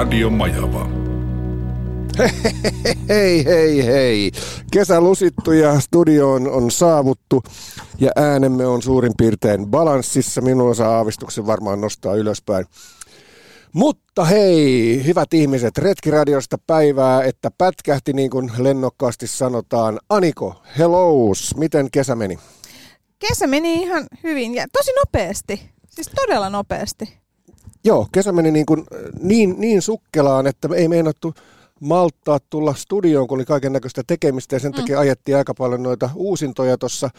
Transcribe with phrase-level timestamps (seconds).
[0.00, 0.88] Radio Majava.
[3.08, 4.32] Hei, hei, hei.
[4.72, 7.42] Kesä lusittu ja studioon on saavuttu
[7.98, 10.40] ja äänemme on suurin piirtein balanssissa.
[10.40, 12.66] Minulla saa aavistuksen varmaan nostaa ylöspäin.
[13.72, 19.98] Mutta hei, hyvät ihmiset, Retkiradiosta päivää, että pätkähti niin kuin lennokkaasti sanotaan.
[20.08, 22.38] Aniko, hellos, miten kesä meni?
[23.18, 25.70] Kesä meni ihan hyvin ja tosi nopeasti.
[25.90, 27.19] Siis todella nopeasti.
[27.84, 28.84] Joo, kesä meni niin, kuin,
[29.22, 31.34] niin, niin sukkelaan, että ei meinattu
[31.80, 35.00] malttaa tulla studioon, kun oli kaiken näköistä tekemistä ja sen takia mm.
[35.00, 37.10] ajettiin aika paljon noita uusintoja tuossa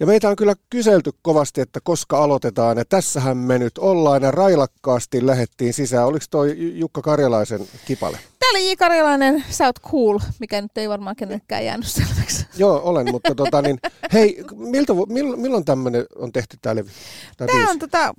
[0.00, 2.78] ja meitä on kyllä kyselty kovasti, että koska aloitetaan.
[2.78, 6.06] Ja tässähän me nyt ollaan ja railakkaasti lähettiin sisään.
[6.06, 8.18] Oliko toi Jukka Karjalaisen kipale?
[8.50, 8.74] Oli J.
[8.78, 12.46] Karjalainen, sä oot cool, mikä nyt ei varmaan kenellekään jäänyt selväksi.
[12.56, 13.78] Joo, olen, mutta tota niin,
[14.12, 16.88] hei, miltä, milloin, milloin tämmöinen on tehty tämä levy?
[17.36, 18.14] Tämä on tota,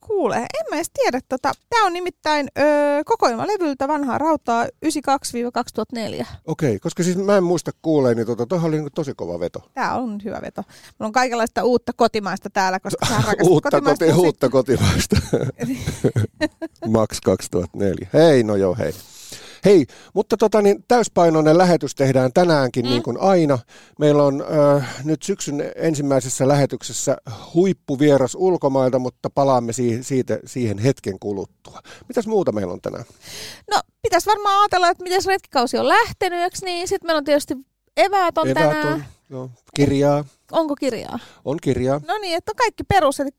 [0.00, 1.20] kuule, en mä edes tiedä.
[1.28, 2.62] Tota, tämä on nimittäin ö,
[3.04, 6.26] kokoelmalevyltä vanhaa rautaa 92-2004.
[6.46, 9.70] Okei, koska siis mä en muista kuuleen, niin tota, oli niin tosi kova veto.
[9.74, 10.62] Tämä on hyvä veto.
[10.98, 15.16] Mulla on kaikenlaista uutta kotimaista täällä, koska sä uutta, kotimaista koti, uutta kotimaista.
[16.88, 18.08] Max 2004.
[18.12, 18.92] Hei, no joo, hei.
[19.64, 22.90] Hei, mutta tota, niin, täyspainoinen lähetys tehdään tänäänkin mm.
[22.90, 23.58] niin kuin aina.
[23.98, 24.44] Meillä on
[24.76, 27.16] äh, nyt syksyn ensimmäisessä lähetyksessä
[27.54, 31.80] huippuvieras ulkomailta, mutta palaamme si- siitä, siihen hetken kuluttua.
[32.08, 33.04] Mitäs muuta meillä on tänään?
[33.70, 37.54] No, pitäisi varmaan ajatella, että miten retkikausi on lähtenyt, niin sitten meillä on tietysti
[37.96, 38.94] eväät on eväät tänään.
[38.94, 40.24] On, joo, kirjaa.
[40.52, 41.18] Onko kirjaa?
[41.44, 42.00] On kirjaa.
[42.08, 43.20] No niin, että on kaikki perus.
[43.20, 43.30] Eli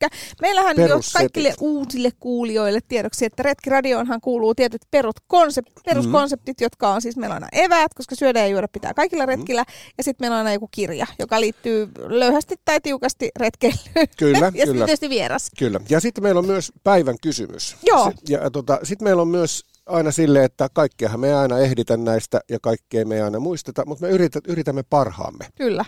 [0.42, 6.64] meillähän jo kaikille uusille kuulijoille tiedoksi, että Retkiradioonhan kuuluu tietyt perut konsept, peruskonseptit, mm.
[6.64, 9.64] jotka on siis meillä on aina eväät, koska syödä ja juoda pitää kaikilla retkillä.
[9.64, 9.74] Mm.
[9.98, 14.08] Ja sitten meillä on aina joku kirja, joka liittyy löyhästi tai tiukasti retkeilyyn.
[14.18, 14.86] Kyllä, ja kyllä.
[14.86, 15.50] tietysti vieras.
[15.60, 15.80] Kyllä.
[15.90, 17.76] Ja sitten meillä on myös päivän kysymys.
[17.84, 18.12] Joo.
[18.30, 22.60] Ja tota, sitten meillä on myös aina sille, että kaikkeahan me aina ehditä näistä ja
[22.62, 25.46] kaikkea me ei aina muisteta, mutta me yritämme, yritämme parhaamme.
[25.58, 25.86] Kyllä.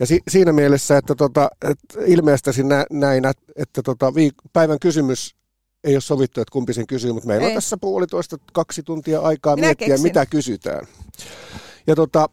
[0.00, 3.24] Ja si, siinä mielessä, että, tota, että ilmeistäisin nä, näin,
[3.56, 5.36] että tota, viik- päivän kysymys
[5.84, 7.50] ei ole sovittu, että kumpi sen kysyy, mutta meillä ei.
[7.50, 10.02] on tässä puolitoista, kaksi tuntia aikaa Minä miettiä, keksin.
[10.02, 10.86] mitä kysytään.
[11.86, 12.28] Ja tota,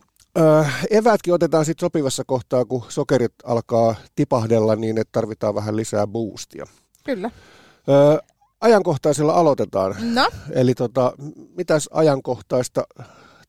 [0.89, 6.65] eväätkin otetaan sitten sopivassa kohtaa, kun sokerit alkaa tipahdella, niin että tarvitaan vähän lisää boostia.
[7.03, 7.31] Kyllä.
[8.61, 9.95] Ajankohtaisella aloitetaan.
[10.13, 10.29] No.
[10.51, 11.13] Eli tota,
[11.57, 12.83] mitäs ajankohtaista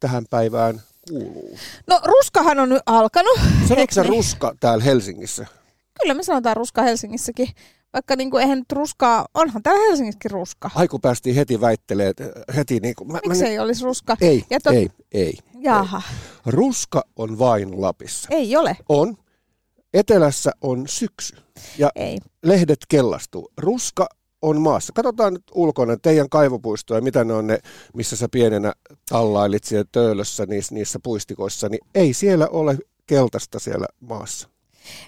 [0.01, 1.59] tähän päivään kuuluu?
[1.87, 3.39] No ruskahan on nyt alkanut.
[3.69, 5.47] Sanoitko sä ruska täällä Helsingissä?
[6.03, 7.49] Kyllä me sanotaan ruska Helsingissäkin.
[7.93, 10.71] Vaikka niin kuin, eihän nyt ruskaa, onhan täällä Helsingissäkin ruska.
[10.75, 12.15] Ai kun päästiin heti väittelemään,
[12.57, 14.17] heti niin kuin, mä, Miksi mä, ei olisi ruska?
[14.21, 14.75] Ei, ja tot...
[14.75, 15.39] ei, ei.
[15.55, 16.03] Jaha.
[16.07, 16.53] Ei.
[16.53, 18.29] Ruska on vain Lapissa.
[18.33, 18.77] Ei ole.
[18.89, 19.17] On.
[19.95, 21.37] Etelässä on syksy
[21.79, 22.19] ja ei.
[22.45, 23.53] lehdet kellastuu.
[23.57, 24.07] Ruska
[24.43, 24.93] on maassa.
[24.93, 27.59] Katsotaan nyt ulkona teidän kaivopuistoja, mitä ne on ne,
[27.95, 28.73] missä sä pienenä
[29.09, 34.49] tallailit siellä töölössä niissä, niissä puistikoissa, niin ei siellä ole keltaista siellä maassa.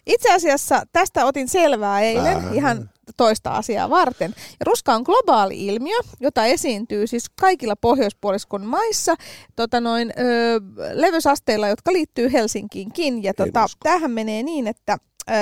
[0.06, 2.54] Itse asiassa tästä otin selvää eilen äh.
[2.54, 4.34] ihan toista asiaa varten.
[4.36, 9.14] Ja ruska on globaali ilmiö, jota esiintyy siis kaikilla pohjoispuoliskon maissa
[9.56, 10.60] tota noin, ö,
[10.92, 13.22] levysasteilla, jotka liittyy Helsinkiinkin.
[13.22, 14.98] Ja tota, tämähän menee niin, että...
[15.30, 15.34] Ö,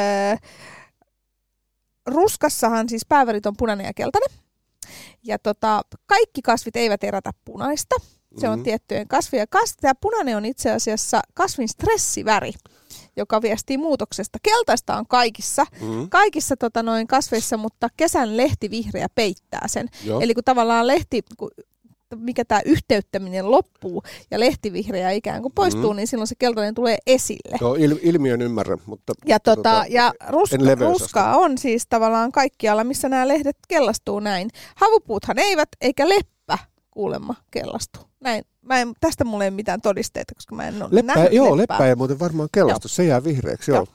[2.08, 4.38] ruskassahan siis päävärit on punainen ja keltainen.
[5.24, 7.96] Ja tota, kaikki kasvit eivät erätä punaista.
[8.38, 8.64] Se on mm-hmm.
[8.64, 9.76] tiettyjen kasvien kasvi.
[9.80, 12.52] Tämä punainen on itse asiassa kasvin stressiväri
[13.18, 14.38] joka viestii muutoksesta.
[14.42, 16.08] Keltaista on kaikissa, mm-hmm.
[16.08, 19.88] kaikissa tota, noin kasveissa, mutta kesän lehti vihreä peittää sen.
[20.04, 20.20] Joo.
[20.20, 21.50] Eli kun tavallaan lehti, kun
[22.16, 25.96] mikä tämä yhteyttäminen loppuu ja lehtivihreä ikään kuin poistuu, mm.
[25.96, 27.58] niin silloin se keltainen tulee esille.
[27.60, 29.12] Joo, il- ilmiön ymmärrän, mutta...
[29.26, 34.50] Ja, tota, tota, ja ruska, ruskaa on siis tavallaan kaikkialla, missä nämä lehdet kellastuu näin.
[34.76, 36.58] Havupuuthan eivät, eikä leppä
[36.90, 38.07] kuulemma kellastu.
[38.20, 41.56] Näin Mä en, tästä mulla ei mitään todisteita, koska mä en ole leppä, nähnyt Joo,
[41.56, 41.76] leppää.
[41.76, 42.94] leppä ei muuten varmaan kellastu, joo.
[42.94, 43.70] se jää vihreäksi.
[43.70, 43.76] Joo.
[43.78, 43.86] joo.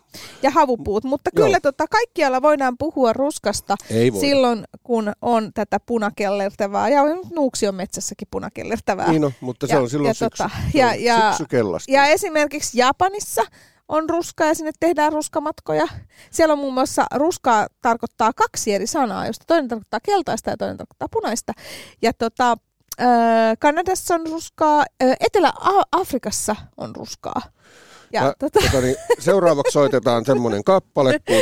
[0.42, 1.46] Ja havupuut, mutta joo.
[1.46, 7.02] kyllä tota, kaikkialla voidaan puhua ruskasta ei silloin, kun on tätä punakellertävää, ja
[7.36, 9.12] nuuksi on metsässäkin punakellertävää.
[9.12, 11.34] Niin on, mutta se ja, on silloin ja, syksy, tota, ja, ja,
[11.88, 13.44] ja esimerkiksi Japanissa
[13.88, 15.88] on ruska ja sinne tehdään ruskamatkoja.
[16.31, 20.78] Siellä on muun muassa ruskaa tarkoittaa kaksi eri sanaa, josta toinen tarkoittaa keltaista ja toinen
[20.78, 21.54] tarkoittaa punaista.
[22.02, 22.58] Ja tota,
[23.60, 24.86] Kanadassa on ruskaa,
[25.19, 27.42] Etelä-Afrikassa on ruskaa.
[28.13, 28.60] Ja, ja tota...
[28.60, 31.19] Tota, niin, seuraavaksi soitetaan semmoinen kappale.
[31.28, 31.42] Kun...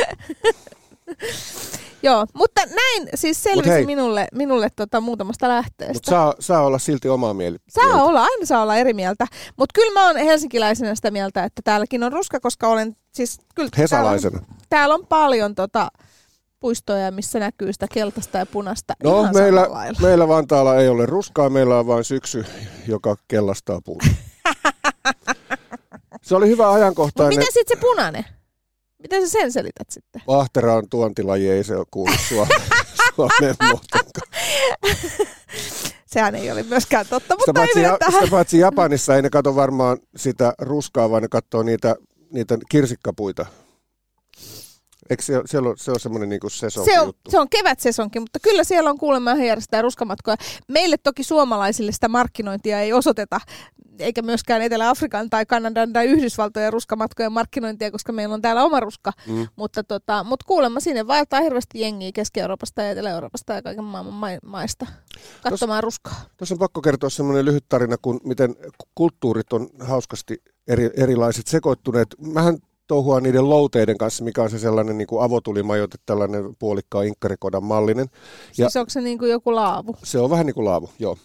[2.03, 5.93] Joo, mutta näin siis selvisi minulle, minulle tota, muutamasta lähteestä.
[5.93, 7.57] Mutta saa, saa olla silti omaa mieli.
[7.69, 9.27] Saa olla, aina saa olla eri mieltä.
[9.57, 13.39] Mutta kyllä mä oon helsinkiläisenä sitä mieltä, että täälläkin on ruska, koska olen siis...
[13.55, 14.39] Kyllä, Hesalaisena.
[14.39, 15.87] Täällä on, täällä on paljon tota,
[16.61, 19.67] puistoja, missä näkyy sitä keltaista ja punasta No ihan meillä,
[20.01, 22.45] meillä Vantaalla ei ole ruskaa, meillä on vain syksy,
[22.87, 24.05] joka kellastaa puuta.
[26.21, 27.37] Se oli hyvä Mutta ajankohtainen.
[27.39, 28.25] miten sitten se punainen?
[29.01, 30.21] Miten sä sen selität sitten?
[30.27, 32.61] Vahtera on tuontilaji, ei se ole kuulu Suomeen,
[33.15, 34.31] Suomeen muutenkaan.
[36.05, 38.13] Sehän ei ole myöskään totta, Sitä mutta paitsi, ei mennä ja, tähän.
[38.23, 41.95] sitä paitsi Japanissa ei ne kato varmaan sitä ruskaa, vaan ne katsoo niitä,
[42.33, 43.45] niitä kirsikkapuita.
[45.11, 47.31] Eikö se, se, ole, se on semmoinen niinku sesonkin Se on, juttu?
[47.31, 50.37] se on kevätsesonki, mutta kyllä siellä on kuulemma järjestää ruskamatkoja.
[50.67, 53.39] Meille toki suomalaisille sitä markkinointia ei osoiteta,
[53.99, 59.11] eikä myöskään Etelä-Afrikan tai Kanadan tai Yhdysvaltojen ruskamatkojen markkinointia, koska meillä on täällä oma ruska.
[59.27, 59.47] Mm.
[59.55, 64.49] Mutta, tota, mutta kuulemma sinne vaeltaa hirveästi jengiä Keski-Euroopasta ja Etelä-Euroopasta ja kaiken maailman ma-
[64.49, 64.87] maista
[65.43, 66.21] katsomaan ruskaa.
[66.37, 68.55] Tuossa on pakko kertoa semmoinen lyhyt tarina, kun miten
[68.95, 72.07] kulttuurit on hauskasti eri, erilaiset sekoittuneet.
[72.19, 72.57] Mähän
[72.91, 78.07] touhuaan niiden louteiden kanssa, mikä on se sellainen niin kuin avotulimajoite, tällainen puolikkaan inkkarikodan mallinen.
[78.57, 79.95] Ja- Siis onko se niin kuin joku laavu?
[80.03, 81.17] Se on vähän niin kuin laavu, joo.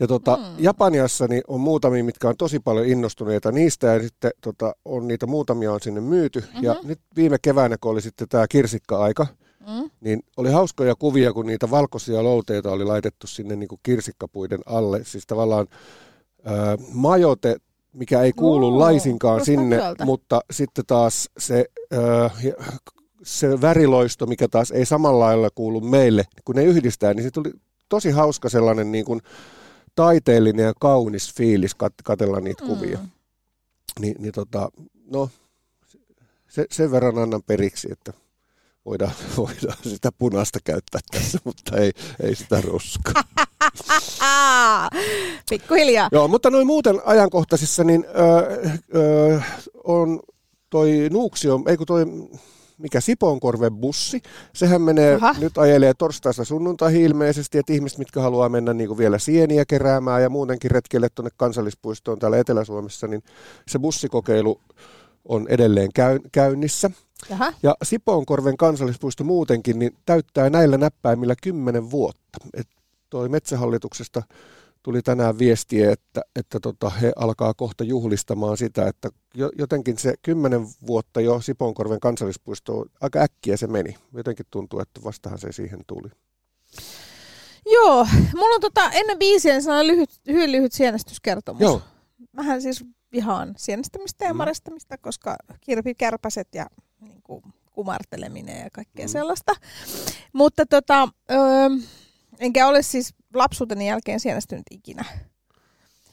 [0.00, 0.44] Ja tota, Hmm.
[0.58, 5.26] Japaniassa niin on muutamia, mitkä on tosi paljon innostuneita niistä, ja sitten tota, on niitä
[5.26, 6.40] muutamia on sinne myyty.
[6.40, 6.62] Mm-hmm.
[6.64, 6.88] Ja Mhm.
[6.88, 9.26] nyt viime keväänä, kun oli sitten tämä kirsikka-aika,
[9.60, 9.90] Mm?
[10.00, 15.04] niin oli hauskoja kuvia, kun niitä valkoisia louteita oli laitettu sinne niin kuin kirsikkapuiden alle.
[15.04, 15.66] Siis tavallaan
[16.44, 17.56] ää, majote,
[17.94, 20.04] mikä ei kuulu Oo, laisinkaan sinne, hyvältä.
[20.04, 22.30] mutta sitten taas se, ää,
[23.22, 27.52] se väriloisto, mikä taas ei samalla lailla kuulu meille, kun ne yhdistää, niin se tuli
[27.88, 29.20] tosi hauska sellainen niin kuin
[29.94, 32.98] taiteellinen ja kaunis fiilis kat- katella niitä kuvia.
[32.98, 33.10] Mm.
[34.00, 34.68] Ni, niin tota,
[35.10, 35.30] no,
[36.48, 38.12] se, sen verran annan periksi, että
[38.84, 41.92] voidaan, voidaan sitä punaista käyttää tässä, mutta ei,
[42.22, 43.24] ei sitä ruskaa.
[45.44, 46.08] Aa, pikkuhiljaa.
[46.12, 49.40] Joo, mutta noin muuten ajankohtaisissa, niin öö, öö,
[49.84, 50.20] on
[50.70, 52.06] toi Nuuksio, ei kun toi,
[52.78, 55.34] mikä Sipoonkorven bussi, sehän menee, Aha.
[55.38, 60.22] nyt ajelee torstaista sunnuntaihin ilmeisesti, että ihmiset, mitkä haluaa mennä niin kuin vielä sieniä keräämään
[60.22, 63.22] ja muutenkin retkelle tuonne kansallispuistoon täällä Etelä-Suomessa, niin
[63.68, 64.60] se bussikokeilu
[65.24, 66.90] on edelleen käy, käynnissä.
[67.30, 67.52] Jaha.
[67.62, 72.38] Ja Sipoonkorven kansallispuisto muutenkin niin täyttää näillä näppäimillä kymmenen vuotta.
[72.54, 72.68] Et
[73.10, 74.22] toi Metsähallituksesta
[74.84, 80.14] tuli tänään viestiä, että, että tota, he alkaa kohta juhlistamaan sitä, että jo, jotenkin se
[80.22, 83.96] kymmenen vuotta jo Sipoonkorven kansallispuisto, aika äkkiä se meni.
[84.12, 86.08] Jotenkin tuntuu, että vastahan se siihen tuli.
[87.66, 91.62] Joo, mulla on tota, ennen biisiä sellainen lyhyt, hyvin lyhyt sienestyskertomus.
[91.62, 91.82] Joo.
[92.32, 94.36] Mähän siis vihaan sienestämistä ja Mm.
[94.36, 96.66] marestamista, koska kirpikärpäset ja
[97.00, 97.42] niin kuin,
[97.72, 99.10] kumarteleminen ja kaikkea mm.
[99.10, 99.52] sellaista.
[100.32, 101.38] Mutta tota, öö,
[102.38, 105.04] enkä ole siis lapsuuteni jälkeen sienestynyt ikinä.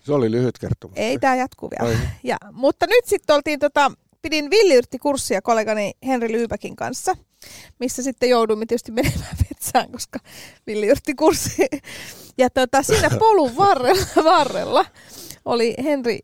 [0.04, 0.98] Se oli lyhyt kertomus.
[0.98, 1.98] Ei tämä jatku vielä.
[1.98, 3.92] Ai, Ja, mutta nyt sitten oltiin, tota,
[4.22, 7.16] pidin villiyrttikurssia kollegani Henri Lyypäkin kanssa,
[7.80, 10.20] missä sitten jouduimme tietysti menemään metsään, koska
[10.68, 11.68] villiyrttikurssi.
[12.38, 14.86] Ja tota, siinä polun varrella, varrella
[15.46, 16.20] oli Henri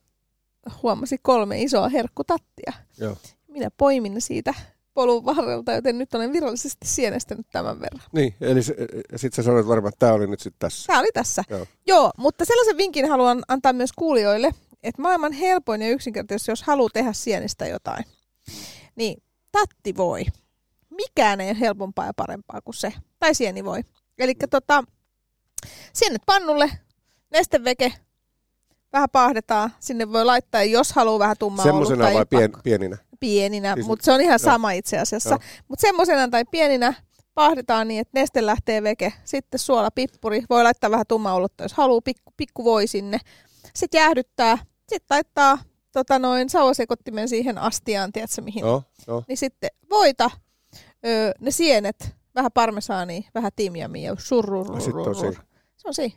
[0.83, 2.73] huomasi kolme isoa herkkutattia.
[2.97, 3.17] Joo.
[3.47, 4.53] Minä poimin siitä
[4.97, 8.01] polun varrelta, joten nyt olen virallisesti sienestänyt tämän verran.
[8.11, 10.87] Niin, eli sitten sä sanoit varmaan, että tämä oli nyt sitten tässä.
[10.87, 11.43] Tämä oli tässä.
[11.49, 11.65] Joo.
[11.87, 14.51] Joo, mutta sellaisen vinkin haluan antaa myös kuulijoille,
[14.83, 18.05] että maailman helpoin ja yksinkertaisesti, jos haluaa tehdä sienistä jotain,
[18.95, 20.25] niin tatti voi.
[20.89, 22.93] Mikään ei ole helpompaa ja parempaa kuin se.
[23.19, 23.81] Tai sieni voi.
[24.19, 24.83] Eli tota,
[25.93, 26.71] sienet pannulle,
[27.31, 27.93] nesteveke,
[28.93, 29.71] vähän paahdetaan.
[29.79, 32.97] Sinne voi laittaa, jos haluaa vähän tummaa Semmoisena olutta, vai pien, pieninä?
[33.19, 35.39] Pieninä, Siis- mutta se on ihan sama itse asiassa.
[35.67, 36.93] Mutta semmoisena tai pieninä
[37.33, 39.13] paahdetaan niin, että neste lähtee veke.
[39.23, 40.43] Sitten suola pippuri.
[40.49, 42.01] Voi laittaa vähän tummaa olutta, jos haluaa.
[42.01, 43.17] Pikku, pikku voi sinne.
[43.75, 44.57] Sitten jäähdyttää.
[44.89, 45.57] Sitten laittaa
[45.91, 48.59] tota noin sauvasekottimen siihen astiaan, tiedätkö mihin.
[48.61, 49.23] Joo, joo.
[49.27, 50.31] Niin sitten voita,
[51.05, 54.17] öö, ne sienet, vähän parmesaania, vähän timjamia on
[55.15, 55.43] siinä.
[55.77, 56.15] Se on siinä.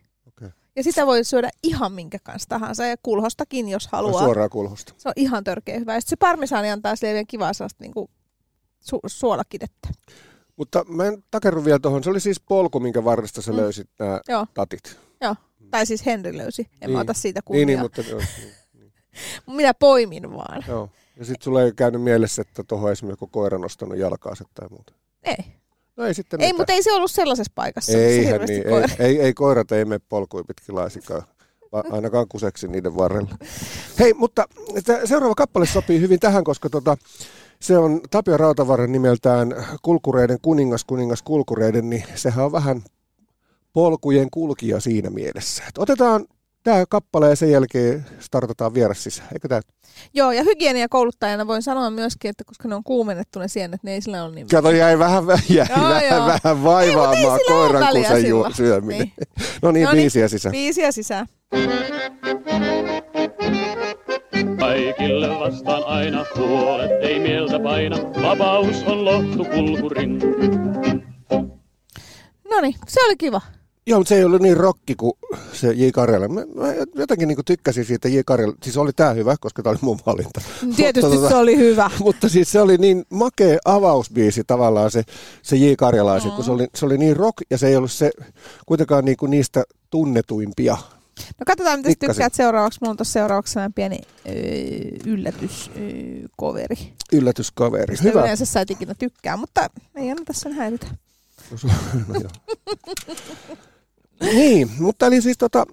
[0.77, 4.25] Ja sitä voi syödä ihan minkä kanssa tahansa ja kulhostakin, jos haluaa.
[4.25, 4.95] Suoraan kulhosta.
[4.97, 5.95] Se on ihan törkeä hyvä.
[5.95, 8.11] Ja se parmesaani antaa sille vielä kivaa sellaista niinku
[8.83, 9.89] su- suolakidettä.
[10.57, 12.05] Mutta mä en takerru vielä tuohon.
[12.05, 13.57] Se oli siis polku, minkä varresta sä Mm.
[13.57, 14.47] löysit nämä Joo.
[14.55, 14.99] tatit.
[15.71, 16.63] Tai siis Henri löysi.
[16.63, 16.91] En Niin.
[16.93, 17.67] mä ota siitä kunniaa.
[17.67, 18.21] Niin, niin, mutta joo,
[18.75, 18.93] niin,
[19.57, 20.65] Minä poimin vaan.
[20.69, 20.91] joo.
[21.17, 24.93] Ja sitten sulla ei käynyt mielessä, että tuohon esimerkiksi joku koira nostanut jalkaansa tai muuta.
[25.23, 25.37] Ei.
[25.97, 26.61] No ei sitten Ei, mitään.
[26.61, 28.89] mutta ei se ollut sellaisessa paikassa, missä Eihän hirveästi niin, koira.
[28.99, 31.23] ei, ei, ei, koirat ei mene polkuin pitkin laisikaan.
[31.91, 33.35] Ainakaan kuseksi niiden varrella.
[33.99, 34.49] Hei, mutta
[35.05, 36.97] seuraava kappale sopii hyvin tähän, koska tota,
[37.61, 42.83] se on Tapio Rautavaran nimeltään Kulkureiden kuningas, kuningas Kulkureiden, niin sehän on vähän
[43.73, 45.65] polkujen kulkija siinä mielessä.
[45.69, 46.27] Et otetaan
[46.65, 49.61] tämä kappale ja sen jälkeen startataan vieras sisään, eikö tämä?
[50.15, 54.01] Joo, ja hygieniakouluttajana voin sanoa myöskin, että koska ne on kuumennettu ne sienet, niin ei
[54.01, 54.47] sillä ole niin...
[54.49, 56.27] Kato, jäi vähän, jäi Joo, vähän, joo.
[56.27, 58.55] vähän vaivaamaan Ei, koiran väliä kusen ju- silloin.
[58.55, 58.99] syöminen.
[58.99, 59.13] Niin.
[59.63, 60.03] No niin, No niin.
[60.03, 60.53] biisiä sisään.
[60.53, 61.27] Viisiä sisään.
[64.59, 67.97] Kaikille vastaan aina huolet ei mieltä paina.
[68.23, 70.19] Vapaus on lohtu kulkurin.
[72.51, 73.41] No niin, se oli kiva.
[73.87, 75.13] Joo, mutta se ei ollut niin rokki kuin
[75.53, 75.89] se J.
[75.95, 76.29] Karjala.
[76.29, 78.19] Mä, mä jotenkin niin tykkäsin siitä J.
[78.27, 78.55] Karjala.
[78.63, 80.41] Siis oli tämä hyvä, koska tämä oli mun valinta.
[80.77, 81.91] Tietysti Mutta se oli hyvä.
[82.05, 85.03] Mutta siis se oli niin makea avausbiisi tavallaan se,
[85.43, 85.73] se J.
[85.79, 86.37] Karjalaisen, Mm.
[86.37, 88.11] kun se oli, se oli niin rock ja se ei ollut se
[88.67, 90.77] kuitenkaan niin kuin niistä tunnetuimpia.
[91.39, 92.79] No katsotaan, mitä tykkäät seuraavaksi.
[92.83, 94.33] Mulla on tuossa seuraavaksi pieni öö,
[95.07, 96.77] yllätyskoveri.
[97.13, 97.93] Yllätyskaveri.
[97.93, 98.21] Mistä Hyvä.
[98.21, 100.87] yleensä sä et ikinä tykkää, mutta ei anneta sen häiritä.
[102.09, 102.31] No, joo.
[104.23, 105.67] niin, mutta eli siis tota,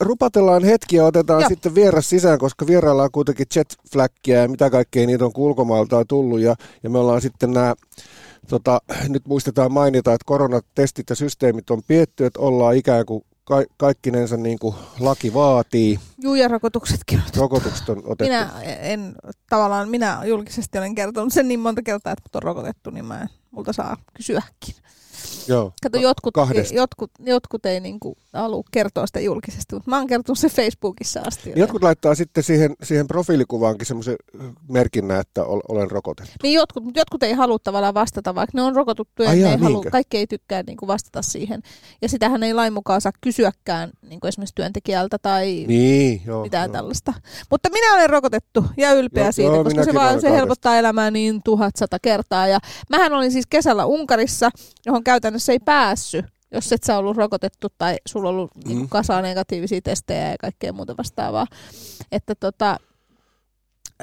[0.00, 1.48] rupatellaan hetki ja otetaan Joo.
[1.48, 5.98] sitten vieras sisään, koska vierailla on kuitenkin jetflaggia ja mitä kaikkea niitä on kun ulkomailta
[5.98, 7.74] on tullut ja, ja me ollaan sitten nämä
[8.48, 13.64] Tota, nyt muistetaan mainita, että koronatestit ja systeemit on pietty, että ollaan ikään kuin ka-
[13.76, 15.98] kaikkinensa niin kuin laki vaatii.
[16.18, 17.24] Juu, ja rokotuksetkin on.
[17.36, 18.24] Rokotukset on otettu.
[18.24, 19.14] Minä en,
[19.48, 23.20] tavallaan minä julkisesti olen kertonut sen niin monta kertaa, että mut on rokotettu, niin mä
[23.20, 24.74] en, multa saa kysyäkin.
[25.48, 25.72] Joo.
[25.82, 26.74] Kato, Ka- jotkut, kahdesta.
[26.74, 31.48] jotkut, jotkut ei niinku halua kertoa sitä julkisesti, mutta mä oon kertonut sen Facebookissa asti.
[31.50, 31.54] jo.
[31.54, 34.16] Niin Jotkut laittaa sitten siihen, siihen profiilikuvaankin semmoisen
[34.68, 36.32] merkinnän, että ol- olen rokotettu.
[36.42, 39.42] Niin jotkut, mutta jotkut ei halua tavallaan vastata, vaikka ne on rokotettu ja Ai ne
[39.42, 41.62] jaa, ei halua, kaikki ei tykkää niin kuin vastata siihen.
[42.02, 46.42] Ja sitähän ei lain mukaan saa kysyäkään niin kuin esimerkiksi työntekijältä tai Niin, joo.
[46.42, 46.72] mitään joo.
[46.72, 47.12] tällaista.
[47.50, 51.10] Mutta minä olen rokotettu ja ylpeä Joo, siitä, joo, koska se, vaan, se helpottaa elämää
[51.10, 52.46] niin tuhat sata kertaa.
[52.48, 52.58] Ja
[52.90, 54.50] mähän olin siis kesällä Unkarissa,
[54.86, 58.62] johon käytännössä ei päässyt, jos et sä ollut rokotettu tai sulla ollut mm.
[58.68, 61.46] niin kasaa negatiivisia testejä ja kaikkea muuta vastaavaa.
[62.12, 62.76] Että tota,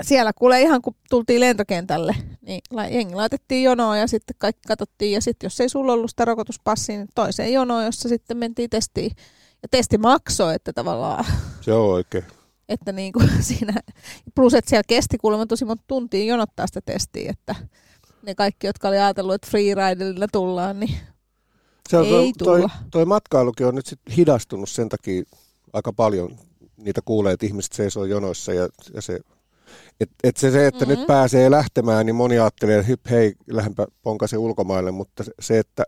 [0.01, 2.61] siellä kuule ihan kun tultiin lentokentälle, niin
[2.91, 5.11] jengi laitettiin jonoon ja sitten kaikki katsottiin.
[5.11, 9.11] Ja sitten jos ei sulla ollut sitä rokotuspassia, niin toiseen jonoon, jossa sitten mentiin testiin.
[9.61, 11.25] Ja testi maksoi, että tavallaan
[11.61, 12.23] Se on oikein.
[12.69, 13.73] että niin kuin siinä,
[14.35, 17.55] plus että siellä kesti kuulemma tosi monta tuntia jonottaa sitä testiä, että
[18.21, 20.95] ne kaikki, jotka oli ajatellut, että freeridella tullaan, niin
[21.89, 22.69] Se on Ei toi, toi, tulla.
[22.91, 25.23] toi matkailukin on nyt sit hidastunut sen takia
[25.73, 26.37] aika paljon.
[26.77, 29.19] Niitä kuulee, että ihmiset seisoo jonoissa ja, ja se,
[29.99, 30.89] et, et se, se, että Mhm.
[30.93, 35.83] nyt pääsee lähtemään, niin moni ajattelee, että hyp, hei, lähdenpä ponkasen ulkomaille, mutta se- että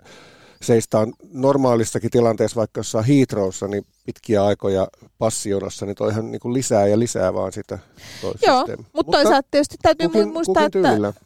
[0.62, 6.88] seistaan normaalissakin tilanteessa, vaikka jossain Heathrowssa, niin pitkiä aikoja passijonossa, niin toihan niin kuin lisää
[6.88, 7.80] ja lisää vaan sitä
[8.22, 11.08] toi joo, mutta toisaalta tietysti täytyy kukin, muistaa, kukin tyylillä.
[11.08, 11.22] että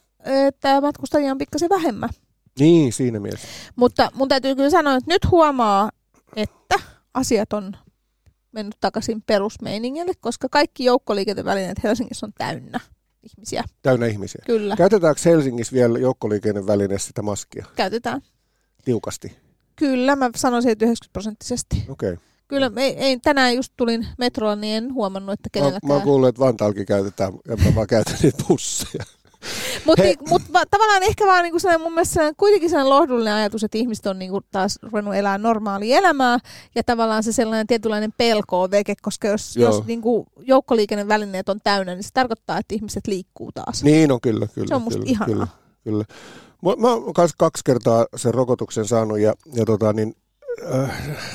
[0.82, 2.10] matkustajia on pikkasen vähemmän.
[2.60, 3.48] Niin, siinä mielessä.
[3.75, 5.91] Mutta mun täytyy kyllä sanoa, että nyt huomaa,
[6.36, 6.75] että
[7.13, 7.77] asiat on
[8.51, 12.79] mennyt takaisin perusmeiningille, koska kaikki joukkoliikennevälineet Helsingissä on täynnä
[13.24, 13.63] ihmisiä.
[13.82, 14.41] Täynnä ihmisiä.
[14.46, 18.22] Kyllä, Käytetäänkö Helsingissä vielä joukkoliikennevälineessä sitä maskia käytetään.
[18.86, 19.38] tiukasti?
[19.75, 21.86] Kyllä, mä sanoisin, että 90 prosenttisesti.
[21.89, 22.13] Okei.
[22.13, 22.25] Okay.
[22.48, 25.91] Kyllä, ei, ei, tänään just tulin metrolla, niin en huomannut, että Mä, mä kenelläkään.
[25.91, 29.03] oon kuullut, että Vantaalkin käytetään, ja mä vaan käytän niitä busseja.
[29.85, 33.33] Mutta He- mut, va, tavallaan ehkä vaan niinku sellainen, mun mielestä sellainen, kuitenkin sellainen lohdullinen
[33.33, 36.39] ajatus, että ihmiset on niinku taas ruvennut elämään normaalia elämää
[36.75, 39.71] ja tavallaan se sellainen tietynlainen pelko on veke, koska jos, Joo.
[39.71, 43.83] jos niinku joukkoliikennevälineet on täynnä, niin se tarkoittaa, että ihmiset liikkuu taas.
[43.83, 44.67] Niin on kyllä, kyllä.
[44.67, 45.27] Se on musta kyllä, ihanaa.
[45.35, 45.47] Kyllä,
[45.83, 46.05] kyllä.
[46.61, 50.15] Mä, mä oon kaksi kertaa sen rokotuksen saanut ja, ja tota, niin,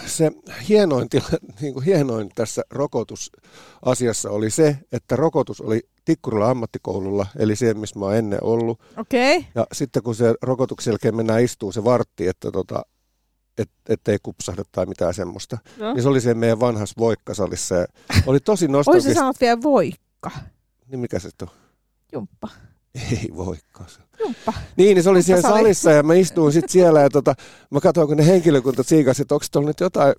[0.06, 0.30] se
[0.68, 1.28] hienoin, tila,
[1.60, 7.98] niin kuin hienoin tässä rokotusasiassa oli se, että rokotus oli Tikkurilla ammattikoululla, eli siellä, missä
[7.98, 8.80] mä oon ennen ollut.
[8.96, 9.36] Okei.
[9.36, 9.50] Okay.
[9.54, 12.82] Ja sitten kun se rokotuksen jälkeen mennään istuu se vartti, että tota,
[13.58, 15.58] et, ettei kupsahda tai mitään semmoista.
[15.78, 15.94] No.
[15.94, 17.86] Niin se oli se meidän vanhassa voikkasalissa ja
[18.26, 19.14] oli tosi nostalgista.
[19.14, 20.30] sanot vielä voikka.
[20.86, 21.48] Niin mikä se on?
[22.12, 22.48] Jumppa.
[22.94, 24.00] Ei voikkas.
[24.20, 24.52] Jumppa.
[24.76, 25.60] Niin, niin se oli siellä Sali.
[25.60, 27.34] salissa ja mä istuin sitten siellä ja tota,
[27.70, 30.14] mä katsoin, kun ne henkilökunta tsiikasi, että onko tuolla nyt jotain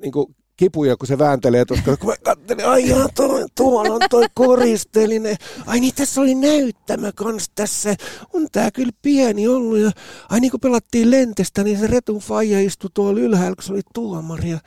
[0.00, 1.96] niin kuin kipuja, kun se vääntelee tuossa.
[1.96, 5.36] Kun mä katselin, ai jaa, toi, tuolla on toi koristelinen.
[5.66, 7.94] Ai niin, tässä oli näyttämä kans tässä.
[8.32, 9.78] On tää kyllä pieni ollut.
[9.78, 9.90] Ja,
[10.28, 13.82] ai niin kun pelattiin lentestä, niin se Retun faija istui tuolla ylhäällä, kun se oli
[13.94, 14.50] tuomari.
[14.50, 14.58] Ja,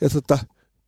[0.00, 0.38] ja tota,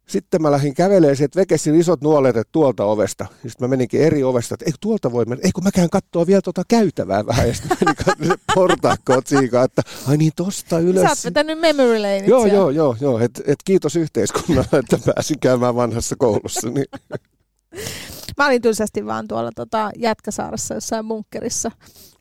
[0.07, 3.27] sitten mä lähdin kävelemään sieltä vekesin isot nuolet, että tuolta ovesta.
[3.33, 5.43] Sitten mä meninkin eri ovesta, että ei tuolta voi mennä.
[5.45, 7.49] Ei kun mä käyn katsoa vielä tuota käytävää vähän.
[7.49, 7.79] Ja sitten
[8.19, 11.03] menin portaakkoon tsiikaa, että ai niin tosta ylös.
[11.03, 13.19] Sä oot vetänyt memory lane Joo, joo, joo, joo.
[13.19, 16.71] Et, et kiitos yhteiskunnalle, että pääsin käymään vanhassa koulussa.
[16.71, 16.87] Niin.
[18.39, 21.71] Mä olin tylsästi vaan tuolla tota, Jätkäsaarassa jossain bunkkerissa,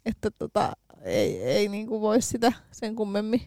[0.05, 0.73] että tota,
[1.03, 3.41] ei, ei niinku voi sitä sen kummemmin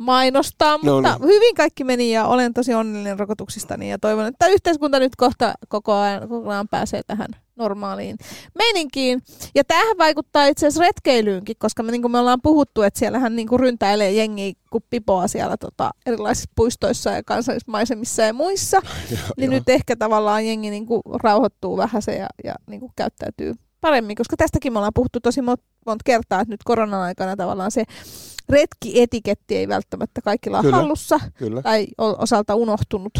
[0.00, 1.28] mainostaa, No mutta niin.
[1.28, 5.92] hyvin kaikki meni ja olen tosi onnellinen rokotuksistani ja toivon, että yhteiskunta nyt kohta koko
[5.92, 8.16] ajan, kokonaan pääsee tähän normaaliin
[8.54, 9.22] meininkiin.
[9.54, 13.36] Ja tämähän vaikuttaa itse asiassa retkeilyynkin, koska me, niin kuin me ollaan puhuttu, että siellähän
[13.36, 18.82] niin kuin ryntäilee jengi kuin pipoa siellä tota, erilaisissa puistoissa ja kansallismaisemissa ja muissa.
[19.36, 23.54] niin nyt ehkä tavallaan jengi niin kuin rauhoittuu vähän se ja, ja niin kuin käyttäytyy
[23.80, 27.70] paremmin, koska tästäkin me ollaan puhuttu tosi monta mont kertaa, että nyt koronan aikana tavallaan
[27.70, 27.84] se
[28.50, 30.76] retkietiketti ei välttämättä kaikilla ole Kyllä.
[30.76, 31.62] hallussa Kyllä.
[31.62, 33.12] tai osalta unohtunut.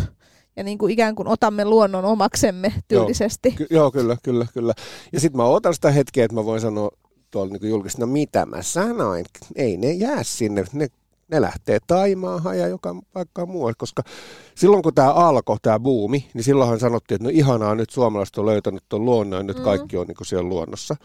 [0.57, 3.51] Ja niin kuin ikään kuin otamme luonnon omaksemme tyylisesti.
[3.51, 4.73] Ky- joo, kyllä, kyllä, kyllä.
[5.13, 6.91] Ja sitten mä otan sitä hetkeä, että mä voin sanoa
[7.31, 9.25] tuolla niin julkisesti, no mitä mä sanoin,
[9.57, 10.89] ei ne jää sinne, ne,
[11.31, 14.03] ne lähtee Taimaahan ja joka paikkaan muualle, koska
[14.55, 18.47] silloin kun tämä alkoi, tämä buumi, niin silloinhan sanottiin, että no ihanaa, nyt suomalaiset on
[18.47, 19.65] löytänyt tuon luonnon ja nyt Mm.
[19.65, 20.97] kaikki on niin kuin siellä luonnossa.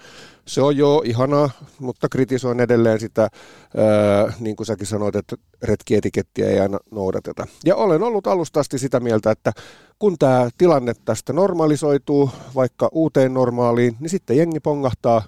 [0.46, 6.48] Se on jo ihanaa, mutta kritisoin edelleen sitä, ää, niin kuin säkin sanoit, että retkietikettiä
[6.50, 7.48] ei aina noudateta.
[7.65, 9.51] Ja olen ollut alusta asti sitä mieltä, että
[10.00, 15.22] kun tämä tilanne tästä normalisoituu vaikka uuteen normaaliin, niin sitten jengi pongahtaa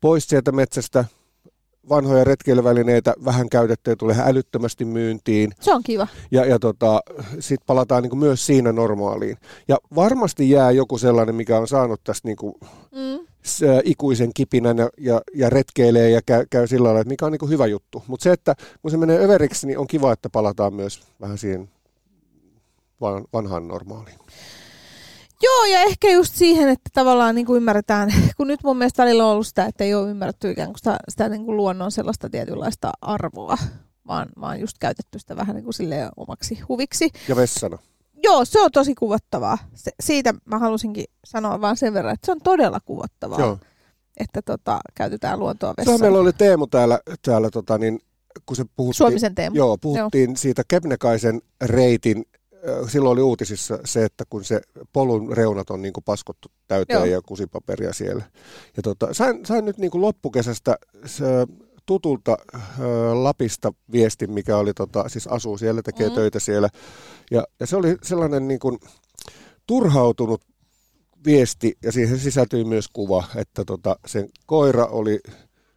[0.00, 1.04] pois sieltä metsästä,
[1.88, 6.06] vanhoja retkeilyvälineitä, vähän käytettyjä tulee ihan älyttömästi myyntiin Se on kiva.
[6.30, 7.00] ja, ja tota,
[7.40, 9.36] sitten palataan niin myös siinä normaaliin.
[9.68, 12.54] Ja varmasti jää joku sellainen, mikä on saanut tästä niin kuin
[12.92, 13.26] Mm.
[13.44, 17.26] s- ä, ikuisen kipinän ja, ja, ja retkeilee ja käy, käy sillä lailla, että mikä
[17.26, 18.02] on niin kuin hyvä juttu.
[18.06, 21.70] Mutta se, että kun se menee överiksi, niin on kiva, että palataan myös vähän siihen
[23.00, 24.18] van, vanhaan normaaliin.
[25.42, 29.24] Joo, ja ehkä just siihen, että tavallaan niin kuin ymmärretään, kun nyt mun mielestä välillä
[29.26, 32.30] on ollut sitä, että ei ole ymmärretty ikään kuin sitä, sitä niin kuin luonnon sellaista
[32.30, 33.58] tietynlaista arvoa,
[34.06, 37.10] vaan, vaan just käytetty sitä vähän niin kuin silleen omaksi huviksi.
[37.28, 37.78] Ja vessana.
[38.22, 39.58] Joo, se on tosi kuvottavaa.
[39.74, 43.58] Se, siitä mä halusinkin sanoa vaan sen verran, että se on todella kuvottavaa, Joo.
[44.16, 45.98] että tota, käytetään luontoa Sehän vessana.
[45.98, 48.00] meillä oli Teemu täällä, täällä tota, niin,
[48.46, 49.56] kun se puhuttiin, Suomisen teema.
[49.56, 52.24] Joo, puhuttiin siitä Kebnekaisen reitin.
[52.88, 54.60] Silloin oli uutisissa se, että kun se
[54.92, 57.04] polun reunat on niin kuin paskottu täyteen Joo.
[57.04, 58.24] ja kusipaperia siellä.
[58.76, 60.76] Ja tota, sain, sain nyt niin kuin loppukesästä
[61.06, 61.24] se,
[61.86, 62.54] tutulta ö,
[63.14, 66.14] Lapista viestin, mikä oli, tota, siis asuu siellä, tekee mm.
[66.14, 66.68] töitä siellä.
[67.30, 68.78] Ja, ja se oli sellainen niin kuin
[69.66, 70.42] turhautunut
[71.24, 75.20] viesti, ja siihen sisältyi myös kuva, että tota, sen koira oli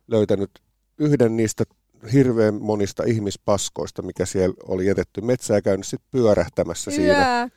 [0.07, 0.51] löytänyt
[0.97, 1.63] yhden niistä
[2.13, 7.13] hirveän monista ihmispaskoista, mikä siellä oli jätetty metsää käynyt sitten pyörähtämässä siinä.
[7.13, 7.49] Hyvä.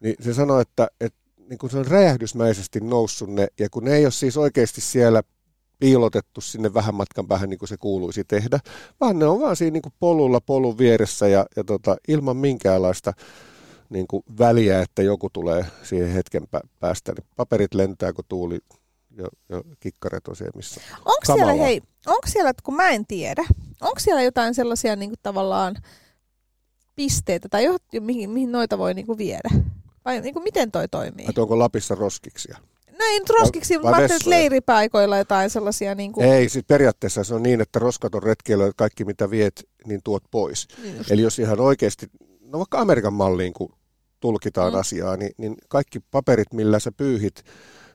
[0.00, 3.94] Niin se sanoi, että, että niin kun se on räjähdysmäisesti noussut ne, ja kun ne
[3.94, 5.22] ei ole siis oikeasti siellä
[5.78, 8.60] piilotettu sinne vähän matkan päähän, niin kuin se kuuluisi tehdä,
[9.00, 13.12] vaan ne on vaan siinä niin kuin polulla polun vieressä ja, ja tota, ilman minkäänlaista
[13.90, 17.12] niin kuin väliä, että joku tulee siihen hetken pä- päästä.
[17.12, 18.58] Niin paperit lentää, kun tuuli
[19.16, 20.80] ja, ja kikkaret on siellä, missä.
[20.98, 23.44] Onko siellä, hei, onko siellä, kun mä en tiedä,
[23.80, 25.76] onko siellä jotain sellaisia niin kuin tavallaan
[26.96, 29.50] pisteitä tai jo, mihin, mihin noita voi niin kuin viedä?
[30.04, 31.26] Vai niin kuin miten toi toimii?
[31.28, 32.58] Että onko Lapissa roskiksia?
[32.98, 34.40] No ei nyt roskiksi, mutta mä ajattelin, että vessoja?
[34.40, 36.26] leiripaikoilla jotain sellaisia niin kuin...
[36.26, 40.00] Ei, siis periaatteessa se on niin, että roskat on retkeillä, että kaikki mitä viet, niin
[40.04, 40.68] tuot pois.
[40.96, 41.10] Just.
[41.10, 42.06] Eli jos ihan oikeasti,
[42.40, 43.72] no vaikka Amerikan malliin, kun
[44.20, 44.78] tulkitaan mm.
[44.78, 47.44] asiaa, niin, niin kaikki paperit, millä sä pyyhit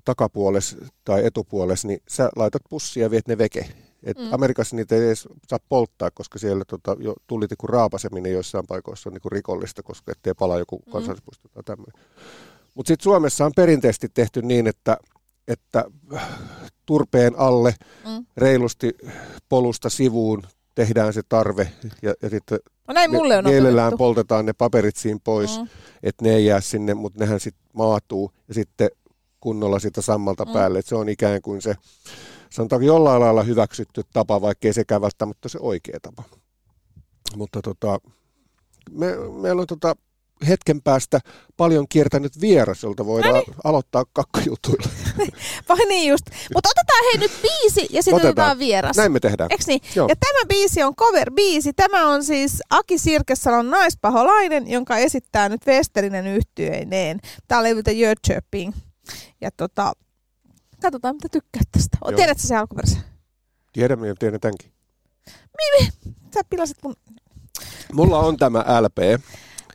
[0.10, 3.70] takapuoles tai etupuoles, niin sä laitat pussia ja viet ne veke.
[4.04, 4.34] Et Mm.
[4.34, 9.14] Amerikassa niitä ei edes saa polttaa, koska siellä tota, jo tulitikun raapaseminen joissain paikoissa on
[9.14, 10.92] niinku rikollista, koska ettei pala joku Mm.
[10.92, 11.94] kansallispuisto tai tämmöinen.
[12.76, 14.98] Mutta sitten Suomessa on perinteisesti tehty niin, että,
[15.48, 15.84] että
[16.86, 18.26] turpeen alle Mm.
[18.38, 18.94] reilusti
[19.50, 20.44] polusta sivuun
[20.76, 23.98] tehdään se tarve ja, ja sitten No näin mulle on mielellään opetettu.
[23.98, 25.68] poltetaan ne paperit siinä pois, mm.
[26.04, 28.90] että ne ei jää sinne, mutta nehän sitten maatuu ja sitten
[29.40, 30.54] kunnolla sitä sammalta Mm.
[30.54, 30.80] päälle.
[30.80, 31.76] Et se on ikään kuin se,
[32.50, 36.24] sanotaanko jollain lailla hyväksytty tapa, vaikkei sekään välttämättä se oikea tapa.
[37.36, 38.00] Mutta tota,
[38.92, 39.08] me,
[39.42, 39.96] meillä on tota
[40.48, 41.20] hetken päästä
[41.58, 43.54] paljon kiertänyt vieras, jolta voidaan Noniin.
[43.64, 44.90] aloittaa kakkajutuilla.
[45.70, 46.26] Vai niin just.
[46.54, 48.30] Mutta otetaan hei nyt biisi ja sitten otetaan.
[48.32, 48.60] Otetaan.
[48.60, 48.98] vieras.
[48.98, 49.52] Näin me tehdään.
[49.52, 49.82] Eks niin?
[49.96, 50.08] Joo.
[50.08, 51.74] Ja tämä biisi on cover-biisi.
[51.76, 57.20] Tämä on siis Aki Sirkesalon naispaholainen, jonka esittää nyt Westerinen yhtyeineen.
[57.48, 58.74] Tämä on levyltä Jönköping.
[59.42, 59.94] Ja tota,
[60.82, 61.98] katsotaan mitä tykkäät tästä.
[62.02, 62.12] Joo.
[62.12, 63.02] Tiedätkö se alkuperäisen?
[63.74, 64.72] Tiedämme ja tiedätäänkin.
[66.34, 66.96] Sä pilasit mun...
[67.94, 69.22] Mulla on tämä LP.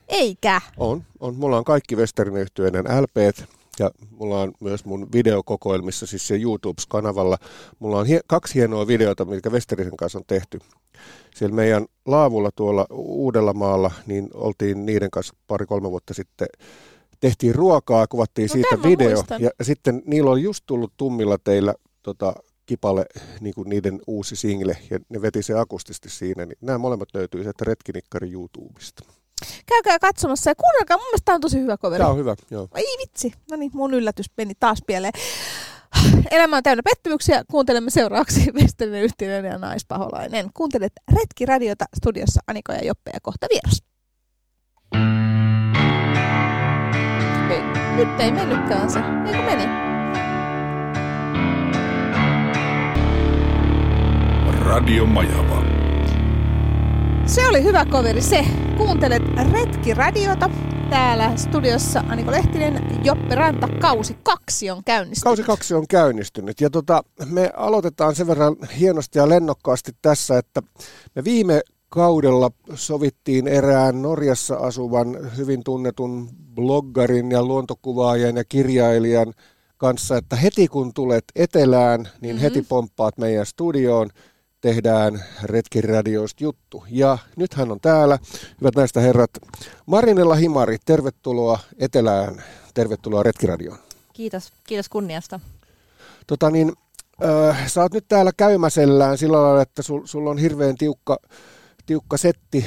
[0.09, 0.61] Eikä.
[0.77, 1.37] On, on.
[1.37, 3.45] Mulla on kaikki Westernin yhtyeiden LPt
[3.79, 7.39] ja mulla on myös mun videokokoelmissa, siis se YouTubes-kanavalla.
[7.79, 10.59] Mulla on hie- kaksi hienoa videota, mitkä Westerisen kanssa on tehty.
[11.35, 16.49] Siellä meidän laavulla tuolla Uudellamaalla, niin oltiin niiden kanssa pari-kolme vuotta sitten
[17.25, 19.11] tehtiin ruokaa, kuvattiin No siitä video.
[19.11, 19.43] muistan.
[19.43, 22.35] Ja sitten niillä oli just tullut tummilla teillä tota,
[22.67, 23.07] Kipale
[23.41, 27.43] niin kuin niiden uusi single ja ne veti se akustisesti siinä, niin nämä molemmat löytyy
[27.43, 29.05] sieltä Retkinikkari YouTubesta.
[29.67, 31.99] Käykää katsomassa ja kuunnelkaa, mun mielestä tämä on tosi hyvä coveri.
[31.99, 32.69] Tämä on hyvä, joo.
[32.75, 35.13] Ei vitsi, no niin, mun yllätys meni taas pieleen.
[36.31, 37.45] Elämä on täynnä pettymyksiä.
[37.51, 40.51] Kuuntelemme seuraavaksi Vesterinen Yhtiöinen ja Naispaholainen.
[40.55, 43.94] Kuuntelet Retki-radiota studiossa Aniko ja Joppe ja kohta vieras.
[47.97, 48.99] Nyt ei mennytkään se.
[49.27, 49.65] Eikö meni?
[54.61, 55.63] Radio Majava.
[57.27, 58.45] Se oli hyvä coveri se.
[58.77, 60.51] Kuuntelet Retki-radiota.
[60.91, 65.25] Täällä studiossa Aniko Lehtinen, Joppe Ranta, kausi kaksi on käynnistynyt.
[65.25, 70.63] Kausi kaksi on käynnistynyt ja tota, me aloitetaan sen verran hienosti ja lennokkaasti tässä, että
[71.15, 71.61] me viime
[71.95, 79.35] kaudella sovittiin erään Norjassa asuvan hyvin tunnetun bloggarin ja luontokuvaajan ja kirjailijan
[79.77, 82.43] kanssa, että heti kun tulet etelään, niin mm-hmm.
[82.43, 84.11] heti pomppaat meidän studioon
[84.61, 86.85] tehdään Retkiradioista juttu.
[86.91, 88.19] Ja nyt hän on täällä.
[88.61, 89.31] Hyvät näistä herrat.
[89.87, 92.43] Marinella Himari, tervetuloa Etelään.
[92.75, 93.79] Tervetuloa Retkiradioon.
[94.13, 95.41] Kiitos, kiitos kunniasta.
[96.27, 96.73] Tota niin,
[97.25, 101.19] äh, sä oot nyt täällä käymäsellään sillä lailla, että sul, sulla on hirveän tiukka,
[101.87, 102.65] tiukka setti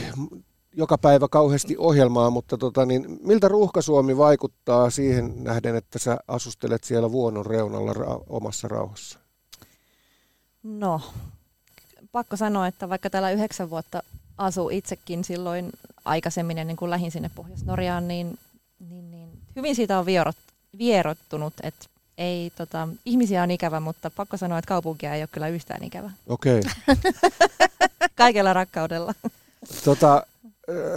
[0.77, 6.83] joka päivä kauheasti ohjelmaa, mutta tota niin, miltä Ruuhka-Suomi vaikuttaa siihen nähden, että sä asustelet
[6.83, 9.19] siellä vuonon reunalla ra- omassa rauhassa?
[10.63, 11.01] No,
[12.11, 14.03] pakko sanoa, että vaikka täällä yhdeksän vuotta
[14.37, 15.69] asuu itsekin silloin
[16.05, 18.39] aikaisemmin ennen kuin lähin sinne Pohjois-Norjaan, niin,
[18.89, 20.37] niin, niin hyvin siitä on vierot,
[20.77, 21.85] vierottunut, että
[22.17, 26.11] ei, tota, ihmisiä on ikävä, mutta pakko sanoa, että kaupunkia ei ole kyllä yhtään ikävä.
[26.27, 26.61] Okei.
[28.17, 29.13] Kaikella rakkaudella.
[29.85, 30.23] Tota,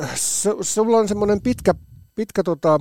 [0.03, 1.75] äh, su- sulla on semmoinen pitkä,
[2.15, 2.81] pitkä tota,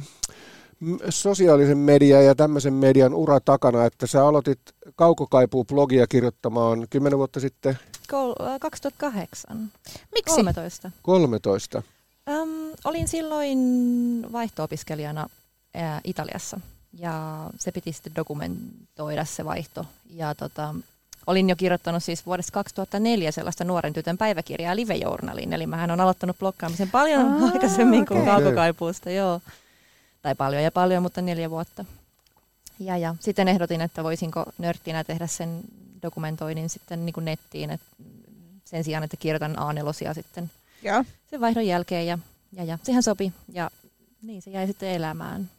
[1.10, 4.60] sosiaalisen median ja tämmöisen median ura takana, että sä aloitit
[4.96, 7.80] Kaukokaipuu-blogia kirjoittamaan kymmenen vuotta sitten
[8.12, 9.72] Kol- äh, 2008.
[10.16, 10.36] Miksi?
[10.36, 10.92] 13.
[11.02, 11.82] 13.
[12.30, 12.50] Öm,
[12.84, 13.60] olin silloin
[14.32, 15.30] vaihto-opiskelijana
[15.74, 16.60] ää, Italiassa
[16.94, 19.86] ja se piti sitten dokumentoida se vaihto.
[20.10, 20.76] Ja tota,
[21.30, 26.00] olin jo kirjoittanut siis vuodesta 2004 sellaista nuoren tytön päiväkirjaa Live Journaliin, eli mähän on
[26.00, 28.34] aloittanut blokkaamisen paljon Aa, aikaisemmin kuin okei.
[28.34, 29.42] kaukokaipuusta, joo.
[30.22, 31.86] Tai paljon ja paljon, mutta neljä vuotta.
[32.80, 35.62] Ja, ja sitten ehdotin, että voisinko nörttinä tehdä sen
[36.04, 37.86] dokumentoinnin sitten niin kuin nettiin, että
[38.66, 40.52] sen sijaan, että kirjoitan A4 sitten
[40.84, 41.04] Joo.
[41.30, 42.20] sen vaihdon jälkeen ja,
[42.54, 43.70] ja, ja sehän sopi ja
[44.22, 45.50] niin se jäi sitten elämään.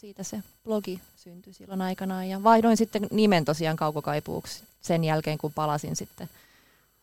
[0.00, 5.52] Siitä se blogi syntyi silloin aikanaan ja vaihdoin sitten nimen tosiaan kaukokaipuuksi sen jälkeen, kun
[5.52, 6.28] palasin sitten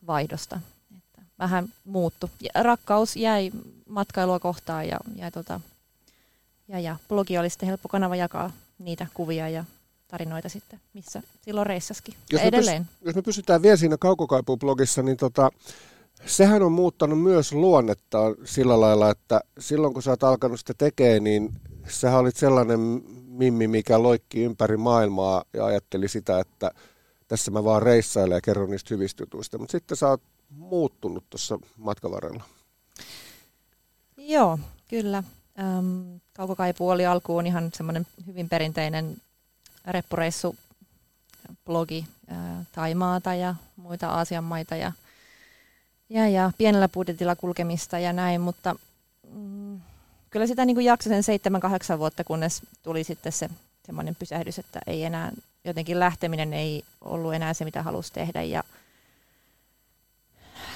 [0.06, 0.60] vaihdosta.
[0.96, 2.30] Että vähän muuttu.
[2.40, 3.50] Ja rakkaus jäi
[3.88, 5.60] matkailua kohtaan ja, ja, tota,
[6.68, 9.64] ja, ja blogi oli sitten helppo kanava jakaa niitä kuvia ja
[10.08, 12.14] tarinoita sitten, missä silloin reissaskin.
[12.14, 12.88] Ja Jos me edelleen.
[13.04, 15.50] Jos me pysytään vielä siinä Kaukokaipu-blogissa, niin tota,
[16.26, 21.24] sehän on muuttanut myös luonnettaan sillä lailla, että silloin kun sä oot alkanut sitä tekemään,
[21.24, 21.52] niin
[21.88, 22.80] sähän olit sellainen
[23.26, 26.70] mimmi, mikä loikki ympäri maailmaa ja ajatteli sitä, että
[27.28, 29.58] tässä mä vaan reissailen ja kerron niistä hyvistä jutuista.
[29.58, 32.44] Mutta sitten sä oot muuttunut tuossa matkan varrella.
[34.16, 35.22] Joo, kyllä.
[35.78, 39.16] Öm, Kaukokaipuu oli alkuun ihan semmoinen hyvin perinteinen
[39.86, 40.56] reppureissu
[41.64, 44.92] blogi ää, Taimaata ja muita Aasian maita ja,
[46.08, 48.76] ja, ja pienellä budjetilla kulkemista ja näin, mutta
[49.32, 49.80] mm,
[50.34, 51.40] kyllä sitä niin kuin jaksoi sen
[51.94, 53.50] 7-8 vuotta, kunnes tuli sitten se
[53.86, 55.32] semmoinen pysähdys, että ei enää,
[55.64, 58.62] jotenkin lähteminen ei ollut enää se, mitä halusi tehdä ja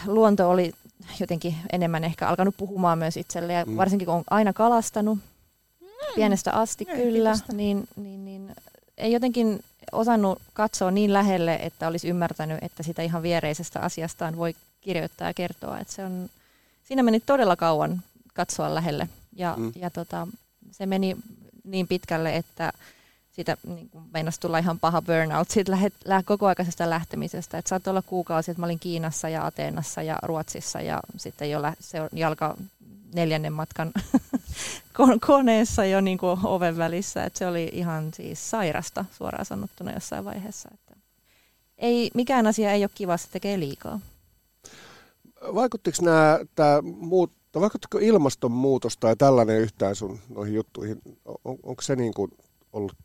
[0.07, 0.73] luonto oli
[1.21, 3.77] jotenkin enemmän ehkä alkanut puhumaan myös itselle ja Mm.
[3.77, 5.19] varsinkin kun on aina kalastanut
[6.15, 7.53] pienestä asti kyllä, Mielenkiintoista.
[7.53, 8.55] niin, niin, niin
[8.99, 14.55] ei jotenkin osannut katsoa niin lähelle, että olisi ymmärtänyt, että sitä ihan viereisestä asiastaan voi
[14.81, 15.79] kirjoittaa ja kertoa.
[15.79, 16.29] Että se on,
[16.85, 18.03] siinä meni todella kauan
[18.35, 19.09] katsoa lähelle
[19.39, 19.73] ja, Mm.
[19.77, 20.29] ja tota,
[20.71, 21.17] se meni
[21.65, 22.73] niin pitkälle, että
[23.33, 27.59] siitä niin kuin meinasi tulla ihan paha burnout siitä lähe, lä, kokoaikaisesta lähtemisestä.
[27.59, 31.63] Että saattoi olla kuukausi, että mä olin Kiinassa ja Ateenassa ja Ruotsissa ja sitten jo
[31.63, 32.57] lä, se jalka
[33.15, 33.93] neljännen matkan
[34.99, 37.25] kon- koneessa jo niin kuin oven välissä.
[37.25, 40.69] Että se oli ihan siis sairasta suoraan sanottuna jossain vaiheessa.
[40.75, 40.97] Että
[41.79, 44.01] ei, mikään asia ei ole kiva, se tekee liikaa.
[45.55, 51.03] Vaikuttiko nämä, tämä muut, tai vaikuttiko ilmastonmuutos tai tällainen yhtään sun noihin juttuihin?
[51.25, 52.31] On, onko se niin kuin
[52.73, 52.97] ollut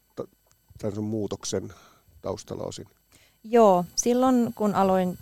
[0.77, 1.73] tämän sun muutoksen
[2.21, 2.88] taustalla osin?
[3.43, 5.17] Joo, silloin kun aloin,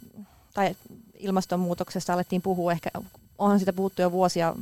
[0.53, 0.75] tai
[1.19, 2.89] ilmastonmuutoksesta alettiin puhua, ehkä
[3.37, 4.55] onhan sitä puhuttu jo vuosia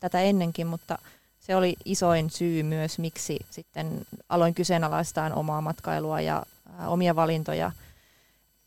[0.00, 0.98] tätä ennenkin, mutta
[1.40, 6.42] se oli isoin syy myös, miksi sitten aloin kyseenalaistaan omaa matkailua ja
[6.78, 7.72] ää, omia valintoja.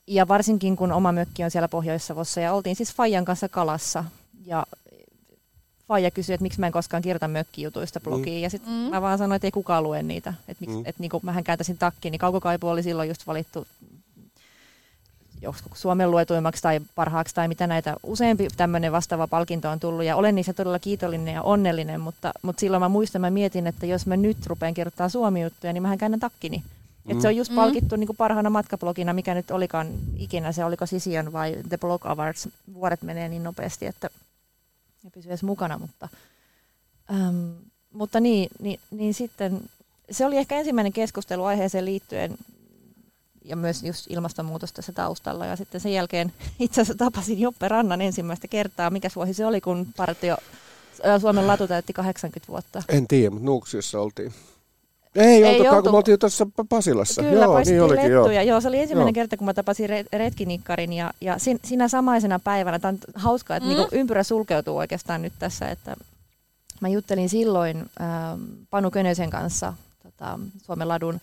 [0.07, 4.03] ja varsinkin kun oma mökki on siellä Pohjois-Savossa ja oltiin siis Fajan kanssa kalassa
[4.45, 4.65] ja
[5.87, 8.39] Faija kysyi, että miksi mä en koskaan kirjoita mökkijutuista blogiin.
[8.39, 8.43] Mm.
[8.43, 8.79] Ja sitten mm.
[8.79, 10.33] mä vaan sanoin, että ei kukaan lue niitä.
[10.47, 10.81] Että mm.
[10.85, 13.67] et niinku, mähän kääntäisin takkiin, niin kaukokaipu oli silloin just valittu
[15.43, 17.95] joskus Suomen luetuimmaksi tai parhaaksi tai mitä näitä.
[18.03, 22.59] Useampi tämmöinen vastaava palkinto on tullut ja olen niissä todella kiitollinen ja onnellinen, mutta, mutta
[22.59, 26.19] silloin mä muistan, mä mietin, että jos mä nyt rupean kirjoittamaan suomi-juttuja, niin mähän käännän
[26.19, 26.63] takkini.
[27.03, 27.11] Mm.
[27.11, 27.55] Et se on just mm.
[27.55, 32.05] palkittu niin kuin parhaana matkablogina, mikä nyt olikaan ikinä, se oliko Sision vai The Blog
[32.05, 32.49] Awards.
[32.73, 34.09] Vuodet menee niin nopeasti, että
[35.03, 36.09] ne pysyy edes mukana, mutta,
[37.11, 37.55] äm,
[37.93, 39.61] mutta niin, niin, niin sitten
[40.11, 42.37] se oli ehkä ensimmäinen keskustelu aiheeseen liittyen
[43.45, 45.45] ja myös just ilmastonmuutos tässä taustalla.
[45.45, 48.89] Ja sitten sen jälkeen itse asiassa tapasin Joppe Rannan ensimmäistä kertaa.
[48.89, 50.37] Mikä vuosi se oli, kun partio
[51.21, 52.83] Suomen latu täytti 80 vuotta?
[52.89, 54.33] En tiedä, mutta Nuuksiossa oltiin.
[55.15, 57.21] Ei, ei oltukaan, kun me oltiin tuossa Pasilassa.
[57.21, 58.31] Kyllä, joo, niin olikin, joo.
[58.31, 58.61] joo.
[58.61, 59.21] se oli ensimmäinen joo.
[59.21, 63.69] kerta, kun mä tapasin retkinikkarin ja, ja sin, siinä samaisena päivänä, tämä on hauskaa, että
[63.69, 63.75] mm.
[63.75, 65.95] niin ympyrä sulkeutuu oikeastaan nyt tässä, että
[66.81, 68.07] mä juttelin silloin äh,
[68.69, 69.73] Panu Könösen kanssa
[70.03, 71.19] tota, Suomen ladun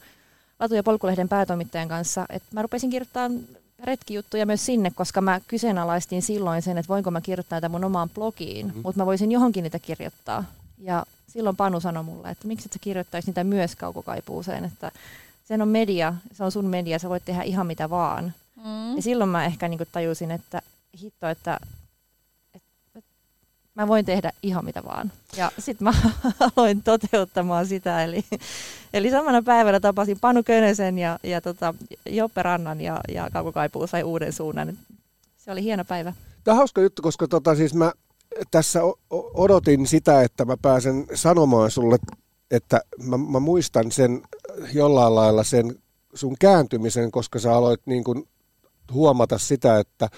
[0.60, 3.40] Latu- ja Polkulehden päätoimittajan kanssa, että mä rupesin kirjoittamaan
[3.84, 8.10] retkijuttuja myös sinne, koska mä kyseenalaistin silloin sen, että voinko mä kirjoittaa tätä mun omaan
[8.10, 8.82] blogiin, mm-hmm.
[8.84, 10.44] mutta mä voisin johonkin niitä kirjoittaa.
[10.78, 14.90] Ja silloin Panu sanoi mulle, että miksi et sä kirjoittaisi niitä myös kaukokaipuuseen, että
[15.44, 18.34] sen on media, se on sun media, sä voit tehdä ihan mitä vaan.
[18.64, 18.96] Mm.
[18.96, 20.62] Ja silloin mä ehkä niin tajusin, että
[21.02, 21.60] hitto, että,
[22.54, 23.10] että, että
[23.74, 25.12] mä voin tehdä ihan mitä vaan.
[25.36, 25.94] Ja sitten mä
[26.56, 28.24] aloin toteuttamaan sitä, eli,
[28.92, 31.74] eli samana päivänä tapasin Panu Könösen ja, ja tota,
[32.06, 34.78] Joppe Rannan ja, ja Kaukokaipuu sai uuden suunnan.
[35.36, 36.12] Se oli hieno päivä.
[36.44, 37.92] Tämä on hauska juttu, koska tota, siis mä
[38.50, 38.80] tässä
[39.34, 41.98] odotin sitä, että mä pääsen sanomaan sulle,
[42.50, 44.22] että mä, mä muistan sen
[44.72, 45.74] jollain lailla sen
[46.14, 48.28] sun kääntymisen, koska sä aloit niin kuin
[48.92, 50.08] huomata sitä, että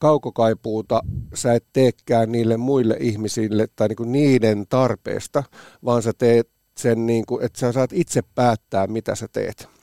[0.00, 1.00] kaukokaipuuta
[1.34, 5.44] sä et teekään niille muille ihmisille tai niin kuin niiden tarpeesta,
[5.84, 9.79] vaan sä teet sen, niin kuin, että sä saat itse päättää, mitä sä teet.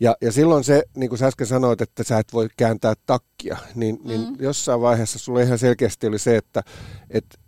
[0.00, 3.56] Ja, ja silloin se, niin kuin sä äsken sanoit, että sä et voi kääntää takkia,
[3.74, 4.36] niin, niin mm.
[4.38, 6.62] jossain vaiheessa sulle ihan selkeästi oli se, että,
[7.10, 7.38] että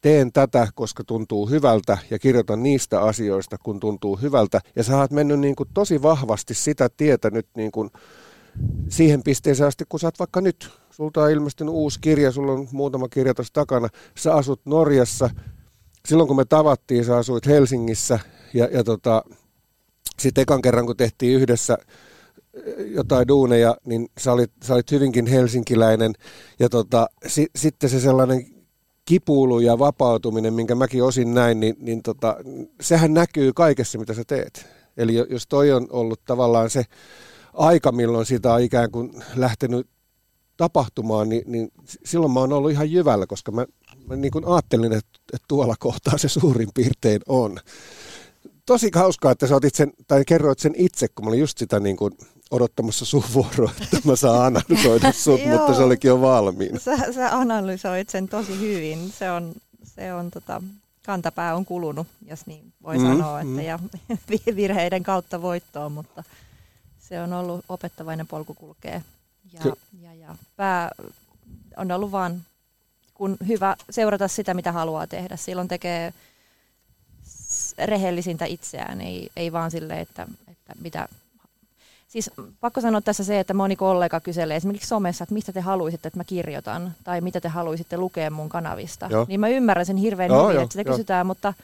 [0.00, 4.60] teen tätä, koska tuntuu hyvältä ja kirjoitan niistä asioista, kun tuntuu hyvältä.
[4.76, 7.90] Ja sä oot mennyt niin kuin tosi vahvasti sitä tietä nyt niin kuin
[8.88, 10.70] siihen pisteeseen asti, kun sä oot vaikka nyt.
[10.90, 13.88] Sulta on ilmestynyt uusi kirja, sulla on muutama kirja tuossa takana.
[14.18, 15.30] Sä asut Norjassa.
[16.08, 18.18] Silloin kun me tavattiin, sä asuit Helsingissä
[18.54, 19.24] ja, ja tota,
[20.20, 21.78] sitten ekan kerran, kun tehtiin yhdessä
[22.54, 26.12] eh, jotain duuneja, niin sä olit, sä olit hyvinkin helsinkiläinen.
[26.58, 28.46] Ja tota, si, sitten se sellainen
[29.04, 32.36] kipuilu ja vapautuminen, minkä mäkin osin näin, niin, niin tota,
[32.80, 34.66] sehän näkyy kaikessa, mitä sä teet.
[34.96, 36.84] Eli jos toi on ollut tavallaan se
[37.54, 39.86] aika, milloin sitä on ikään kuin lähtenyt
[40.56, 41.68] tapahtumaan, niin, niin
[42.04, 43.66] silloin mä oon ollut ihan jyvällä, koska mä,
[44.06, 47.58] mä niin kuin ajattelin, että, että tuolla kohtaa se suurin piirtein on
[48.66, 51.96] tosi hauskaa, että sä sen, tai kerroit sen itse, kun mä olin just sitä niin
[51.96, 52.12] kuin
[52.50, 56.78] odottamassa sun vuoroa, että mä saan analysoida sut, mutta se olikin jo valmiina.
[56.78, 59.12] Sä, sä analysoit sen tosi hyvin.
[59.12, 59.52] Se on,
[59.84, 60.62] se on tota,
[61.06, 63.60] kantapää on kulunut, jos niin voi mm, sanoa, että mm.
[63.60, 63.78] ja
[64.56, 66.24] virheiden kautta voittoon, mutta
[66.98, 69.02] se on ollut opettavainen polku kulkee.
[69.52, 69.60] Ja,
[70.02, 70.90] ja, ja pää
[71.76, 72.42] on ollut vaan
[73.14, 75.36] kun hyvä seurata sitä, mitä haluaa tehdä.
[75.36, 76.12] Silloin tekee
[77.78, 81.08] rehellisintä itseään, ei, ei vaan sille, että, että mitä...
[82.08, 86.08] Siis pakko sanoa tässä se, että moni kollega kyselee esimerkiksi somessa, että mistä te haluaisitte,
[86.08, 89.06] että mä kirjoitan, tai mitä te haluaisitte lukea mun kanavista.
[89.10, 89.26] Joo.
[89.28, 90.92] Niin mä ymmärrän sen hirveän joo, hyvin, että sitä jo.
[90.92, 91.54] kysytään, mutta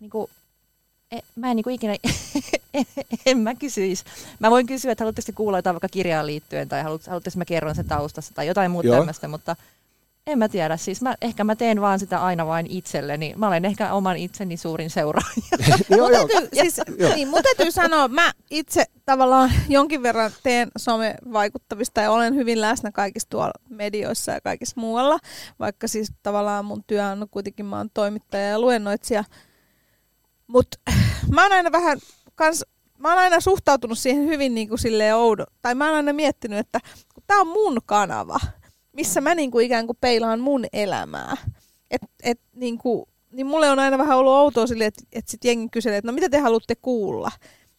[0.00, 0.30] niin kuin,
[1.12, 1.96] e, mä en niin kuin ikinä,
[3.26, 4.04] en mä kysyisi.
[4.38, 7.88] Mä voin kysyä, että haluatteko kuulla jotain vaikka kirjaan liittyen, tai haluatteko mä kerron sen
[7.88, 9.56] taustassa, tai jotain muuta tämmöistä, mutta
[10.26, 13.34] en mä tiedä, siis mä, ehkä mä teen vaan sitä aina vain itselleni.
[13.36, 15.36] Mä olen ehkä oman itseni suurin seuraaja.
[15.96, 16.28] joo, joo.
[16.28, 16.80] Täytyy, siis,
[17.14, 22.92] niin, mun täytyy sanoa, mä itse tavallaan jonkin verran teen somevaikuttamista ja olen hyvin läsnä
[22.92, 25.18] kaikissa tuolla medioissa ja kaikissa muualla,
[25.58, 29.24] vaikka siis tavallaan mun työ on kuitenkin, mä oon toimittaja ja luennoitsija.
[30.46, 30.78] Mutta
[31.34, 31.98] mä oon aina vähän
[32.34, 32.64] kans,
[32.98, 36.58] mä oon aina suhtautunut siihen hyvin niin kuin silleen oudo, tai mä oon aina miettinyt,
[36.58, 36.80] että
[37.26, 38.38] tämä on mun kanava,
[38.96, 41.36] missä mä niinku ikään kuin peilaan mun elämää.
[41.90, 45.68] Et, et niinku, niin mulle on aina vähän ollut outoa sille, että et sit jengi
[45.68, 47.30] kyselee, että no mitä te haluatte kuulla.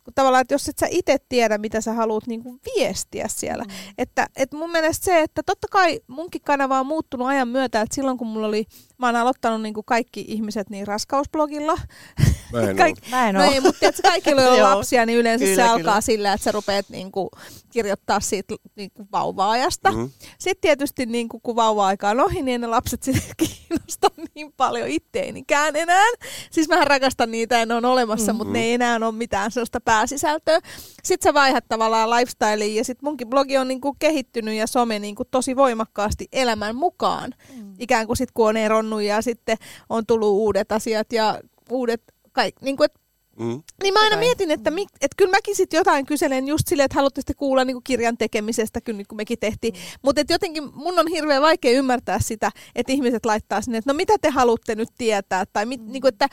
[0.03, 3.63] Kun tavallaan, että jos et sä itse tiedä, mitä sä haluat niinku viestiä siellä.
[3.63, 3.69] Mm.
[3.97, 7.95] Että et mun mielestä se, että totta kai munkin kanava on muuttunut ajan myötä, että
[7.95, 8.65] silloin kun mulla oli,
[8.97, 11.77] mä oon aloittanut niinku kaikki ihmiset niin raskausblogilla,
[12.53, 13.11] Mä en Kaik- ollut.
[13.11, 13.51] Mä en No oo.
[13.51, 15.71] ei, mutta tiedätkö, kaikilla on lapsia, niin yleensä Kyllä, se kyllä.
[15.73, 17.29] alkaa sillä, että sä rupeat niinku
[17.71, 19.91] kirjoittaa siitä niinku vauva-ajasta.
[19.91, 20.05] Mhm.
[20.39, 23.23] Sitten tietysti niinku, kun vauva-aika on ohi, niin ne lapset sitten
[23.69, 26.05] kiinnostaa niin paljon itteinikään enää.
[26.51, 28.37] Siis mähän rakastan niitä ja ne on olemassa, Mm.
[28.37, 30.59] mutta ne ei enää ole mitään sellaista pääsisältöä.
[31.03, 35.25] Sitten sä vaihdat tavallaan lifestylea ja sitten munkin blogi on niinku kehittynyt ja some niinku
[35.25, 37.33] tosi voimakkaasti elämän mukaan.
[37.55, 37.73] Mm.
[37.79, 39.57] Ikään kuin sitten kun on eronnut ja sitten
[39.89, 42.65] on tullut uudet asiat ja uudet kaikki.
[42.65, 42.93] Niinku, et
[43.39, 43.63] Mm.
[43.83, 46.95] niin mä aina mietin, että, mik, että kyllä mäkin sitten jotain kyselen just silleen, että
[46.95, 49.73] haluatte sitten kuulla niin kirjan tekemisestä, kyllä nyt kun mekin tehtiin.
[49.73, 49.79] Mm.
[50.01, 54.13] Mutta jotenkin mun on hirveän vaikea ymmärtää sitä, että ihmiset laittaa sinne, että no mitä
[54.21, 55.91] te haluatte nyt tietää, tai mit, mm.
[55.91, 56.27] niin kuin, että,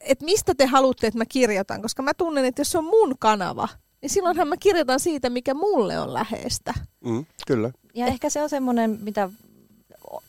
[0.00, 3.14] että mistä te haluatte, että mä kirjoitan, koska mä tunnen, että jos se on mun
[3.18, 3.68] kanava,
[4.02, 6.74] niin silloinhan mä kirjoitan siitä, mikä mulle on läheistä.
[7.04, 7.26] Mm.
[7.46, 7.70] Kyllä.
[7.94, 9.30] Ja ehkä se on semmoinen, mitä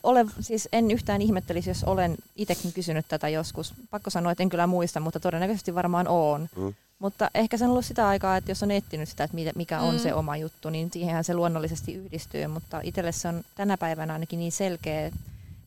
[0.03, 3.73] ole, siis en yhtään ihmettelisi, jos olen itsekin kysynyt tätä joskus.
[3.89, 6.49] Pakko sanoa, että en kyllä muista, mutta todennäköisesti varmaan on.
[6.55, 6.73] Mm.
[6.99, 9.93] Mutta ehkä se on ollut sitä aikaa, että jos on etsinyt sitä, että mikä on
[9.95, 9.99] Mm.
[9.99, 12.47] se oma juttu, niin siihenhän se luonnollisesti yhdistyy.
[12.47, 15.11] Mutta itselle se on tänä päivänä ainakin niin selkeä,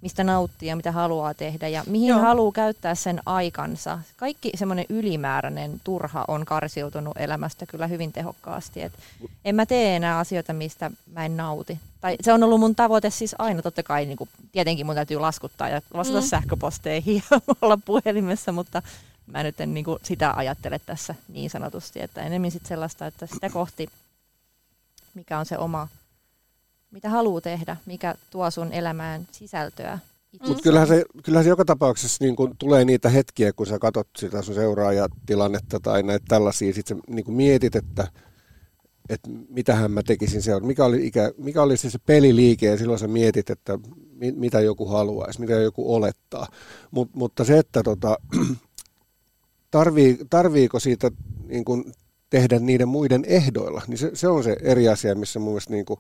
[0.05, 2.21] mistä nauttii ja mitä haluaa tehdä ja mihin Joo.
[2.21, 3.99] Haluaa käyttää sen aikansa.
[4.17, 8.83] Kaikki semmoinen ylimääräinen turha on karsiutunut elämästä kyllä hyvin tehokkaasti.
[8.83, 8.93] Et
[9.45, 11.79] en mä tee enää asioita, mistä mä en nauti.
[12.01, 15.19] Tai se on ollut mun tavoite siis aina, totta kai niin kuin, tietenkin mun täytyy
[15.19, 16.27] laskuttaa ja vastata Mm.
[16.27, 18.83] sähköposteihin ja olla puhelimessa, mutta
[19.27, 23.27] mä nyt en niin kuin, sitä ajattele tässä niin sanotusti, että enemmän sit sellaista, että
[23.27, 23.89] sitä kohti,
[25.15, 25.89] mikä on se oma,
[26.95, 29.99] mitä haluaa tehdä, mikä tuo sun elämään sisältöä.
[30.49, 34.09] Mutta kyllähän se, kyllähän se joka tapauksessa niin kun tulee niitä hetkiä, kun sä katot
[34.19, 38.09] sitä sun seuraajatilannetta tai näitä tällaisia, sit sä niin kun mietit, että,
[39.09, 42.99] että mitähän mä tekisin seuraavaksi, mikä oli, ikä, mikä oli se, se peliliike ja silloin
[42.99, 43.79] sä mietit, että
[44.13, 46.47] mi, mitä joku haluaisi, mitä joku olettaa.
[46.91, 48.19] Mut, mutta se, että tota,
[49.71, 51.11] tarvii, tarviiko siitä
[51.47, 51.93] niin kun
[52.31, 55.85] tehdä niiden muiden ehdoilla, niin se, se on se eri asia, missä mun mielestä niin
[55.85, 55.99] kun,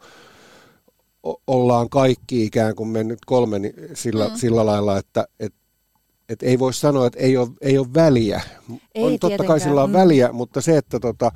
[1.47, 4.35] ollaan kaikki ikään kuin mennyt kolme ni- sillä, Mm.
[4.37, 5.55] sillä lailla, että et,
[6.29, 8.41] et ei voi sanoa, että ei ole, ei ole väliä.
[8.95, 9.95] Ei on totta kai sillä on mm.
[9.95, 11.33] väliä, mutta se, että tota,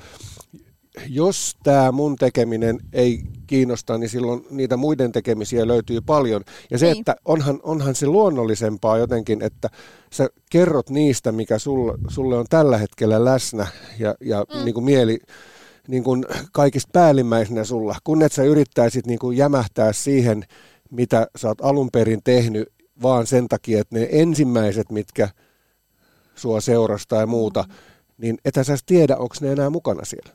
[1.08, 6.44] jos tämä mun tekeminen ei kiinnosta, niin silloin niitä muiden tekemisiä löytyy paljon.
[6.70, 6.98] Ja se, Niin.
[6.98, 9.68] että onhan, onhan se luonnollisempaa jotenkin, että
[10.12, 13.66] sä kerrot niistä, mikä sulle, sulle on tällä hetkellä läsnä
[13.98, 14.64] ja, ja mm.
[14.64, 15.18] niin kuin mieli
[15.88, 20.44] niin kuin kaikista päällimmäisenä sulla, kun et sä yrittäisit niin kuin jämähtää siihen,
[20.90, 22.68] mitä sä oot alun perin tehnyt,
[23.02, 25.28] vaan sen takia, että ne ensimmäiset, mitkä
[26.34, 27.74] sua seurastaa ja muuta, Mm.
[28.18, 30.30] niin etä sä tiedä, onko ne enää mukana siellä.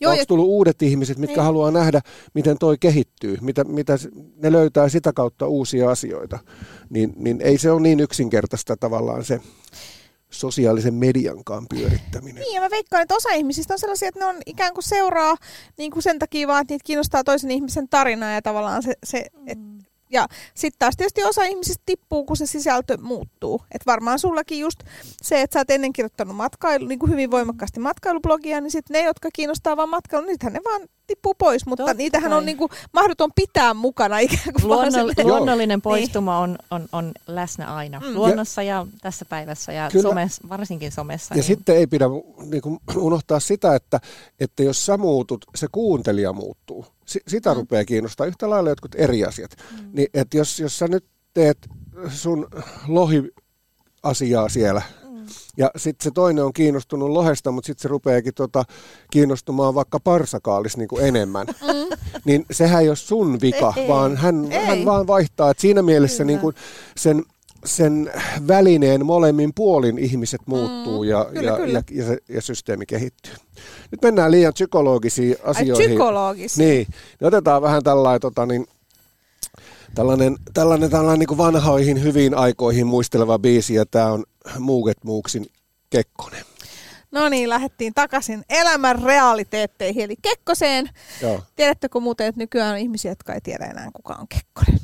[0.00, 1.44] Joo, Onko tullut uudet ihmiset, mitkä Niin.
[1.44, 2.00] haluaa nähdä,
[2.34, 3.98] miten toi kehittyy, mitä, mitä
[4.36, 6.38] ne löytää sitä kautta uusia asioita.
[6.90, 9.40] Niin, niin ei se ole niin yksinkertaista tavallaan se
[10.30, 12.42] sosiaalisen mediankaan pyörittäminen.
[12.42, 15.36] niin, ja mä veikkaan, että osa ihmisistä on sellaisia, että ne on ikään kuin seuraa
[15.78, 19.26] niin kuin sen takia vaan, että niitä kiinnostaa toisen ihmisen tarinaa ja tavallaan se, se
[19.46, 19.78] et, Mm.
[20.10, 23.62] ja sitten taas tietysti osa ihmisistä tippuu, kun se sisältö muuttuu.
[23.72, 24.78] Et varmaan sullakin just
[25.22, 29.02] se, että sä oot ennen kirjoittanut matkailu, niin kuin hyvin voimakkaasti matkailublogia, niin sitten ne,
[29.06, 32.38] jotka kiinnostaa vaan matkailu, nythän ne vaan tippuu pois, mutta Totta niitähän kai.
[32.38, 36.86] on niin kuin mahdoton pitää mukana ikään kuin vaan Luonnol- silleen- luonnollinen poistuma on, on,
[36.92, 38.00] on läsnä aina.
[38.00, 38.14] Mm.
[38.14, 40.02] Luonnossa ja tässä päivässä ja Kyllä.
[40.02, 41.34] somes, varsinkin somessa.
[41.34, 42.04] Ja niin sitten ei pidä
[42.50, 44.00] niin kuin, unohtaa sitä, että,
[44.40, 46.86] että jos sä muutut, se kuuntelija muuttuu.
[47.06, 47.56] Si- sitä Mm.
[47.56, 49.50] rupeaa kiinnostaa yhtä lailla jotkut eri asiat.
[49.80, 49.90] Mm.
[49.92, 51.58] Niin, että jos, jos sä nyt teet
[52.08, 52.48] sun
[52.88, 54.97] lohi-asiaa siellä, Mm.
[55.56, 58.64] Ja sitten se toinen on kiinnostunut lohesta, mutta sitten se rupeakin tota,
[59.10, 61.96] kiinnostumaan vaikka parsakaalis niin kuin enemmän, Mm.
[62.24, 64.64] niin sehän ei ole sun vika, Ei, vaan hän, Ei.
[64.66, 65.50] hän vaan vaihtaa.
[65.50, 66.26] Et siinä mielessä Kyllä.
[66.26, 66.54] niin kuin
[66.96, 67.24] sen,
[67.64, 68.12] sen
[68.48, 71.82] välineen molemmin puolin ihmiset muuttuu Mm, ja, kyllä, ja, kyllä.
[71.90, 73.32] ja, ja, se, ja systeemi kehittyy.
[73.90, 75.88] Nyt mennään liian psykologisiin Ai asioihin.
[75.90, 76.66] psykologisia.
[76.66, 76.86] Niin,
[77.20, 78.66] niin otetaan vähän tällainen, tota, niin,
[79.94, 84.24] tällainen, tällainen, tällainen niin kuin vanhoihin hyviin aikoihin muisteleva biisi, ja tämä on
[84.58, 85.46] Muuget Muuksin
[85.90, 86.44] Kekkonen.
[87.10, 90.90] No niin, lähdettiin takaisin elämän realiteetteihin, eli Kekkoseen.
[91.22, 94.80] Joo, Tiedättekö muuten, että nykyään on ihmisiä, jotka ei tiedä enää kuka on Kekkonen?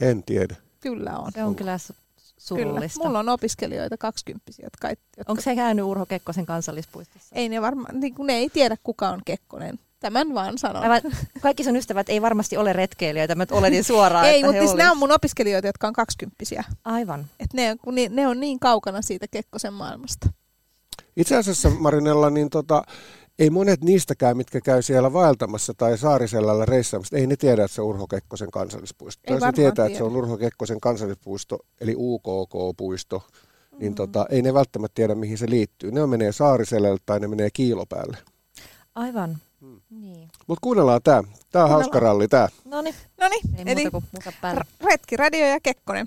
[0.00, 0.56] en tiedä.
[0.80, 1.32] Kyllä on.
[1.32, 2.32] Se on kyllä su- Kyllä.
[2.38, 3.04] surullista.
[3.04, 7.28] Mulla on opiskelijoita, kaksikymppisiä, jotka, jotka Onko se käynyt Urho Kekkosen kansallispuistossa?
[7.34, 9.78] ei ne varmaan, niin kuin ne ei tiedä kuka on Kekkonen.
[10.00, 10.82] Tämän vaan sanon.
[10.82, 14.76] Aivan, kaikki sun ystävät ei varmasti ole retkeilijöitä, mä oletin suoraan, ei, että mutta siis
[14.76, 16.64] nämä on mun opiskelijoita, jotka on kaksikymppisiä.
[16.84, 17.26] Aivan.
[17.40, 20.28] Et ne, kun ni, ne on niin kaukana siitä Kekkosen maailmasta.
[21.16, 22.82] Itse asiassa Marinella, niin tota,
[23.38, 27.82] ei monet niistäkään, mitkä käy siellä vaeltamassa tai Saariselällä reissaamassa, ei ne tiedä, että se
[27.82, 29.22] on Urho Kekkosen kansallispuisto.
[29.34, 29.98] Ei Tai se tietää, että tiedä.
[29.98, 33.22] se on Urho Kekkosen kansallispuisto, eli UKK-puisto,
[33.78, 35.92] niin tota, ei ne välttämättä tiedä, mihin se liittyy.
[35.92, 38.16] Ne menee Saariselälle tai ne menee Kiilopäälle.
[38.94, 39.38] Aivan.
[39.60, 39.80] Hmm.
[39.90, 40.28] Niin.
[40.46, 41.22] Mutta kuunnellaan tämä.
[41.52, 42.48] Tämä on hauska ralli tämä.
[42.64, 42.94] No niin,
[43.56, 44.60] ei eli muuta kuin musa päälle.
[44.60, 46.06] R- Retki, Radio ja Kekkonen.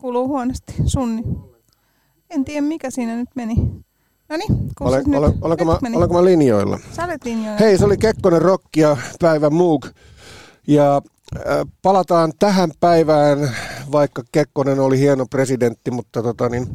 [0.00, 1.22] Kuuluu huonosti sunni.
[2.30, 3.54] En tiedä mikä siinä nyt meni.
[4.28, 5.18] No niin, Olen, nyt.
[5.18, 5.96] olen, olenko, nyt mä, meni.
[5.96, 6.78] olenko mä linjoilla?
[6.92, 7.58] Sä olet linjoilla.
[7.60, 9.86] Hei, se oli Kekkonen Rock ja päivän Moog.
[10.66, 10.96] Ja
[11.36, 11.42] äh,
[11.82, 13.50] palataan tähän päivään,
[13.92, 16.66] vaikka Kekkonen oli hieno presidentti, mutta tota niin,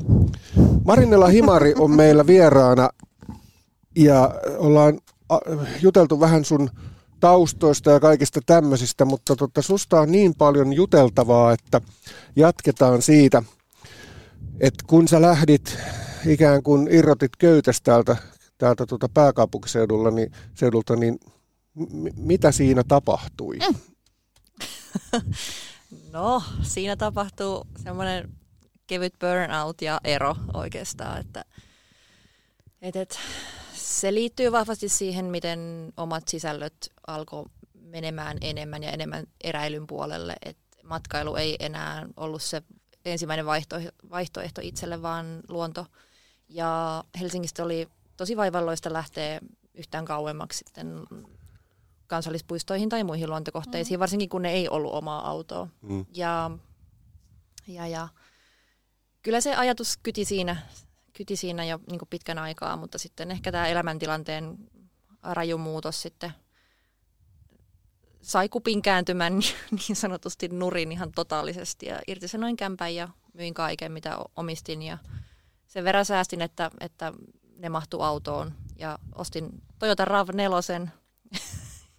[0.85, 2.89] Marinella Himari on meillä vieraana
[3.95, 4.99] ja ollaan
[5.31, 5.39] äh,
[5.81, 6.69] juteltu vähän sun
[7.25, 11.81] taustoista ja kaikista tämmöisistä, mutta tota, susta on niin paljon juteltavaa, että
[12.35, 13.43] jatketaan siitä,
[14.59, 15.77] että kun sä lähdit
[16.25, 18.15] ikään kuin irrotit köytästä täältä,
[18.57, 21.19] täältä tota pääkaupunkiseudulla, niin, seudulta, niin
[21.75, 23.57] m- mitä siinä tapahtui?
[23.57, 23.75] Mm.
[26.11, 28.29] No, siinä tapahtuu semmoinen
[28.87, 31.45] kevyt burnout ja ero oikeastaan, että
[32.81, 33.19] et, et,
[33.85, 40.77] se liittyy vahvasti siihen, miten omat sisällöt alkoi menemään enemmän ja enemmän eräilyn puolelle, että
[40.83, 42.61] matkailu ei enää ollut se
[43.05, 45.85] ensimmäinen vaihtoehto, vaihtoehto itselle, vaan luonto.
[46.49, 49.41] Ja Helsingistä oli tosi vaivalloista lähteä
[49.73, 51.03] yhtään kauemmaksi sitten
[52.07, 53.99] kansallispuistoihin tai muihin luontokohteisiin, mm.
[53.99, 55.67] varsinkin kun ne ei ollut omaa autoa.
[55.81, 56.05] Mm.
[56.13, 56.51] Ja,
[57.67, 58.07] ja, ja
[59.21, 60.57] kyllä se ajatus kyti siinä,
[61.15, 64.57] kyti siinä jo niin pitkän aikaa, mutta sitten ehkä tämä elämäntilanteen
[65.23, 66.31] raju muutos sitten
[68.21, 69.33] sai kupin kääntymään
[69.71, 74.97] niin sanotusti nurin ihan totaalisesti ja irtisanoin kämpän ja myin kaiken, mitä omistin ja
[75.67, 77.13] sen verran säästin, että, että
[77.57, 78.53] ne mahtuu autoon.
[78.77, 80.89] Ja ostin Toyota RAV4,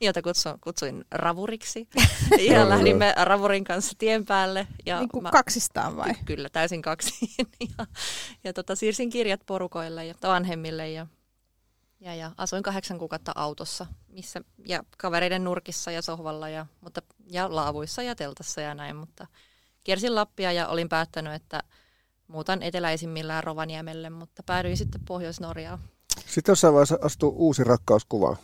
[0.00, 1.88] jota kutsuin, kutsuin ravuriksi.
[2.50, 4.66] Ja lähdimme ravurin kanssa tien päälle.
[4.86, 6.14] Ja niin kuin mä, kaksistaan vai?
[6.14, 7.14] Ky- kyllä, täysin kaksi.
[7.78, 7.86] ja
[8.44, 11.06] ja tota, siirsin kirjat porukoille ja vanhemmille ja,
[12.00, 13.86] ja, ja asuin kahdeksan kuukautta autossa
[14.16, 18.96] missä, ja kavereiden nurkissa ja sohvalla ja, mutta, ja laavuissa ja teltassa ja näin.
[18.96, 19.26] Mutta
[19.84, 21.62] kiersin Lappia ja olin päättänyt, että
[22.28, 25.78] muutan eteläisimmillään Rovaniemelle, mutta päädyin sitten Pohjois-Norjaan.
[26.26, 28.36] Sitten jossain vaiheessa astuu uusi rakkauskuva.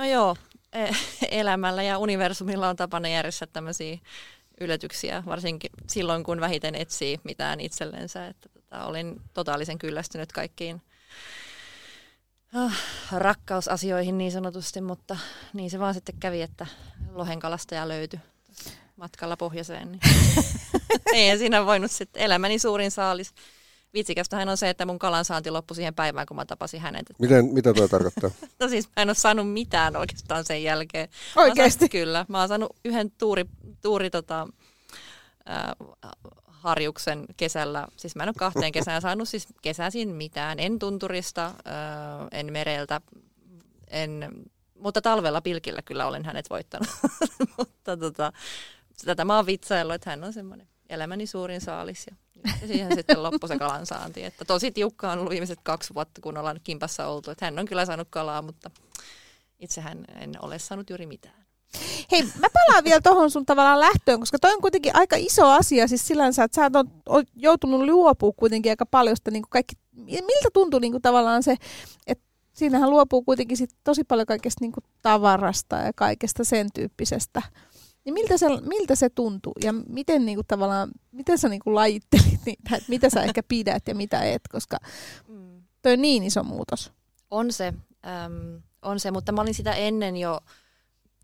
[0.00, 0.36] No joo,
[0.72, 0.94] e-
[1.30, 3.98] elämällä ja universumilla on tapana järjestää tämmöisiä
[4.60, 8.26] yllätyksiä, varsinkin silloin kun vähiten etsii mitään itsellensä.
[8.26, 10.82] Että tota, olin totaalisen kyllästynyt kaikkiin
[12.54, 12.78] ah,
[13.12, 15.16] rakkausasioihin niin sanotusti, mutta
[15.52, 16.66] niin se vaan sitten kävi, että
[17.12, 18.20] lohenkalastaja löytyi
[18.96, 19.92] matkalla pohjoiseen.
[19.92, 20.00] Niin.
[21.14, 23.34] Ei siinä voinut sitten, elämäni suurin saalis.
[23.94, 27.06] Vitsikästähän on se, että mun kalansaanti loppui siihen päivään, kun mä tapasin hänet.
[27.18, 28.30] Miten, mitä tuo tarkoittaa?
[28.60, 31.08] no siis mä en ole saanut mitään oikeastaan sen jälkeen.
[31.36, 31.78] Oikeasti?
[31.78, 32.26] Saanut, kyllä.
[32.28, 33.44] Mä oon saanut yhden tuuri,
[33.82, 34.48] tuuri tota,
[35.50, 36.10] äh,
[36.46, 37.86] harjuksen kesällä.
[37.96, 40.58] Siis mä en ole kahteen kesään saanut siis kesäsin mitään.
[40.58, 41.54] En tunturista, äh,
[42.32, 43.00] en mereltä,
[43.88, 44.28] en,
[44.78, 46.88] mutta talvella pilkillä kyllä olen hänet voittanut.
[47.58, 48.32] mutta tota,
[49.04, 52.06] tätä mä oon vitsaillut, että hän on semmoinen elämäni suurin saalis.
[52.10, 52.16] Ja,
[52.60, 54.24] ja siihen sitten loppui se kalan saanti.
[54.24, 57.30] Että tosi tiukka on ollut viimeiset kaksi vuotta, kun ollaan kimpassa oltu.
[57.30, 58.70] Että hän on kyllä saanut kalaa, mutta
[59.58, 61.40] itsehän en ole saanut juuri mitään.
[62.12, 65.88] Hei, mä palaan vielä tuohon sun tavallaan lähtöön, koska toi on kuitenkin aika iso asia,
[65.88, 66.70] siis sillä että sä
[67.06, 71.42] oot joutunut luopua kuitenkin aika paljon sitä, niin kuin kaikki, miltä tuntuu niin kuin tavallaan
[71.42, 71.56] se,
[72.06, 77.42] että siinähän luopuu kuitenkin sit tosi paljon kaikesta niin kuin tavarasta ja kaikesta sen tyyppisestä.
[78.04, 81.74] Niin miltä se, miltä se tuntuu ja miten, niin kuin, tavallaan, miten sä niin kuin,
[81.74, 84.76] lajittelit niitä, että mitä sä ehkä pidät ja mitä et, koska
[85.82, 86.92] toi on niin iso muutos.
[87.30, 90.40] On se, äm, on se, mutta mä olin sitä ennen jo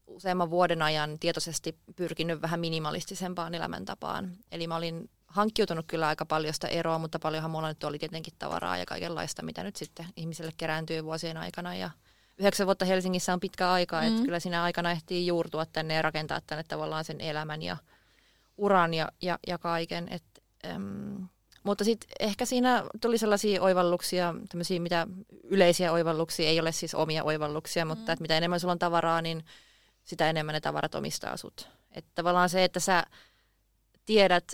[0.07, 4.33] useamman vuoden ajan tietoisesti pyrkinyt vähän minimalistisempaan elämäntapaan.
[4.53, 8.33] Eli mä olin hankkiutunut kyllä aika paljon sitä eroa, mutta paljonhan mulla nyt oli tietenkin
[8.39, 11.75] tavaraa ja kaikenlaista, mitä nyt sitten ihmiselle kerääntyy vuosien aikana.
[11.75, 11.91] Ja
[12.39, 14.07] yhdeksän vuotta Helsingissä on pitkä aika, mm.
[14.07, 17.77] että kyllä siinä aikana ehtii juurtua tänne ja rakentaa tänne tavallaan sen elämän ja
[18.57, 20.09] uran ja, ja, ja kaiken.
[20.11, 20.25] Et,
[20.67, 21.29] äm,
[21.63, 25.07] mutta sitten ehkä siinä tuli sellaisia oivalluksia, tämmöisiä mitä
[25.45, 27.89] yleisiä oivalluksia, ei ole siis omia oivalluksia, mm.
[27.89, 29.45] mutta että mitä enemmän sulla on tavaraa, niin
[30.05, 31.69] sitä enemmän ne tavarat omistaa sut.
[31.93, 33.05] Että tavallaan se, että sä
[34.07, 34.53] tiedät,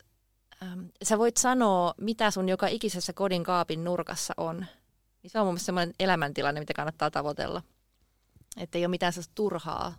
[0.62, 4.66] äm, sä voit sanoa, mitä sun joka ikisessä kodin kaapin nurkassa on.
[5.22, 7.62] Niin se on mun mielestä sellainen elämäntilanne, mitä kannattaa tavoitella.
[8.56, 9.94] Että ei ole mitään turhaa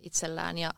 [0.00, 0.58] itsellään.
[0.58, 0.70] Ja,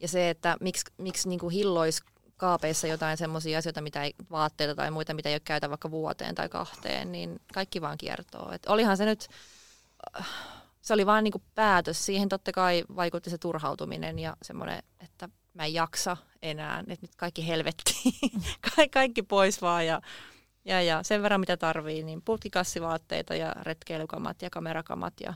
[0.00, 2.02] ja se, että miksi, miksi niin kuin hillois
[2.36, 6.34] kaapeissa jotain semmoisia asioita, mitä ei, vaatteita tai muita, mitä ei ole käytä vaikka vuoteen
[6.34, 8.52] tai kahteen, niin kaikki vaan kiertoo.
[8.52, 9.28] Et olihan se nyt,
[10.80, 12.06] se oli vaan niinku päätös.
[12.06, 17.14] Siihen totta kai vaikutti se turhautuminen ja semmoinen, että mä en jaksa enää, että nyt
[17.16, 17.94] kaikki helvetti,
[18.76, 20.02] Ka- kaikki pois vaan ja,
[20.64, 25.34] ja, ja sen verran mitä tarvii, niin putkikassivaatteita ja retkeilykamat ja kamerakamat ja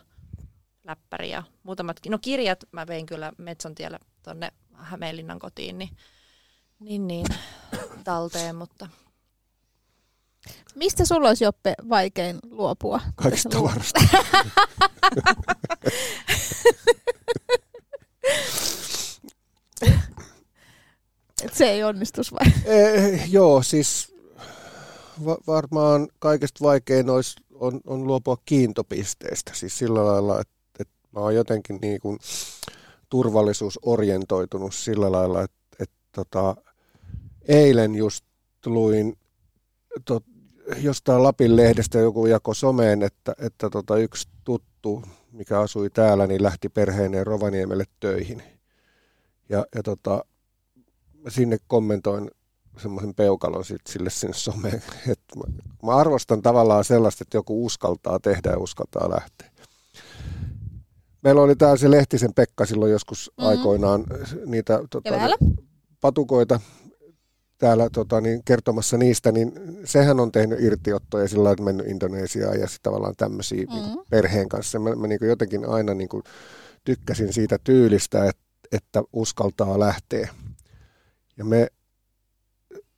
[0.91, 2.11] läppäri ja muutamatkin.
[2.11, 5.97] No kirjat mä vein kyllä Metson tiellä tonne Hämeenlinnan kotiin, niin,
[6.80, 7.26] niin, niin
[8.05, 8.88] talteen, mutta
[10.74, 13.01] Mistä sulla olisi Joppe vaikein luopua?
[13.14, 14.01] Kaikista tavarasta.
[21.43, 22.47] Et se ei onnistus vai?
[22.64, 24.14] Eh, joo, siis
[25.24, 29.53] va- varmaan kaikesta vaikein olisi, on, on luopua kiintopisteistä.
[29.55, 30.60] Siis sillä lailla, että
[31.13, 32.19] mä oon jotenkin niin kuin
[33.09, 36.57] turvallisuusorientoitunut sillä lailla, että, että tota,
[37.49, 38.25] eilen just
[38.67, 39.19] luin
[40.05, 40.25] tot,
[40.83, 45.03] jostain Lapin lehdestä joku jako someen, että, että tota, yksi tuttu,
[45.33, 48.43] mikä asui täällä, niin lähti perheineen Rovaniemelle töihin.
[49.49, 50.25] Ja, ja tota,
[51.29, 52.31] sinne kommentoin
[52.79, 54.83] semmoisen peukalon sit sille sinne someen.
[55.13, 59.49] Et mä, mä arvostan tavallaan sellaista, että joku uskaltaa tehdä ja uskaltaa lähteä.
[61.23, 63.49] Meillä oli täällä se Lehtisen Pekka silloin joskus mm-hmm.
[63.49, 64.05] aikoinaan
[64.47, 65.37] niitä tota, Keväällä.
[66.01, 66.61] patukoita
[67.59, 69.53] täällä tota, niin, kertomassa niistä, niin
[69.85, 73.75] sehän on tehnyt irtiottoja sillä lailla, että mennyt Indonesiaan ja sitten tavallaan tämmöisiä mm.
[73.75, 74.79] niin perheen kanssa.
[74.79, 76.23] Mä, mä niin jotenkin aina niin kuin,
[76.85, 78.43] tykkäsin siitä tyylistä, että,
[78.73, 80.29] että uskaltaa lähteä.
[81.37, 81.66] Ja me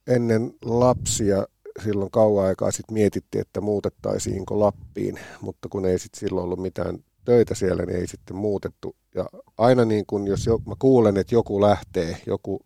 [0.07, 1.47] ennen lapsia
[1.85, 6.99] silloin kauan aikaa sitten mietittiin, että muutettaisiinko Lappiin, mutta kun ei sitten silloin ollut mitään
[7.25, 8.97] töitä siellä, niin ei sitten muutettu.
[9.15, 9.27] Ja
[9.59, 12.61] aina niin kun, jos jo, mä kuulen, että joku lähtee, joku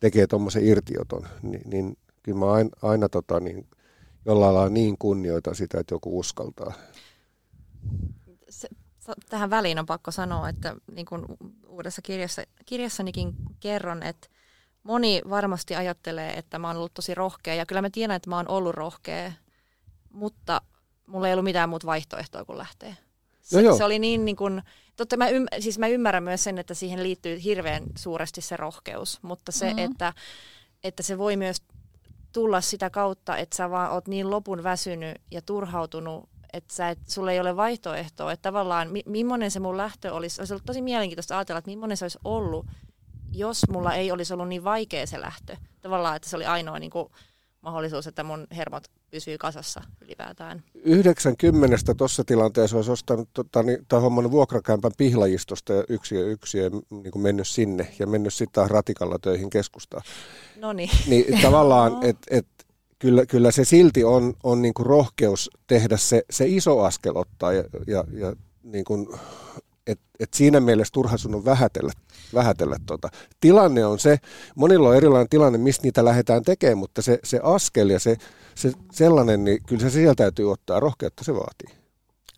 [0.00, 3.66] tekee tuommoisen irtioton, niin, niin kyllä mä aina, aina tota, niin,
[4.24, 6.72] jollain lailla niin kunnioitan sitä, että joku uskaltaa.
[8.48, 8.68] se,
[9.28, 11.24] tähän väliin on pakko sanoa, että niin kuin
[11.66, 14.28] uudessa kirjassa, kirjassanikin kerron, että
[14.82, 18.36] moni varmasti ajattelee, että mä oon ollut tosi rohkea ja kyllä mä tiedän, että mä
[18.36, 19.32] oon ollut rohkea,
[20.10, 20.62] mutta
[21.06, 22.94] mulla ei ollut mitään muuta vaihtoehtoa kuin lähteä.
[23.48, 24.62] Se, No se oli niin, niin kuin,
[24.96, 29.22] totta mä, ym, siis mä ymmärrän myös sen, että siihen liittyy hirveän suuresti se rohkeus,
[29.22, 29.76] mutta se, Mhm.
[29.76, 29.92] mm-hmm.
[29.92, 30.12] että,
[30.84, 31.56] että se voi myös
[32.32, 36.98] tulla sitä kautta, että sä vaan oot niin lopun väsynyt ja turhautunut, että sä et,
[37.08, 38.32] sulla ei ole vaihtoehtoa.
[38.32, 41.96] Että tavallaan mi, millainen se mun lähtö olisi, olisi ollut tosi mielenkiintoista ajatella, että millainen
[41.96, 42.66] se olisi ollut,
[43.32, 45.56] jos mulla ei olisi ollut niin vaikea se lähtö.
[45.80, 47.08] Tavallaan, että se oli ainoa niin kuin,
[47.60, 50.62] mahdollisuus, että mun hermot pysyy kasassa ylipäätään.
[50.74, 56.58] 90 tuossa tilanteessa olisi ostanut tota, niin, tai hommannut vuokrakämpän pihlajistosta ja yksi ja yksi
[56.58, 60.02] ja niin kuin mennyt sinne ja mennyt sitten taas ratikalla töihin keskustaan.
[60.56, 60.90] No niin.
[61.06, 62.46] Niin tavallaan, että et,
[62.98, 67.52] kyllä, kyllä se silti on, on niin kuin rohkeus tehdä se, se iso askel ottaa
[67.52, 68.32] ja, ja, ja
[68.62, 69.06] niin kuin,
[69.86, 71.92] et, et siinä mielessä turha sun on vähätellä,
[72.34, 73.08] vähätellä tota.
[73.40, 74.16] Tilanne on se,
[74.54, 78.16] monilla on erilainen tilanne, mistä niitä lähdetään tekemään, mutta se, se askel ja se,
[78.54, 81.78] se sellainen, niin kyllä se sieltä täytyy ottaa, rohkeutta se vaatii.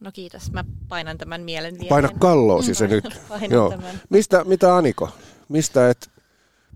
[0.01, 1.89] No kiitos, mä painan tämän mielen vielä.
[1.89, 3.05] Paina kalloosi se nyt.
[3.51, 3.71] Joo.
[3.71, 4.01] tämän.
[4.11, 5.09] Mistä, mitä Aniko,
[5.49, 6.11] mistä, et,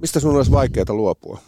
[0.00, 1.38] mistä sun olisi vaikeaa luopua?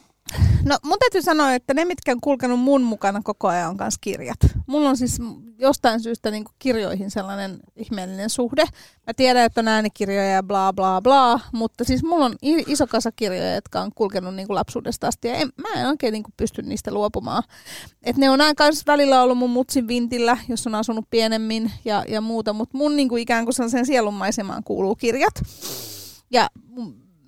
[0.64, 3.94] No mun täytyy sanoa, että ne, mitkä on kulkenut mun mukana koko ajan, on myös
[4.00, 4.38] kirjat.
[4.66, 5.18] Mulla on siis
[5.58, 8.64] jostain syystä niin kirjoihin sellainen ihmeellinen suhde.
[9.06, 13.12] Mä tiedän, että on äänikirjoja ja bla bla bla, mutta siis mulla on iso kasa
[13.12, 16.90] kirjoja, jotka on kulkenut niin lapsuudesta asti ja en, mä en oikein niin pysty niistä
[16.90, 17.42] luopumaan.
[18.02, 22.04] Et ne on aina kans välillä ollut mun mutsin vintillä, jos on asunut pienemmin ja,
[22.08, 25.34] ja muuta, mutta mun niin kuin ikään kuin sellaiseen sielunmaisemaan kuuluu kirjat.
[26.30, 26.48] Ja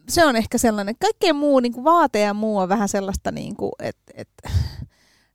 [0.09, 3.56] se on ehkä sellainen, kaikkea muu, niin kuin vaate ja muu on vähän sellaista, niin
[3.56, 4.28] kuin, että et,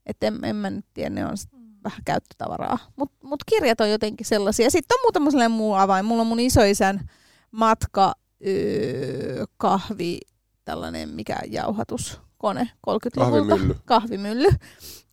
[0.05, 1.37] et en, en mä nyt tiedä, ne on
[1.83, 2.77] vähän käyttötavaraa.
[2.95, 4.69] Mutta mut kirjat on jotenkin sellaisia.
[4.69, 6.05] Sitten on muutama sellainen muu avain.
[6.05, 7.09] Mulla on mun isoisän
[7.51, 8.13] matka,
[8.47, 10.19] öö, kahvi,
[10.65, 13.55] tällainen mikä jauhatuskone 30-luvulta.
[13.55, 13.75] Kahvimylly.
[13.85, 14.49] Kahvimylly.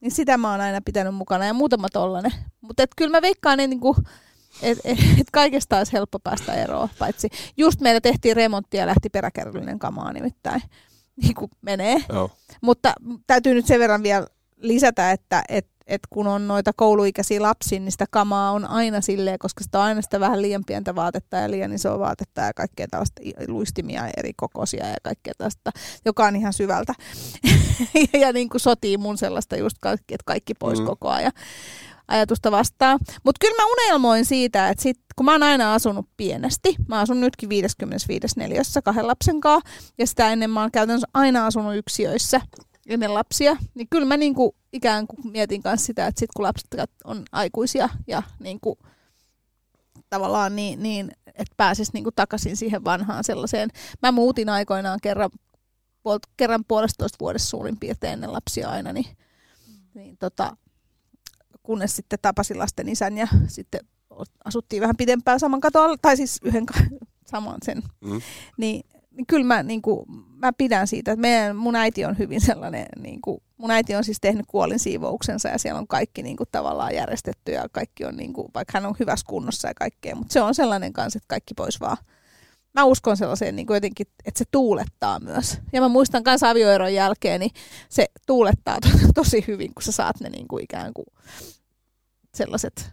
[0.00, 2.32] Niin sitä mä oon aina pitänyt mukana ja muutama tollanen.
[2.61, 3.96] Mutta kyllä mä veikkaan, että niinku,
[4.62, 6.88] et, et, et kaikesta olisi helppo päästä eroon.
[6.98, 10.62] Paitsi just meillä tehtiin remonttia ja lähti peräkärryllinen kamaa nimittäin.
[11.22, 11.96] Niin kuin menee.
[12.09, 12.30] Joo.
[12.61, 12.94] Mutta
[13.26, 14.26] täytyy nyt sen verran vielä
[14.57, 19.38] lisätä, että et, et kun on noita kouluikäisiä lapsia, niin sitä kamaa on aina silleen,
[19.38, 22.86] koska sitä on aina sitä vähän liian pientä vaatetta ja liian isoa vaatetta ja kaikkea
[22.90, 25.70] tällaista luistimia ja eri kokoisia ja kaikkea tällaista,
[26.05, 26.94] joka on ihan syvältä.
[28.20, 30.86] ja, niin kuin sotii mun sellaista just kaikki, että kaikki pois mm.
[30.86, 31.32] koko ajan.
[32.11, 32.98] Ajatusta vastaan.
[33.24, 37.20] Mutta kyllä mä unelmoin siitä, että sit, kun mä oon aina asunut pienesti, mä asun
[37.20, 38.82] nytkin 55.4.
[38.84, 42.40] kahden lapsen kanssa, ja sitä ennen mä oon käytännössä aina asunut yksiöissä
[42.86, 46.74] ennen lapsia, niin kyllä mä niinku ikään kuin mietin kanssa sitä, että sit kun lapset
[47.04, 48.78] on aikuisia ja niinku,
[50.11, 53.70] tavallaan niin, niin että pääsisi niinku takaisin siihen vanhaan sellaiseen.
[54.02, 55.30] Mä muutin aikoinaan kerran,
[56.02, 59.16] puol, kerran puolestoista vuodessa suurin piirtein ennen lapsia aina, niin,
[59.94, 60.56] niin tota,
[61.62, 63.80] kunnes sitten tapasin lasten isän ja sitten
[64.44, 66.66] asuttiin vähän pidempään saman katolla, tai siis yhden
[67.30, 67.82] saman sen.
[68.00, 68.20] Mm.
[68.56, 70.06] Niin niin kyllä mä, niin kuin,
[70.36, 74.04] mä pidän siitä, että meidän, mun äiti on hyvin sellainen, niin kuin, mun äiti on
[74.04, 78.32] siis tehnyt kuolinsiivouksensa ja siellä on kaikki niin kuin, tavallaan järjestetty ja kaikki on, niin
[78.32, 81.54] kuin, vaikka hän on hyvässä kunnossa ja kaikkea, mutta se on sellainen kanssa, että kaikki
[81.54, 81.96] pois vaan.
[82.74, 85.58] Mä uskon sellaiseen niin kuin jotenkin, että se tuulettaa myös.
[85.72, 87.50] Ja mä muistan myös avioeron jälkeen, niin
[87.88, 91.06] se tuulettaa to, tosi hyvin, kun sä saat ne niin kuin ikään kuin
[92.34, 92.90] sellaiset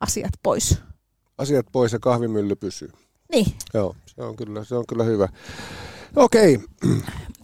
[0.00, 0.78] asiat pois.
[1.38, 2.92] Asiat pois ja kahvimylly pysyy.
[3.32, 3.46] Niin.
[3.74, 5.28] Joo, se on kyllä, se on kyllä hyvä.
[6.16, 6.60] Okei.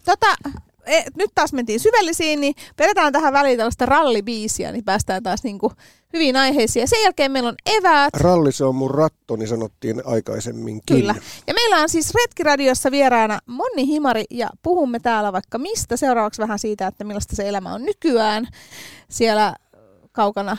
[0.05, 0.61] Tota,
[0.91, 5.73] e, nyt taas mentiin syvällisiin, niin vedetään tähän väliin tällaista rallibiisiä, niin päästään taas niinku
[6.13, 6.81] hyvin aiheisiin.
[6.81, 8.15] Ja sen jälkeen meillä on eväät.
[8.15, 10.97] Ralli se on mun ratto, niin sanottiin aikaisemminkin.
[10.97, 11.15] Kyllä.
[11.47, 15.97] Ja meillä on siis Retkiradiossa vieraana Monni Himari ja puhumme täällä vaikka mistä.
[15.97, 18.49] Seuraavaksi vähän siitä, että millaista se elämä on nykyään
[19.09, 19.57] siellä
[20.13, 20.57] kaukana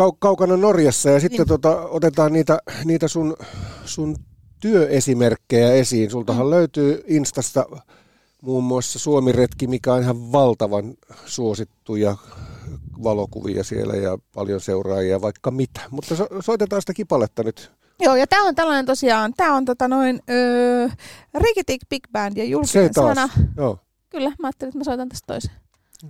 [0.00, 1.48] kau- kaukana Norjassa ja sitten niin.
[1.48, 3.36] tota, otetaan niitä, niitä sun,
[3.84, 4.16] sun
[4.60, 6.10] työesimerkkejä esiin.
[6.10, 6.50] Sultahan mm.
[6.50, 7.66] löytyy Instasta
[8.42, 10.94] muun muassa Suomiretki, mikä on ihan valtavan
[11.26, 12.16] suosittu ja
[13.02, 15.80] valokuvia siellä ja paljon seuraajia, vaikka mitä.
[15.90, 17.72] Mutta so- soitetaan sitä kipaletta nyt.
[18.00, 20.88] Joo, ja tämä on tällainen tosiaan, tämä on tota noin öö,
[21.34, 23.28] Rikitik Big Band ja julkinen Se taas, sana.
[23.56, 23.78] Joo.
[24.10, 25.50] Kyllä, mä ajattelin, että mä soitan tästä toisen.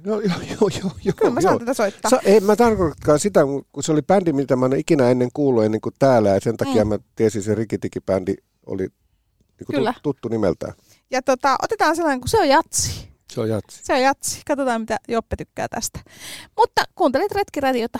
[0.05, 0.91] Joo, joo, joo, joo.
[1.05, 2.11] joo Kyllä mä saan tätä soittaa.
[2.11, 3.41] Sa, ei, mä tarkoitatkaan sitä,
[3.73, 6.57] kun se oli bändi, mitä mä en ikinä ennen kuullut ennen kuin täällä, ja sen
[6.57, 6.89] takia mm.
[6.89, 8.35] mä tiesin, se Rikitiki-bändi
[8.67, 9.95] oli niin Kyllä.
[10.03, 10.73] tuttu nimeltään.
[11.13, 13.09] Ja tota, otetaan sellainen, kun se on jatsi.
[13.33, 13.81] Se on jatsi.
[13.83, 14.43] Se on jatsi.
[14.47, 16.01] Katsotaan, mitä Joppe tykkää tästä.
[16.57, 17.99] Mutta kuuntelet Retkiradiota.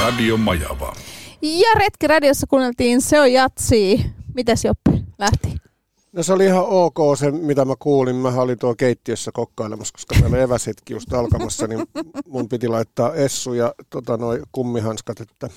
[0.00, 0.94] Radio Majava.
[1.42, 4.04] Ja Retkiradiossa kuunneltiin Se on jatsi.
[4.34, 5.69] Mitäs Joppe lähti?
[6.12, 8.16] No se oli ihan ok se, mitä mä kuulin.
[8.16, 11.86] Mä olin tuo keittiössä kokkailemassa, koska meillä eväshetki just alkamassa, niin
[12.26, 15.48] mun piti laittaa Essu ja tota, noi kummihanskat, että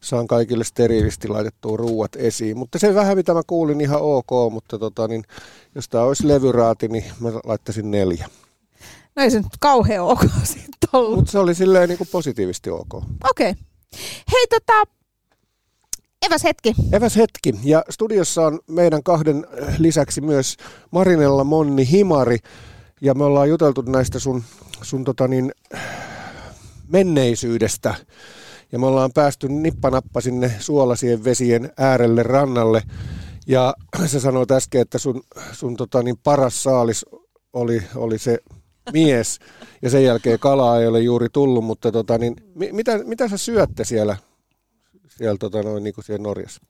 [0.00, 2.58] saan kaikille steriilisti laitettua ruuat esiin.
[2.58, 5.24] Mutta se vähän, mitä mä kuulin, ihan ok, mutta tota, niin,
[5.74, 8.28] jos tämä olisi levyraati, niin mä laittaisin neljä.
[9.16, 11.16] No ei se nyt kauhean ok siitä ollut.
[11.16, 12.94] Mutta se oli silleen niin kuin positiivisesti ok.
[12.94, 13.10] Okei.
[13.30, 13.54] Okay.
[14.32, 14.99] Hei tota,
[16.26, 16.74] Eväs hetki.
[16.92, 17.54] Eväs hetki.
[17.64, 19.46] Ja studiossa on meidän kahden
[19.78, 20.56] lisäksi myös
[20.90, 22.38] Marinella Monni Himari.
[23.00, 24.42] Ja me ollaan juteltu näistä sun,
[24.82, 25.52] sun tota niin,
[26.88, 27.94] menneisyydestä.
[28.72, 32.82] Ja me ollaan päästy nippanappa sinne suolasien vesien äärelle rannalle.
[33.46, 33.74] Ja
[34.06, 37.06] sä sanoit äsken, että sun, sun tota niin, paras saalis
[37.52, 38.38] oli, oli se
[38.92, 39.38] mies.
[39.82, 42.36] Ja sen jälkeen kalaa ei ole juuri tullut, mutta tota niin,
[42.72, 44.16] mitä, mitä sä syötte siellä
[45.20, 46.60] siellä, tota, noin, niin kuin siellä Norjassa?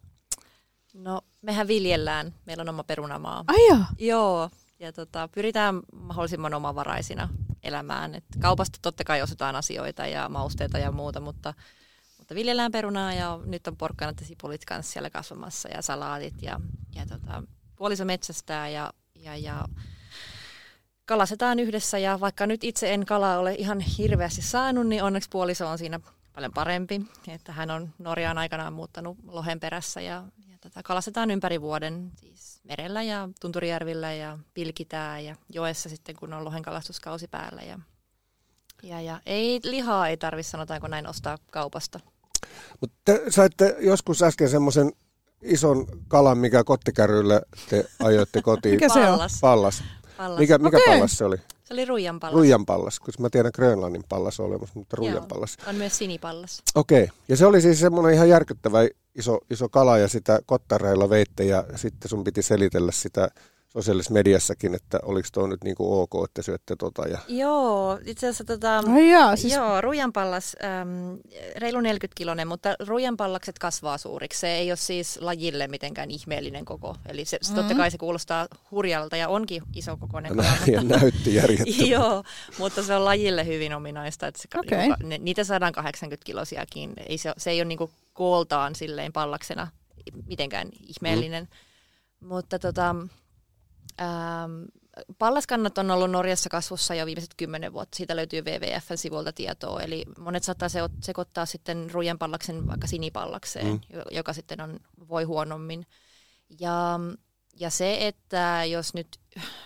[0.94, 2.34] No, mehän viljellään.
[2.46, 3.44] Meillä on oma perunamaa.
[3.46, 3.84] Ai joo?
[3.98, 7.28] Joo, ja tota, pyritään mahdollisimman omavaraisina
[7.62, 8.14] elämään.
[8.14, 11.54] Et kaupasta totta kai ostetaan asioita ja mausteita ja muuta, mutta,
[12.18, 16.60] mutta viljellään perunaa ja nyt on porkkanat ja sipulit kanssa siellä kasvamassa ja salaatit ja,
[16.94, 17.42] ja tota,
[17.76, 19.64] puoliso metsästää ja, ja, ja
[21.04, 25.68] kalastetaan yhdessä ja vaikka nyt itse en kalaa ole ihan hirveästi saanut, niin onneksi puoliso
[25.68, 26.00] on siinä
[26.34, 27.00] paljon parempi.
[27.28, 32.60] Että hän on Norjaan aikanaan muuttanut lohen perässä ja, ja tätä kalastetaan ympäri vuoden siis
[32.64, 37.62] merellä ja Tunturijärvillä ja pilkitään ja joessa sitten kun on lohen kalastuskausi päällä.
[37.62, 37.78] Ja,
[38.82, 42.00] ja, ja ei lihaa ei tarvitse sanotaanko näin ostaa kaupasta.
[42.80, 44.92] Mutta te saitte joskus äsken semmoisen
[45.42, 48.74] ison kalan, mikä kottikärryllä te ajoitte kotiin.
[48.74, 49.06] mikä se on?
[49.06, 49.38] Pallas.
[49.40, 49.84] Pallas.
[50.38, 50.94] Mikä, mikä okay.
[50.94, 51.36] pallas se oli?
[51.64, 52.34] Se oli ruijan pallas.
[52.34, 55.56] Ruijan pallas, koska mä tiedän Grönlannin pallas on olemassa, mutta ruijan Joo, pallas.
[55.66, 56.62] on myös sinipallas.
[56.74, 57.16] Okei, okay.
[57.28, 58.78] ja se oli siis semmoinen ihan järkyttävä
[59.14, 63.28] iso, iso kala ja sitä kottareilla veitte ja sitten sun piti selitellä sitä
[63.72, 67.08] sosiaalisessa mediassakin, että oliko tuo nyt niinku ok, että syötte tota.
[67.08, 67.18] Ja...
[67.28, 69.54] Joo, itse asiassa tota, Ai jaa, siis...
[69.54, 71.18] joo, ruijanpallas, äm,
[71.56, 74.40] reilu 40 kilonen, mutta ruijanpallakset kasvaa suuriksi.
[74.40, 76.96] Se ei ole siis lajille mitenkään ihmeellinen koko.
[77.08, 77.56] Eli se, mm-hmm.
[77.56, 80.36] totta kai se kuulostaa hurjalta ja onkin iso kokoinen.
[80.36, 80.70] Ja, mutta...
[80.70, 81.88] ja näytti järjettömän.
[81.96, 82.24] joo,
[82.58, 84.26] mutta se on lajille hyvin ominaista.
[84.26, 84.86] Että se, okay.
[84.86, 86.92] joka, ne, niitä saadaan 80 kilosiakin.
[87.08, 89.68] Ei se, se ei ole niinku kooltaan silleen pallaksena
[90.26, 91.48] mitenkään ihmeellinen.
[92.20, 92.28] Mm.
[92.28, 92.96] Mutta tota,
[94.00, 94.64] Ähm,
[95.18, 97.96] Pallaskannat on ollut Norjassa kasvussa jo viimeiset kymmenen vuotta.
[97.96, 99.80] Siitä löytyy WWFn sivulta tietoa.
[99.80, 100.68] Eli monet saattaa
[101.00, 103.80] sekoittaa sitten ruijan pallaksen vaikka sinipallakseen, mm.
[104.10, 105.86] joka sitten on, voi huonommin.
[106.60, 107.00] Ja,
[107.60, 109.20] ja se, että jos nyt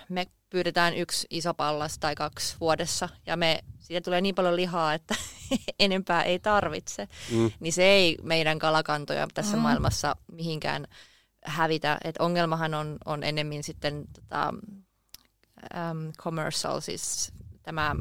[0.09, 4.95] me pyydetään yksi iso pallas tai kaksi vuodessa ja me, siitä tulee niin paljon lihaa,
[4.95, 5.15] että
[5.79, 7.51] enempää ei tarvitse, mm.
[7.61, 9.63] niin se ei meidän kalakantoja tässä mm.
[9.63, 10.87] maailmassa mihinkään
[11.45, 11.99] hävitä.
[12.05, 14.55] Et ongelmahan on, on enemmän sitten tota,
[15.75, 17.33] um, commercial, siis
[17.63, 17.97] tämä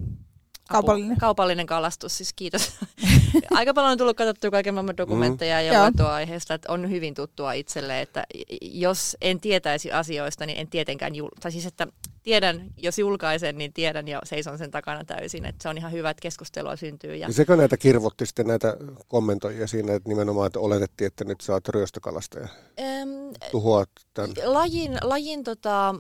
[0.70, 1.18] Kaupallinen.
[1.18, 2.72] kaupallinen kalastus, siis kiitos.
[3.52, 5.66] Aika paljon on tullut katsottua kaiken maailman dokumentteja mm.
[5.66, 8.26] ja luettua aiheesta, että on hyvin tuttua itselle, että
[8.62, 11.88] jos en tietäisi asioista, niin en tietenkään, jul- tai siis että
[12.24, 16.10] tiedän, jos julkaisen, niin tiedän ja seison sen takana täysin, että se on ihan hyvä,
[16.10, 17.16] että keskustelua syntyy.
[17.16, 17.34] Ja...
[17.34, 22.40] sekö näitä kirvotti sitten näitä kommentoijia siinä, että nimenomaan, että oletettiin, että nyt saat ryöstökalasta
[22.40, 22.48] ja
[22.80, 23.10] ähm,
[23.52, 24.30] tuhoat tämän?
[24.44, 25.96] Lajin, lajin tota,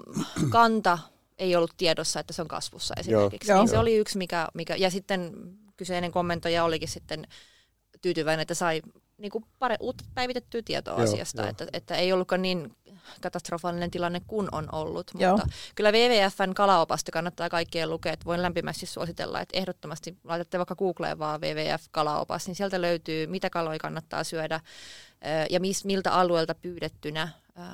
[0.49, 0.99] kanta
[1.43, 3.51] ei ollut tiedossa, että se on kasvussa esimerkiksi.
[3.51, 3.59] Joo.
[3.59, 5.31] Niin se oli yksi, mikä, mikä, ja sitten
[5.77, 7.27] kyseinen kommentoija olikin sitten
[8.01, 8.81] tyytyväinen, että sai
[9.17, 11.47] niin kuin pare, uutta päivitettyä tietoa Joo, asiasta, jo.
[11.47, 12.75] Että, että ei ollutkaan niin
[13.21, 15.11] katastrofaalinen tilanne kuin on ollut.
[15.17, 15.31] Joo.
[15.31, 20.75] Mutta kyllä WWFn kalaopasta kannattaa kaikkien lukea, että voin lämpimästi suositella, että ehdottomasti laitatte vaikka
[20.75, 24.59] Googleen vaan WWF-kalaopas, niin sieltä löytyy, mitä kaloja kannattaa syödä
[25.49, 27.29] ja mis, miltä alueelta pyydettynä,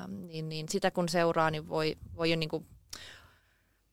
[0.08, 2.66] niin, niin sitä kun seuraa, niin voi, voi jo niin kuin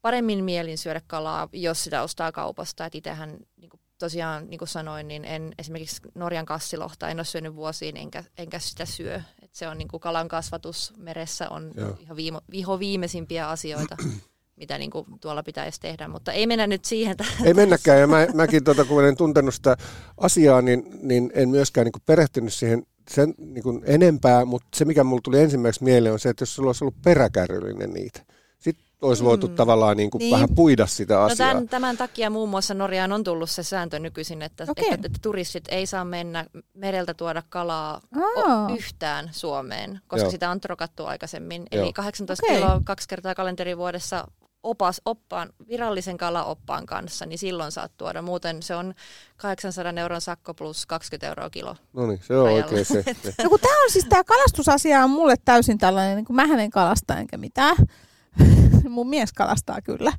[0.08, 2.86] paremmin mielin syödä kalaa, jos sitä ostaa kaupasta.
[2.86, 7.26] Et itsehän niin kuin tosiaan, niin kuin sanoin, niin en esimerkiksi Norjan kassilohta en ole
[7.26, 9.22] syönyt vuosiin, enkä, enkä sitä syö.
[9.42, 11.98] Et se on niin kuin kalan kasvatus meressä on Joo.
[12.00, 13.98] ihan viimo, viho viimeisimpiä asioita.
[14.62, 17.16] mitä niin kuin tuolla pitäisi tehdä, mutta ei mennä nyt siihen.
[17.46, 19.78] Ei mennäkään, ja mä, mäkin tuota, kun en tuntenut sitä
[20.18, 24.86] asiaa, niin, niin en myöskään niin kuin perehtynyt siihen sen niin kuin enempää, mutta se
[24.86, 28.37] mikä mulle tuli ensimmäiseksi mieleen on se, että jos sulla olisi ollut peräkärryllinen niitä,
[29.02, 29.56] olisi voitu mm.
[29.56, 30.32] tavallaan niin kuin niin.
[30.32, 31.48] vähän puida sitä no asiaa.
[31.48, 34.86] No tämän, tämän takia muun muassa Norjaan on tullut se sääntö nykyisin, että, okay.
[34.94, 38.78] että, että turistit ei saa mennä mereltä tuoda kalaa oh.
[38.78, 40.32] yhtään Suomeen, koska Joo.
[40.32, 41.66] sitä on trokattu aikaisemmin.
[41.72, 41.84] Joo.
[41.84, 42.58] Eli 18 okay.
[42.58, 44.28] kiloa kaksi kertaa kalenterivuodessa
[44.64, 48.22] opas, oppaan, virallisen kalaoppaan kanssa, niin silloin saat tuoda.
[48.22, 48.94] Muuten se on
[49.38, 51.76] 800 euron sakko plus 20 euroa kilo.
[51.94, 53.04] No niin, se on oikein se.
[53.44, 56.70] no kun tämä on siis, tämä kalastusasia on mulle täysin tällainen, niin kuin mähän en
[56.70, 57.76] kalasta enkä mitään.
[58.90, 60.14] mun mies kalastaa kyllä.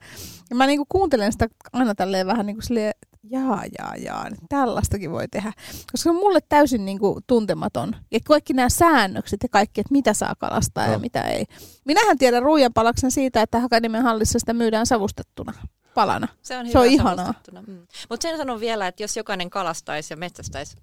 [0.50, 2.94] Ja mä niinku kuuntelen sitä aina tälleen vähän niin kuin silleen,
[3.30, 5.52] jaa, jaa, jaa, niin tällaistakin voi tehdä.
[5.92, 7.96] Koska se on mulle täysin niinku tuntematon.
[8.10, 10.92] Ja kaikki nämä säännökset ja kaikki, että mitä saa kalastaa no.
[10.92, 11.44] ja mitä ei.
[11.84, 15.52] Minähän tiedän ruijanpalaksen siitä, että Hakaniemen hallissa sitä myydään savustettuna
[15.94, 16.28] palana.
[16.42, 17.34] Se on, se on ihanaa.
[17.66, 17.86] Mm.
[18.10, 20.76] Mutta sen sanon vielä, että jos jokainen kalastaisi ja metsästäisi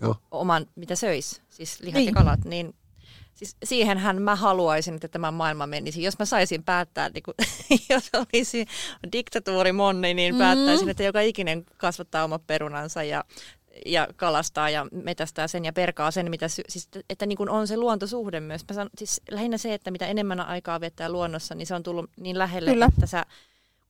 [0.00, 0.16] Joo.
[0.30, 2.06] oman, mitä söisi, siis lihat niin.
[2.06, 2.74] ja kalat, niin
[3.34, 6.02] Siis siihenhän mä haluaisin, että tämä maailma menisi.
[6.02, 7.34] Jos mä saisin päättää, niin kun,
[7.90, 8.66] jos olisi
[9.12, 10.38] diktatuuri monni, niin mm.
[10.38, 13.24] päättäisin, että joka ikinen kasvattaa omat perunansa ja,
[13.86, 17.66] ja kalastaa ja metästää sen ja perkaa sen, mitä sy- siis, että niin kuin on
[17.66, 18.64] se luontosuhde myös.
[18.68, 22.10] Mä sanon, siis lähinnä se, että mitä enemmän aikaa viettää luonnossa, niin se on tullut
[22.20, 22.86] niin lähelle, Kyllä.
[22.86, 23.24] että sä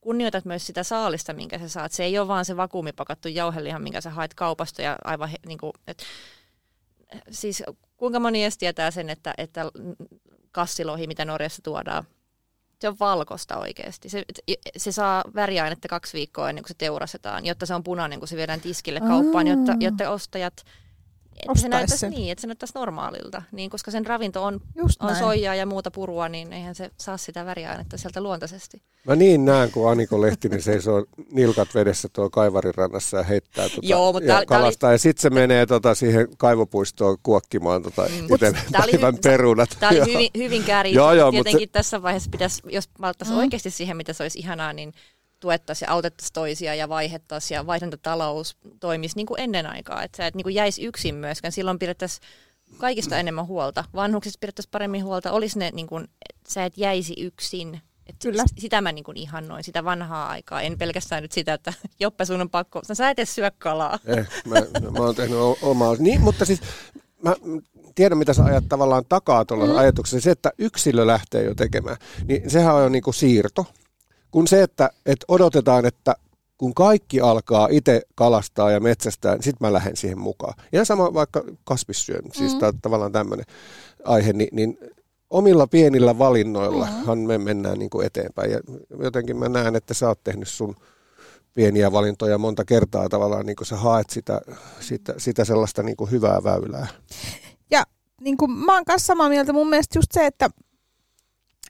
[0.01, 1.93] kunnioitat myös sitä saalista, minkä sä saat.
[1.93, 5.59] Se ei ole vaan se vakuumipakattu jauhelihan, minkä sä haet kaupasta ja aivan he, niin
[5.59, 6.05] kuin, että
[7.31, 7.63] siis
[8.05, 9.71] kuinka moni edes tietää sen, että, että
[10.53, 12.05] kassilohi, mitä Norjassa tuodaan,
[12.81, 14.09] se on valkosta oikeasti.
[14.09, 14.25] Se,
[14.77, 18.37] se saa väriainetta kaksi viikkoa ennen kuin se teurasetaan, jotta se on punainen, kun se
[18.37, 20.65] viedään tiskille kauppaan, jotta, jotta ostajat
[21.37, 24.61] että se näyttäisi niin, että se näyttäisi normaalilta, niin koska sen ravinto on,
[25.01, 28.83] on soijaa ja muuta purua, niin eihän se saa sitä väriainetta sieltä luontaisesti.
[29.07, 33.87] Mä niin näen, kun Aniko Lehtinen seisoo nilkat vedessä tuo kaivarin rannassa ja heittää tuota,
[33.89, 34.89] Joo, mutta ja kalastaa.
[34.89, 34.95] Oli...
[34.95, 38.35] Ja sitten se menee tota, siihen kaivopuistoon kuokkimaan tota, mm.
[38.35, 39.77] itse päivän perunat.
[39.81, 41.79] Tämä oli hyvin, hyvin joo, Tietenkin mutta...
[41.79, 43.39] tässä vaiheessa pitäisi, jos maltaisi mm.
[43.39, 44.93] oikeasti siihen, mitä se olisi ihanaa, niin
[45.45, 50.03] tuettaisiin ja autettaisiin toisia ja vaihettaisiin ja vaihdantatalous toimisi niin kuin ennen aikaa.
[50.03, 51.53] Että sä et niin kuin jäisi yksin myöskään.
[51.53, 52.27] Silloin pidettäisiin
[52.79, 53.85] kaikista enemmän huolta.
[53.95, 55.33] Vanhuksista pidettäisiin paremmin huolta.
[55.33, 57.81] Olisi ne, niin kuin, että sä et jäisi yksin.
[58.07, 58.45] Et Kyllä.
[58.59, 60.63] Sitä mä niin kuin ihannoin, sitä vanhaa aikaa.
[60.63, 62.81] En pelkästään nyt sitä, että Joppe sun on pakko.
[62.93, 63.99] Sä et edes syö kalaa.
[64.07, 64.55] Eh, mä,
[64.91, 65.97] mä oon tehnyt omaa.
[65.99, 66.61] Niin, mutta siis
[67.23, 67.35] mä
[67.95, 69.77] tiedän, mitä sä ajat tavallaan takaa tuolla mm.
[69.77, 70.25] ajatuksessa.
[70.25, 73.67] Se, että yksilö lähtee jo tekemään, niin sehän on jo niin kuin siirto
[74.35, 76.15] kun se, että, että odotetaan, että
[76.59, 80.55] kun kaikki alkaa itse kalastaa ja metsästää, niin sitten mä lähden siihen mukaan.
[80.73, 82.61] Ja sama vaikka kasvissyön, siis mm.
[82.83, 83.47] tavallaan tämmöinen
[84.05, 84.79] aihe, niin, niin
[85.31, 87.27] omilla pienillä valinnoillahan mm.
[87.27, 88.51] me mennään niin kuin eteenpäin.
[88.51, 88.61] Ja
[88.99, 90.77] jotenkin mä näen, että sä oot tehnyt sun
[91.55, 94.41] pieniä valintoja monta kertaa tavallaan, niin kuin sä haet sitä,
[94.81, 96.87] sitä, sitä sellaista niin kuin hyvää väylää.
[97.71, 97.85] Ja
[98.21, 100.51] niin kuin mä oon kanssa samaa mieltä, mun mielestä just se, että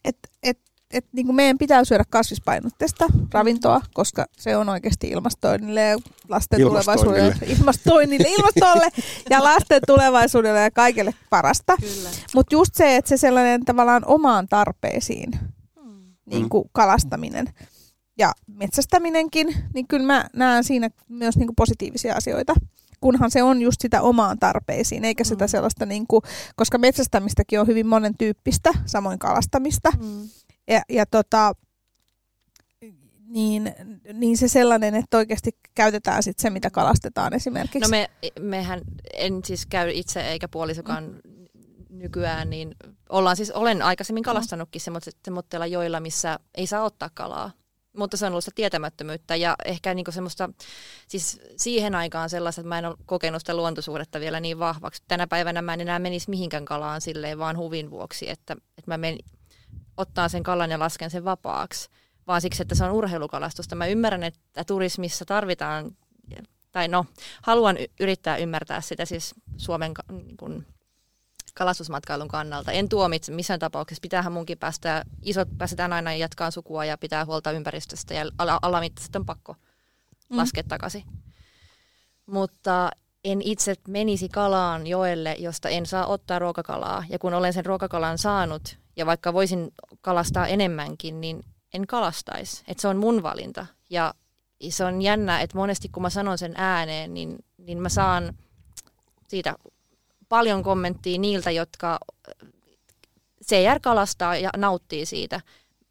[0.05, 0.59] et, et
[0.95, 5.97] et niin kuin meidän pitää syödä kasvispainotteista ravintoa, koska se on oikeasti ilmastoinnille ja
[6.29, 8.89] lasten tulevaisuudelle, ilmastoinnille, ilmastolle
[9.31, 11.77] ja lasten tulevaisuudelle ja kaikille parasta.
[12.35, 15.31] Mutta just se, että se sellainen tavallaan omaan tarpeisiin
[16.27, 17.47] niin kuin kalastaminen
[18.19, 22.55] ja metsästäminenkin, niin kyllä mä näen siinä myös niin kuin positiivisia asioita
[23.05, 25.29] kunhan se on just sitä omaan tarpeisiin, eikä mm.
[25.29, 26.23] sitä sellaista, niin kuin,
[26.57, 29.91] koska metsästämistäkin on hyvin monen tyyppistä, samoin kalastamista.
[29.91, 30.29] Mm.
[30.69, 31.55] Ja, ja tota,
[33.27, 33.75] niin,
[34.13, 37.79] niin se sellainen, että oikeasti käytetään sit se, mitä kalastetaan esimerkiksi.
[37.79, 38.11] No me,
[38.41, 38.81] mehän,
[39.15, 41.45] en siis käy itse eikä puolisokaan mm.
[41.91, 42.75] nykyään, niin
[43.09, 44.25] ollaan siis, olen aikaisemmin mm.
[44.25, 45.01] kalastanutkin mm.
[45.25, 47.51] semmoisella joilla, missä ei saa ottaa kalaa
[47.97, 50.51] mutta se on ollut sitä tietämättömyyttä ja ehkä niinku semmoista,
[51.09, 55.03] siis siihen aikaan sellaista, että mä en ole kokenut sitä luontosuhdetta vielä niin vahvaksi.
[55.09, 58.99] Tänä päivänä mä en enää menisi mihinkään kalaan silleen vaan huvin vuoksi, että, että mä
[58.99, 59.19] menen
[59.97, 61.89] ottaa sen kalan ja lasken sen vapaaksi,
[62.27, 63.77] vaan siksi, että se on urheilukalastusta.
[63.77, 65.97] Mä ymmärrän, että turismissa tarvitaan,
[66.73, 67.07] tai no,
[67.43, 70.67] haluan yrittää ymmärtää sitä siis Suomen niin kun,
[71.55, 72.73] kalastusmatkailun kannalta.
[72.73, 74.01] En tuomitse missään tapauksessa.
[74.03, 78.25] Pitäähän munkin päästä, isot päästetään aina jatkaa sukua ja pitää huolta ympäristöstä ja
[78.63, 79.57] alamittaiset on pakko
[80.29, 80.37] mm.
[80.37, 81.05] laskea takaisin.
[82.27, 82.91] Mutta
[83.25, 87.05] en itse menisi kalaan joelle, josta en saa ottaa ruokakalaa.
[87.09, 92.63] Ja kun olen sen ruokakalan saanut, ja vaikka voisin kalastaa enemmänkin, niin en kalastaisi.
[92.69, 93.67] Että se on mun valinta.
[93.91, 94.15] Ja
[94.69, 98.35] se on jännä, että monesti kun mä sanon sen ääneen, niin, niin mä saan
[99.29, 99.55] siitä
[100.29, 101.99] paljon kommenttia niiltä, jotka
[103.45, 105.41] CR kalastaa ja nauttii siitä.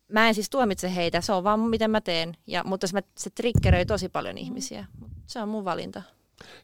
[0.08, 3.30] Mä en siis tuomitse heitä, se on vaan miten mä teen, ja, mutta se, se
[3.30, 4.86] triggeröi tosi paljon ihmisiä.
[5.28, 6.02] Se on mun valinta.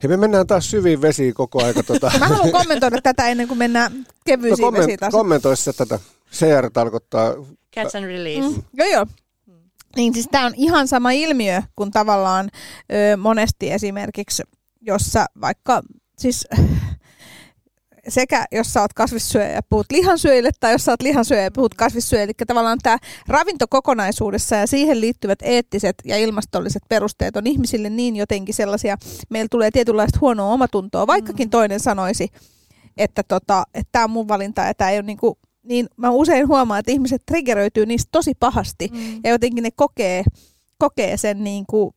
[0.04, 1.84] Hei, me mennään taas syviin vesiin koko aika.
[1.84, 2.12] Tuota.
[2.20, 5.12] Mä haluan kommentoida tätä ennen kuin mennään kevyisiin no, komment- vesiin taas.
[5.12, 6.00] Kommentoisi tätä.
[6.34, 7.34] CR tarkoittaa...
[7.76, 8.56] Catch and release.
[8.56, 8.64] Mm.
[8.74, 9.06] Joo, joo.
[9.96, 12.50] Niin siis tämä on ihan sama ilmiö kuin tavallaan
[12.94, 14.44] ö, monesti esimerkiksi,
[14.82, 15.82] jossa vaikka
[16.18, 16.48] siis
[18.08, 21.74] sekä jos sä oot kasvissyöjä ja puhut lihansyöjille, tai jos sä oot lihansyöjä ja puhut
[21.74, 22.24] kasvissyöjille.
[22.40, 28.16] Eli tavallaan tämä ravinto kokonaisuudessa ja siihen liittyvät eettiset ja ilmastolliset perusteet on ihmisille niin
[28.16, 28.98] jotenkin sellaisia,
[29.30, 31.52] meillä tulee tietynlaista huonoa omatuntoa, vaikkakin mm.
[31.52, 32.30] toinen sanoisi,
[32.98, 36.80] että tota, tämä on mun valinta ja tämä ei ole niinku, niin mä usein huomaan,
[36.80, 39.20] että ihmiset triggeröityy niistä tosi pahasti mm.
[39.24, 40.24] ja jotenkin ne kokee,
[40.78, 41.94] kokee sen niin kuin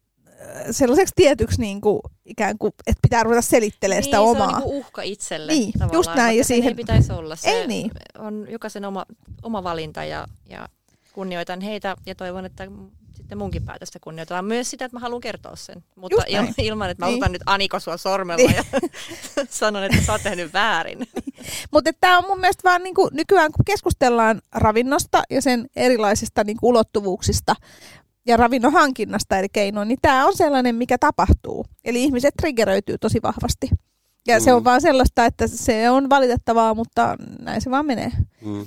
[0.71, 4.51] sellaiseksi tietyksi niin kuin, ikään kuin, että pitää ruveta selittelemään niin, sitä omaa.
[4.51, 6.39] se on niin uhka itselle Niin, just näin.
[6.39, 6.69] Ja siihen...
[6.69, 7.37] ei pitäisi olla.
[7.37, 7.91] Se ei niin.
[8.19, 9.07] on jokaisen oma,
[9.43, 10.69] oma valinta ja, ja
[11.13, 12.69] kunnioitan heitä ja toivon, että
[13.15, 14.45] sitten munkin päätöstä kunnioitetaan.
[14.45, 17.23] Myös sitä, että mä haluan kertoa sen, mutta il, ilman, että mä niin.
[17.23, 18.57] otan nyt Aniko sua sormella niin.
[18.57, 18.65] ja
[19.51, 20.99] sanon, että sä oot tehnyt väärin.
[21.73, 26.45] mutta tämä on mun mielestä vaan niin kuin, nykyään, kun keskustellaan ravinnosta ja sen erilaisista
[26.45, 27.55] niin kuin, ulottuvuuksista,
[28.27, 31.67] ja ravinnon hankinnasta eli keinoin, niin tämä on sellainen, mikä tapahtuu.
[31.85, 33.71] Eli ihmiset triggeröityy tosi vahvasti.
[34.27, 34.45] Ja mm.
[34.45, 34.65] se on mm.
[34.65, 38.11] vaan sellaista, että se on valitettavaa, mutta näin se vaan menee.
[38.45, 38.67] Mm.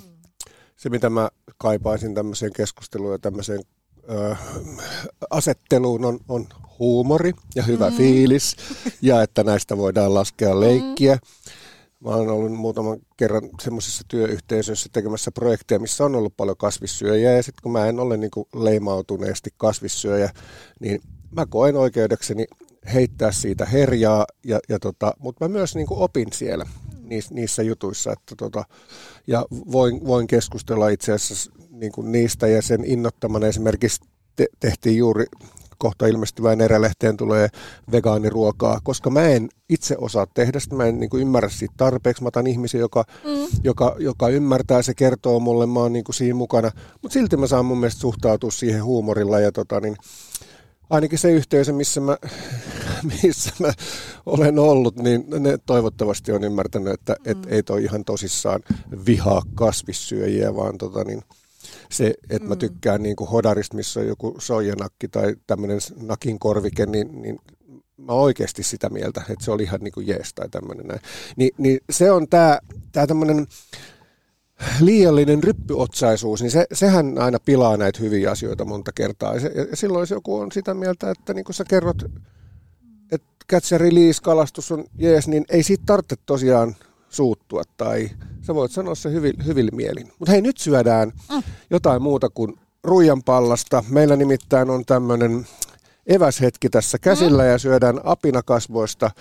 [0.76, 3.62] Se, mitä mä kaipaisin tämmöiseen keskusteluun ja tämmöiseen
[4.10, 4.36] ö,
[5.30, 6.48] asetteluun, on, on
[6.80, 7.96] huumori ja hyvä mm.
[7.96, 8.56] fiilis,
[9.02, 11.16] ja että näistä voidaan laskea leikkiä.
[11.16, 12.10] Mm.
[12.10, 17.32] Mä olen ollut muutaman kerran semmoisessa työyhteisössä tekemässä projekteja, missä on ollut paljon kasvissyöjiä.
[17.32, 20.30] Ja sitten kun mä en ole niin kuin leimautuneesti kasvissyöjä,
[20.80, 21.02] niin
[21.32, 22.46] mä koen oikeudekseni
[22.94, 26.66] heittää siitä herjaa, ja, ja tota, mutta mä myös niin kuin opin siellä
[27.10, 28.12] niissä, niissä jutuissa.
[28.12, 28.64] Että tota,
[29.28, 34.02] ja voin, voin keskustella itse asiassa niin kuin niistä ja sen innottamana esimerkiksi
[34.36, 35.26] te, tehtiin juuri
[35.78, 37.50] kohta ilmestyvään erälehteen tulee
[37.92, 42.24] vegaaniruokaa, koska mä en itse osaa tehdä sitä, mä en niin kuin ymmärrä siitä tarpeeksi.
[42.24, 43.48] Mä otan ihmisiä, joka, mm.
[43.64, 46.72] joka, joka ymmärtää, se kertoo mulle, mä oon niin kuin siinä mukana.
[47.02, 49.98] Mutta silti mä saan mun mielestä suhtautua siihen huumorilla ja tota, niin,
[50.90, 52.18] ainakin se yhteisö, missä mä,
[53.24, 53.74] missä mä
[54.26, 57.32] olen ollut, niin ne toivottavasti on ymmärtänyt, että mm.
[57.32, 58.62] et ei toi ihan tosissaan
[59.06, 61.22] vihaa kasvissyöjiä, vaan tota, niin,
[61.92, 62.60] se, että mä mm.
[62.60, 67.40] tykkään niin kuin hodarista, missä on joku soijanakki tai tämmöinen nakin korvike, niin, niin
[67.98, 71.02] mä oikeasti sitä mieltä, että se oli ihan niin kuin jees tai tämmöinen näin.
[71.36, 72.60] Ni, niin se on tämä
[72.92, 73.48] tää tämmöinen
[74.80, 79.34] liiallinen ryppyotsaisuus, niin se, sehän aina pilaa näitä hyviä asioita monta kertaa.
[79.34, 82.04] Ja, se, ja silloin jos joku on sitä mieltä, että niin kuin sä kerrot,
[83.12, 86.76] että catch and release kalastus on jees, niin ei siitä tarvitse tosiaan
[87.10, 88.10] suuttua tai
[88.42, 90.12] sä voit sanoa se hyvin, hyvin mielin.
[90.20, 91.44] Mutta hei, nyt syödään mm.
[91.70, 93.84] jotain muuta kuin ruijanpallasta.
[93.90, 95.48] Meillä nimittäin on tämmöinen
[96.08, 97.50] eväshetki tässä käsillä mm.
[97.50, 99.12] ja syödään apinakasvoista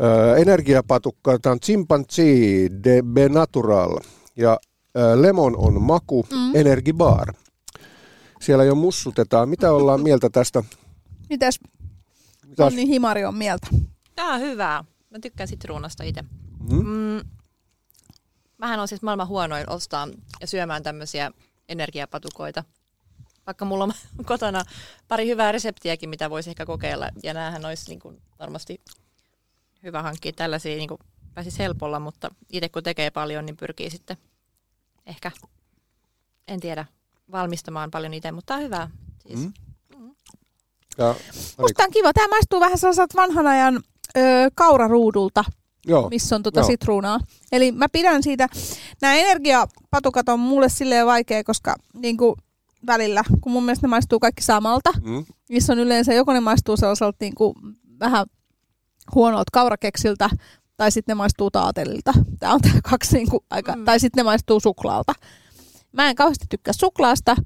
[0.00, 1.38] ö, energiapatukkaa.
[1.38, 3.98] Tämä on Chimpanzee de Natural
[4.36, 4.58] ja
[5.14, 6.54] lemon on maku, mm.
[6.54, 7.34] Energy Bar.
[8.40, 9.48] Siellä jo mussutetaan.
[9.48, 10.62] Mitä ollaan mieltä tästä?
[11.30, 11.60] Mitäs
[12.46, 12.66] Mitäs?
[12.66, 13.66] Onni Himari on mieltä?
[14.14, 14.84] Tää on hyvää.
[15.10, 16.22] Mä tykkään sitruunasta itse.
[16.70, 16.86] Mm?
[16.86, 17.20] Mm.
[18.58, 20.08] Mähän on siis maailman huonoin ostaa
[20.40, 21.30] ja syömään tämmöisiä
[21.68, 22.64] energiapatukoita.
[23.46, 23.92] Vaikka mulla on
[24.26, 24.62] kotona
[25.08, 27.08] pari hyvää reseptiäkin, mitä voisi ehkä kokeilla.
[27.22, 28.80] Ja näähän olisi niin kuin varmasti
[29.82, 31.00] hyvä hankkia tällaisia, niin kuin
[31.34, 34.16] pääsisi helpolla, mutta itse kun tekee paljon, niin pyrkii sitten
[35.10, 35.30] ehkä,
[36.48, 36.84] en tiedä,
[37.32, 38.90] valmistamaan paljon itse, mutta on hyvää.
[39.26, 39.40] Siis.
[39.40, 39.52] Mm.
[40.98, 41.14] Ja,
[41.58, 42.12] Musta on kiva.
[42.12, 43.82] Tämä maistuu vähän sellaiselta vanhan ajan
[44.16, 44.20] ö,
[44.54, 45.44] kauraruudulta,
[45.86, 46.08] joo.
[46.10, 46.66] missä on tota Joo.
[46.66, 47.20] sitruunaa.
[47.52, 48.48] Eli mä pidän siitä,
[49.02, 52.34] nämä energiapatukat on mulle silleen vaikea, koska niin kuin
[52.86, 55.24] välillä, kun mun mielestä ne maistuu kaikki samalta, Mm?
[55.48, 57.54] missä on yleensä, joko ne maistuu sellaiselta niin kuin
[58.00, 58.26] vähän
[59.14, 60.30] huonolta kaurakeksiltä,
[60.80, 62.12] tai sitten ne maistuu taatelilta.
[62.38, 63.84] Tämä on tämä kaksi niin kuin aika, Mm.
[63.84, 65.12] tai sitten ne maistuu suklaalta.
[65.92, 67.36] Mä en kauheasti tykkää suklaasta,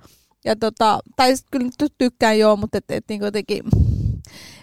[0.45, 3.63] ja tota, tai sit kyllä nyt tykkään joo, mutta et, et, niin jotenkin,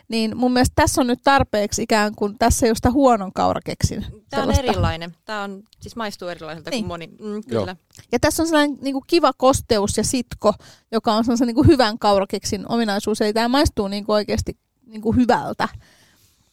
[0.08, 4.02] niin mun mielestä tässä on nyt tarpeeksi ikään kuin, tässä ei ole sitä huonon kaurakeksin.
[4.02, 4.14] Tämä
[4.44, 4.64] on sellaista.
[4.64, 5.16] erilainen.
[5.26, 6.84] Tämä on, siis maistuu erilaiselta Niin.
[6.84, 7.08] kuin moni.
[7.08, 7.42] Mm, Joo.
[7.48, 7.76] kyllä.
[8.12, 10.54] Ja tässä on sellainen niin kuin kiva kosteus ja sitko,
[10.92, 13.22] joka on sellaisen niin kuin hyvän kaurakeksin ominaisuus.
[13.22, 15.70] Eli tämä maistuu niin kuin oikeasti niin kuin hyvältä.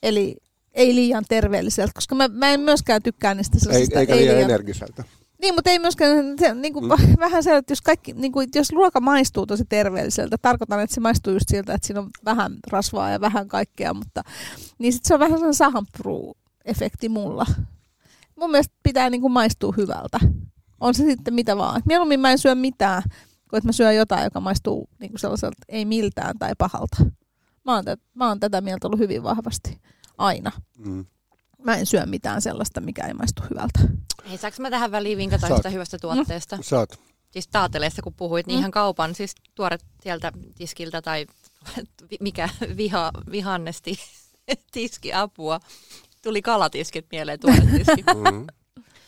[0.03, 0.37] Eli
[0.79, 4.01] ei liian terveelliseltä, koska mä, mä en myöskään tykkää niistä Ei, sellaisista.
[4.01, 5.05] eikä liian energiseltä.
[5.43, 7.17] Niin, mutta ei myöskään, se, niin kuin, Mm.
[7.21, 11.01] vähän se, että jos, kaikki, niin kuin, jos ruoka maistuu tosi terveelliseltä, tarkoitan, että se
[11.01, 14.23] maistuu just siltä, että siinä on vähän rasvaa ja vähän kaikkea, mutta
[14.79, 17.47] niin sit se on vähän sellainen sahanpruu-efekti mulla.
[18.37, 20.19] Mun mielestä pitää niin kuin maistua hyvältä.
[20.81, 21.83] On se sitten mitä vaan.
[21.85, 23.03] Mieluummin mä en syö mitään,
[23.51, 26.97] kuin että mä syön jotain, joka maistuu niin kuin sellaiselta ei miltään tai pahalta.
[27.65, 29.81] Mä oon, tä- mä oon tätä mieltä ollut hyvin vahvasti.
[30.19, 30.53] Aina.
[30.79, 31.07] Mm.
[31.65, 33.81] Mä en syö mitään sellaista, mikä ei maistu hyvältä.
[34.29, 35.51] Hei, saanko mä tähän väliin vinkata Saat.
[35.53, 36.59] yhdestä hyvästä tuotteesta?
[36.63, 36.99] Saat.
[37.31, 38.59] Siis taateleista kun puhuit, niin Mm.
[38.61, 41.27] ihan kaupan, siis tuoret sieltä tiskiltä tai
[42.21, 43.99] mikä viha, vihannesti
[44.73, 45.61] tiski apua.
[46.23, 48.03] Tuli kalatiskit mieleen, tuoret tiski.
[48.03, 48.47] Mm.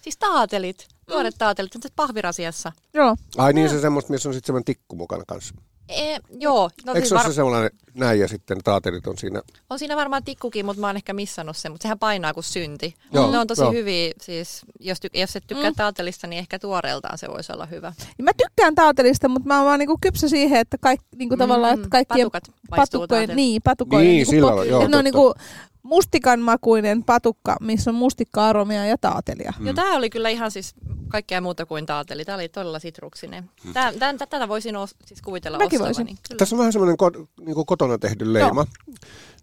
[0.02, 2.72] siis taatelit, tuoret taatelit, on tässä pahvirasiassa.
[2.94, 3.16] Joo.
[3.36, 5.54] Ai niin, se semmoista, missä on sitten semmoinen tikku mukana kanssa.
[5.90, 9.18] E, joo, no Eikö siis se ole var- se sellainen näin ja sitten taatelit on
[9.18, 9.42] siinä?
[9.70, 12.94] on siinä varmaan tikkukin, mutta mä oon ehkä missannut sen, mutta sehän painaa kuin synti.
[13.12, 13.72] Joo, ne on tosi joo.
[13.72, 15.76] hyviä, siis jos, ty- jos et tykkää Mm.
[15.76, 17.92] taatelista, niin ehkä tuoreeltaan se voisi olla hyvä.
[18.18, 21.74] Niin mä tykkään taatelista, mutta mä oon vaan niinku kypsä siihen, että kaik, niinku tavallaan,
[21.74, 25.02] että kaikkien Patukat maistuu patukkojen, niin, patukojen, Niin, niinku, sillä po- joo, ne on totta.
[25.02, 25.34] niinku
[25.82, 29.52] mustikan makuinen patukka, missä on mustikka-aromia ja taatelia.
[29.58, 29.66] Mm.
[29.66, 30.74] Joo, tämä oli kyllä ihan siis
[31.08, 32.24] kaikkea muuta kuin taateli.
[32.24, 33.50] Tämä oli todella sitruksinen.
[33.72, 35.96] Tää, tän, tätä voisin os, siis kuvitella Mäkin ostavani.
[35.96, 36.18] voisin.
[36.28, 36.38] Kyllä.
[36.38, 37.10] Tässä on vähän semmoinen ko,
[37.40, 38.66] niin kotona tehty leima.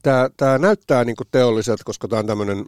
[0.02, 2.66] Tämä, tämä näyttää niin kuin teolliselta, koska tämä on tämmöinen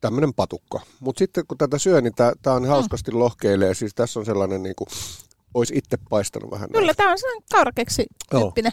[0.00, 0.80] tämmöinen patukka.
[1.00, 3.74] Mutta sitten kun tätä syö, niin tämä, tämä on hauskasti lohkeilee.
[3.74, 4.88] Siis tässä on sellainen, niin kuin,
[5.54, 6.70] olisi itse paistanut vähän.
[6.70, 8.72] Kyllä, tämä on sellainen kaurakeksi tyyppinen.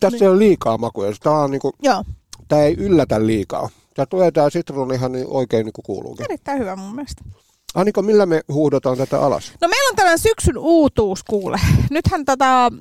[0.00, 1.12] Tässä ei ole liikaa makuja.
[1.22, 2.04] Tämä, on niin kuin, Joo,
[2.48, 3.68] tämä ei yllätä liikaa.
[3.94, 6.24] Tämä tulee tämä sitruuni ihan niin oikein niin kuin kuuluukin.
[6.24, 7.24] erittäin hyvä mun mielestä.
[7.74, 9.52] Aniko, millä me huudotaan tätä alas?
[9.60, 11.60] No meillä on tällainen syksyn uutuus kuule.
[11.90, 12.72] Nythän tota,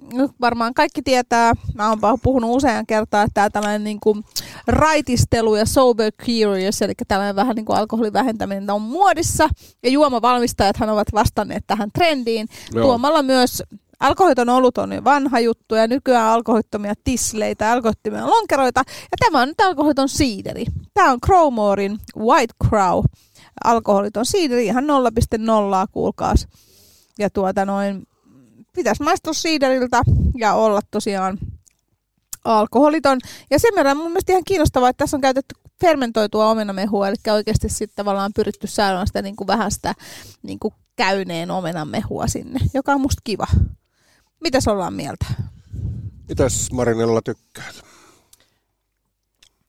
[0.42, 4.24] varmaan kaikki tietää, mä oon puhunut usean kertaa, että tää tällainen niin kuin
[4.68, 9.50] raitistelu ja sober curious, eli tällainen vähän niin kuin alkoholin vähentäminen on muodissa.
[9.84, 12.86] Ja juomavalmistajathan ovat vastanneet tähän trendiin Joo.
[12.86, 13.64] tuomalla myös
[14.04, 18.84] Alkoholiton olut on vanha juttu ja nykyään alkoholittomia tisleitä, alkoholittomia lonkeroita.
[18.88, 20.66] Ja tämä on nyt alkoholiton siideri.
[20.94, 23.06] Tämä on Crowmorein White Crow
[23.64, 24.90] alkoholiton siideri, ihan 0,0
[25.92, 26.48] kuulkaas.
[27.20, 28.08] Ja tuota noin,
[28.76, 30.02] pitäisi maistua siideriltä
[30.38, 31.38] ja olla tosiaan
[32.46, 33.20] alkoholiton.
[33.52, 37.70] Ja sen verran mun mielestä ihan kiinnostavaa, että tässä on käytetty fermentoitua omenamehua, eli oikeasti
[37.70, 39.94] sitten tavallaan pyritty saada sitä niin kuin vähän sitä
[40.42, 43.48] niin kuin käyneen omenamehua sinne, joka on musta kiva.
[44.44, 45.26] Mitäs ollaan mieltä?
[46.30, 47.84] Mitäs Marinella tykkäät?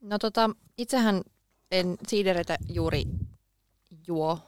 [0.01, 1.23] No tota, itsehän
[1.71, 3.05] en siidereitä juuri
[4.07, 4.39] juo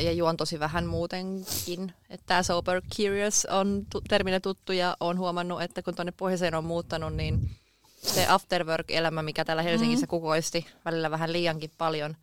[0.00, 1.92] ja juon tosi vähän muutenkin.
[2.10, 6.54] Että tämä Sober Curious on tu- terminä tuttu ja on huomannut, että kun tuonne pohjoiseen
[6.54, 7.50] on muuttanut, niin
[8.02, 10.10] se afterwork-elämä, mikä täällä Helsingissä Mm.
[10.10, 12.16] kukoisti välillä vähän liiankin paljon,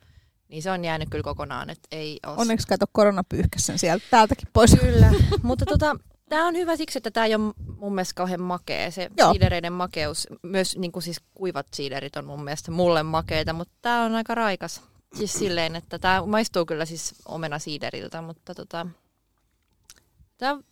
[0.50, 4.48] niin se on jäänyt kyllä kokonaan, että ei ole Onneksi kato koronapyyhkäs sen sieltä täältäkin
[4.54, 4.76] pois.
[4.82, 5.96] Kyllä, mutta tota,
[6.36, 8.91] tämä on hyvä siksi, että tämä ei ole mun mielestä kauhean makea.
[8.91, 9.31] Se Joo.
[9.31, 14.03] siidereiden makeus, myös niin kuin siis kuivat siiderit on mun mielestä mulle makeita, mutta tämä
[14.05, 14.81] on aika raikas.
[15.17, 18.88] Siis silleen, että tämä maistuu kyllä siis omena siideriltä, mutta tota,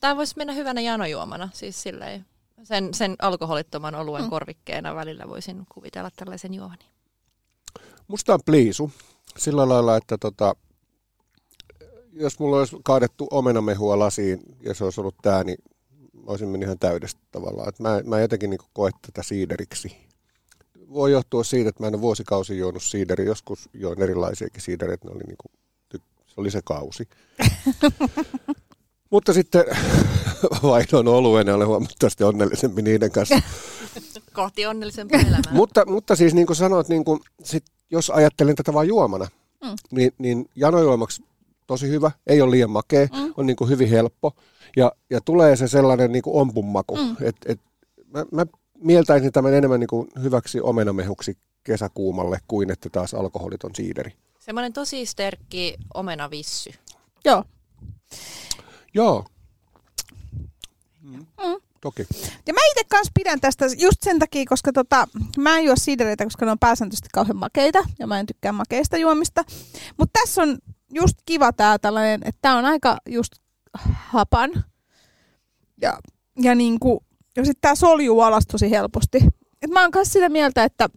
[0.01, 1.49] tämä voisi mennä hyvänä janojuomana.
[1.53, 2.25] Siis silleen,
[2.63, 4.29] sen, sen alkoholittoman oluen Mm.
[4.29, 6.85] korvikkeena välillä voisin kuvitella tällaisen juomani.
[8.07, 8.91] Musta on pliisu
[9.37, 10.55] sillä lailla, että tota,
[12.15, 15.57] jos mulla olisi kaadettu omenamehua lasiin ja se olisi ollut tää, niin
[16.25, 17.69] olisin mennyt ihan täydestä tavallaan.
[17.69, 19.97] Et mä, mä jotenkin niin koe tätä siideriksi.
[20.93, 23.25] Voi johtua siitä, että mä en ole vuosikausi juonut siideri.
[23.25, 25.07] Joskus join erilaisiakin siidereitä.
[25.07, 25.51] Ne oli niin kuin,
[26.27, 27.07] se oli se kausi.
[29.09, 29.65] Mutta sitten
[30.63, 33.41] vaihdoin oluen ja olen huomattavasti onnellisempi niiden kanssa.
[34.33, 35.51] Kohti onnellisempaa elämää.
[35.51, 39.27] mutta, mutta siis niin kuin sanoit, niin kuin, sit, jos ajattelen tätä vain juomana,
[39.63, 39.75] Mm.
[39.91, 41.23] niin, niin janojuomaksi
[41.67, 43.33] tosi hyvä, ei ole liian makea, Mm.
[43.37, 44.35] on niin kuin hyvin helppo.
[44.77, 46.95] Ja, ja tulee se sellainen niin kuin ompun maku.
[46.97, 47.15] Mm.
[47.21, 47.59] Et, et,
[48.13, 48.45] mä, mä
[48.79, 54.13] mieltäisin tämän enemmän niin kuin hyväksi omenamehuksi kesäkuumalle kuin että taas alkoholiton siideri.
[54.39, 56.73] Semmoinen tosi sterkki omenavissy.
[57.25, 57.43] Joo.
[58.93, 59.25] Joo.
[61.01, 61.25] Mm.
[61.81, 62.05] Toki.
[62.47, 65.07] Ja mä itse kanssa pidän tästä just sen takia, koska tota,
[65.37, 68.97] mä en juo siidereitä, koska ne on pääsääntöisesti kauhean makeita ja mä en tykkää makeista
[68.97, 69.43] juomista.
[69.97, 70.57] Mutta tässä on
[70.93, 73.33] just kiva tää tällainen, että tää on aika just
[73.93, 74.51] hapan.
[75.81, 75.97] Ja,
[76.41, 77.03] ja, niinku,
[77.37, 79.17] ja sitten tää soljuu alas tosi helposti.
[79.61, 80.89] Et mä oon kanssa sitä mieltä, että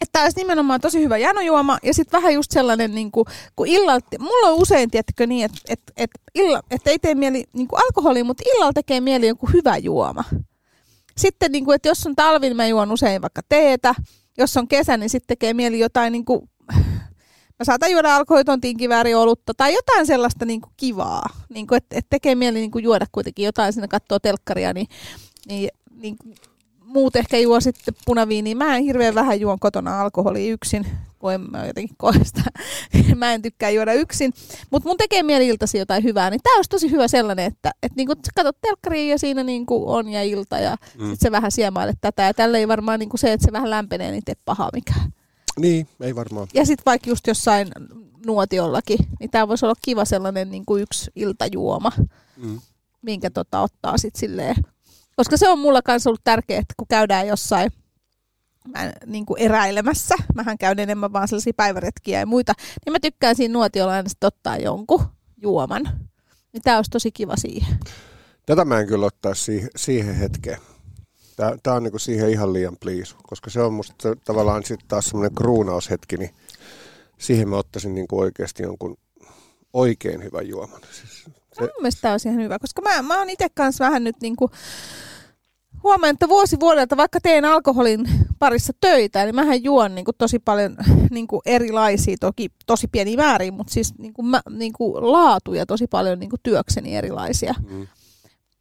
[0.00, 3.24] että tämä olisi nimenomaan tosi hyvä janojuoma ja sitten vähän just sellainen, niin kuin,
[3.56, 7.44] kun illalla, mulla on usein, tiettäkö niin, että et, et illa, et ei tee mieli
[7.52, 10.24] niin alkoholia, mutta illalla tekee mieli joku hyvä juoma.
[11.16, 13.94] Sitten, niin kuin, että jos on talvin, mä juon usein vaikka teetä,
[14.38, 16.49] jos on kesä, niin sitten tekee mieli jotain, niin kuin,
[17.60, 22.10] mä saatan juoda alkoholiton tinkiväriolutta tai jotain sellaista niin kuin kivaa, niin kuin, että, että
[22.10, 24.86] tekee mieli niin kuin juoda kuitenkin jotain, siinä katsoo telkkaria, niin,
[25.48, 26.16] niin, niin
[26.84, 28.54] muut ehkä juo sitten punaviiniä.
[28.54, 30.86] Mä en hirveän vähän juon kotona alkoholia yksin,
[31.18, 32.42] kun en mä jotenkin koe sitä.
[33.16, 34.32] mä en tykkää juoda yksin.
[34.70, 37.92] Mutta mun tekee mieli iltasi jotain hyvää, niin tää olisi tosi hyvä sellainen, että et
[37.96, 41.04] niinku sä katsot telkkaria ja siinä niinku on ja ilta ja Mm.
[41.04, 41.10] mm.
[41.10, 42.22] sit sä vähän siemailet tätä.
[42.22, 45.12] Ja tällä ei varmaan niinku se, että se vähän lämpenee, niin tee pahaa mikään.
[45.58, 46.48] Niin, ei varmaan.
[46.54, 47.68] Ja sitten vaikka just jossain
[48.26, 51.92] nuotiollakin, niin tää voisi olla kiva sellainen niinku yksi iltajuoma
[52.36, 52.60] Mm.
[53.02, 54.56] minkä tota ottaa sit silleen.
[55.16, 57.70] Koska se on mulla kanssa ollut tärkeää, että kun käydään jossain
[58.68, 62.52] mä, niin kuin eräilemässä, mähän käyn enemmän vaan sellaisia päiväretkiä ja muita,
[62.86, 65.04] niin mä tykkään siinä nuotiolla aina sit ottaa jonkun
[65.42, 65.82] juoman.
[66.52, 67.78] Niin tää olisi tosi kiva siihen.
[68.46, 70.58] Tätä mä en kyllä ottaa siihen, siihen hetkeen.
[71.62, 75.34] Tää on niinku siihen ihan liian pliisu, koska se on musta tavallaan sitten taas semmoinen
[75.34, 76.30] kruunaushetki, niin
[77.18, 78.96] siihen mä ottaisin niinku oikeasti jonkun
[79.72, 80.80] oikein hyvän juoman.
[80.92, 81.60] Siis, Se...
[81.60, 84.50] Mun mielestä tää olisi ihan hyvä, koska mä, mä oon itse kanssa vähän nyt niinku,
[85.82, 90.76] huomaan, että vuosi vuodelta, vaikka teen alkoholin parissa töitä, niin mähän juon niinku tosi paljon
[91.10, 96.36] niinku erilaisia, toki tosi pieni määrin, mutta siis niinku, mä, niinku laatuja tosi paljon niinku
[96.42, 97.54] työkseni erilaisia.
[97.70, 97.86] mm.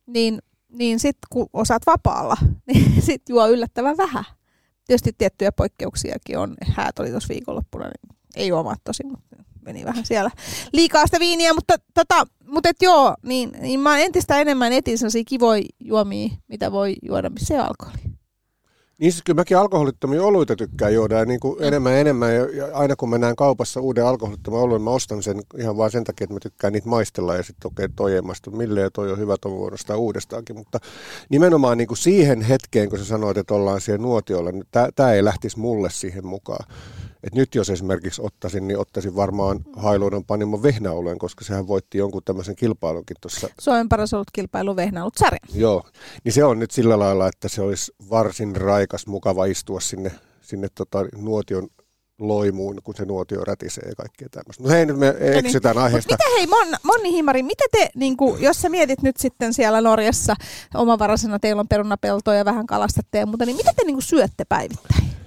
[0.06, 0.40] Niin,
[0.70, 2.38] niin sitten kun osaat vapaalla,
[2.74, 4.24] niin sit juo yllättävän vähän.
[4.88, 6.56] Tietysti tiettyjä poikkeuksiakin on.
[6.68, 10.32] Häät oli tuossa viikonloppuna, niin ei omat tosi, mutta meni vähän siellä
[10.74, 15.24] liikaa sitä viiniä, mutta, tota, mutta et joo, niin, niin mä entistä enemmän etin sellaisia
[15.28, 18.09] kivoja juomia, mitä voi juoda, missä ei alkoholi.
[19.00, 22.36] Niin siis kyllä mäkin alkoholittomia oluita tykkään juoda ja niin kuin enemmän ja enemmän.
[22.36, 25.92] Ja, ja aina kun mä näen kaupassa uuden alkoholittoman oluen, mä ostan sen ihan vain
[25.92, 28.84] sen takia, että mä tykkään niitä maistella ja sitten okei, okay, toi ei maistu milleen
[28.84, 30.58] ja toi on hyvä, toi voi ostaa uudestaankin.
[30.58, 30.80] Mutta
[31.30, 35.24] nimenomaan niin kuin siihen hetkeen, kun sä sanoit, että ollaan siellä nuotiolla, niin tämä ei
[35.24, 36.66] lähtisi mulle siihen mukaan.
[37.24, 42.22] Et nyt jos esimerkiksi ottaisin, niin ottaisin varmaan Hailuodon panimon vehnäoluen, koska sehän voitti jonkun
[42.26, 45.40] tämmöisen kilpailunkin tuossa Suomen paras ollut kilpailu vehnäilut sarja.
[45.54, 45.84] Joo,
[46.24, 50.12] niin se on nyt sillä lailla, että se olisi varsin raikas, mukava istua sinne,
[50.42, 51.68] sinne tota nuotion
[52.20, 54.64] loimuun, kun se nuotio rätisee ja kaikkea tämmöistä.
[54.64, 56.14] Mutta hei, nyt me eksytään Mut aiheesta.
[56.14, 59.82] mitä hei, Mon, Monni Himari, mitä te, niin kuin, jos sä mietit nyt sitten siellä
[59.82, 60.36] Norjassa
[60.74, 64.46] omavaraisena, teillä on perunapeltoa ja vähän kalastatte ja muuta, niin mitä te niin kuin syötte
[64.50, 65.19] päivittäin?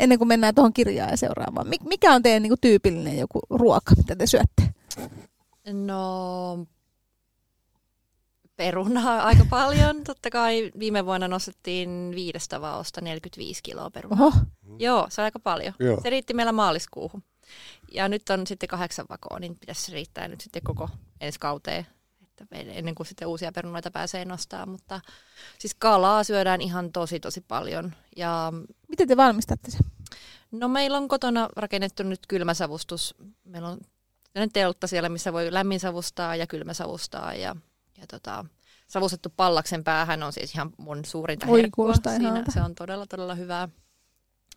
[0.00, 1.66] Ennen kuin mennään tuohon kirjaan ja seuraavaan.
[1.66, 4.74] Mik- Mikä on teidän niin kuin tyypillinen joku ruoka, mitä te syötte?
[5.72, 6.66] No,
[8.56, 10.04] perunaa aika paljon.
[10.04, 14.26] Totta kai viime vuonna nostettiin viidestä vaosta 45 kiloa perunaa.
[14.26, 14.36] Oho,
[14.78, 15.74] Joo, se on aika paljon.
[15.78, 16.00] Joo.
[16.02, 17.22] Se riitti meillä maaliskuuhun.
[17.92, 20.88] Ja nyt on sitten kahdeksan vakoa, niin pitäisi riittää nyt sitten koko
[21.20, 21.86] ensi kauteen,
[22.40, 24.66] että ennen kuin sitten uusia perunoita pääsee nostaa.
[24.66, 25.00] Mutta
[25.58, 27.94] siis kalaa syödään ihan tosi tosi paljon.
[28.16, 28.52] Ja
[28.88, 29.80] miten te valmistatte sen?
[30.50, 33.14] no meillä on kotona rakennettu nyt kylmäsavustus.
[33.44, 33.78] Meillä on
[34.52, 37.34] teltta siellä, missä voi lämmin savustaa ja kylmä savustaa.
[37.34, 37.56] Ja,
[38.00, 38.44] ja tota,
[38.88, 41.94] savustettu pallaksen päähän on siis ihan mun suurinta Oi, herkkua.
[41.94, 43.68] Siinä, se on todella todella hyvää.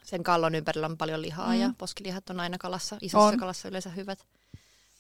[0.04, 1.54] Sen kallon ympärillä on paljon lihaa Mm.
[1.54, 1.62] mm.
[1.62, 3.38] ja poskilihat on aina kalassa, isossa On.
[3.38, 4.20] kalassa yleensä hyvät.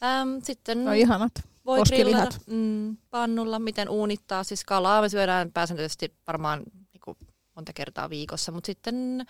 [0.03, 1.31] Ähm, sitten No ihanat.
[1.65, 4.43] Voi grillata mm, pannulla, miten uunittaa.
[4.43, 6.63] Siis kalaa me syödään pääsääntöisesti varmaan
[6.93, 7.17] niin
[7.55, 9.25] monta kertaa viikossa, mutta sitten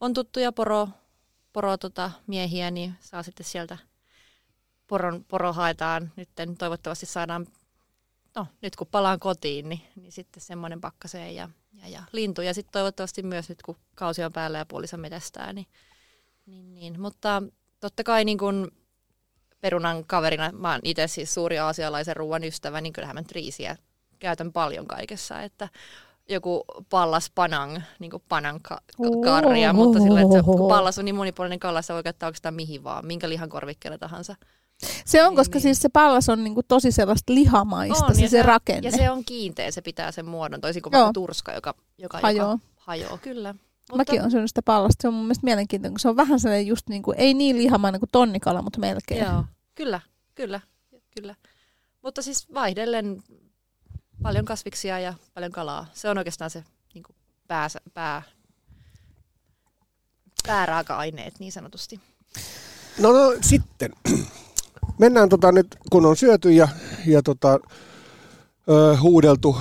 [0.00, 0.88] on tuttuja poro,
[1.52, 3.78] poro tota, miehiä, niin saa sitten sieltä
[4.86, 6.12] poron, poro haetaan.
[6.16, 6.28] Nyt
[6.58, 7.46] toivottavasti saadaan
[8.36, 12.42] no nyt kun palaan kotiin, niin, niin sitten semmoinen pakkaseen ja, ja, ja lintu.
[12.42, 15.66] Ja sitten toivottavasti myös nyt kun kausi on päällä ja puolisa metästää, niin,
[16.46, 17.00] niin, niin.
[17.00, 17.42] Mutta
[17.80, 18.72] totta kai niin kun
[19.60, 23.76] perunan kaverina, mä oon itse siis suuri aasialaisen ruoan ystävä, niin kyllähän mä triisiä
[24.18, 25.68] käytän paljon kaikessa, että
[26.28, 28.80] joku pallas panang, niin kuin panang ka-
[29.24, 32.54] karja, mutta sillä, että se, kun pallas on niin monipuolinen kala, se voi käyttää oikeastaan
[32.54, 34.34] mihin vaan, minkä lihan korvikkeelle tahansa.
[35.04, 35.62] Se on, Niin, koska niin.
[35.62, 38.88] siis se pallas on niinku tosi sellaista lihamaista, On, se, se rakenne.
[38.90, 41.00] Ja se on kiinteä, se pitää sen muodon, toisin kuin Joo.
[41.02, 42.50] vaikka turska, joka, joka, Hajoaa.
[42.52, 43.18] joka hajoaa.
[43.18, 43.54] Kyllä.
[43.94, 45.02] Mäkin on syönyt sitä pallasta.
[45.02, 47.58] Se on mun mielestä mielenkiintoinen, kun se on vähän sellainen just niin kuin, ei niin
[47.58, 49.24] lihamainen kuin tonnikala, mutta melkein.
[49.24, 49.44] Joo,
[49.74, 50.00] kyllä,
[50.34, 50.60] kyllä,
[51.14, 51.34] kyllä.
[52.02, 53.22] Mutta siis vaihdellen
[54.22, 55.86] paljon kasviksia ja paljon kalaa.
[55.92, 56.64] Se on oikeastaan se
[56.94, 57.16] niin kuin
[57.48, 58.22] pää, pää,
[60.46, 62.00] pääraaka-aineet niin sanotusti.
[62.98, 63.92] No, no sitten.
[64.98, 66.68] Mennään tota nyt, kun on syöty ja,
[67.06, 67.60] ja tota,
[68.68, 69.56] ö, huudeltu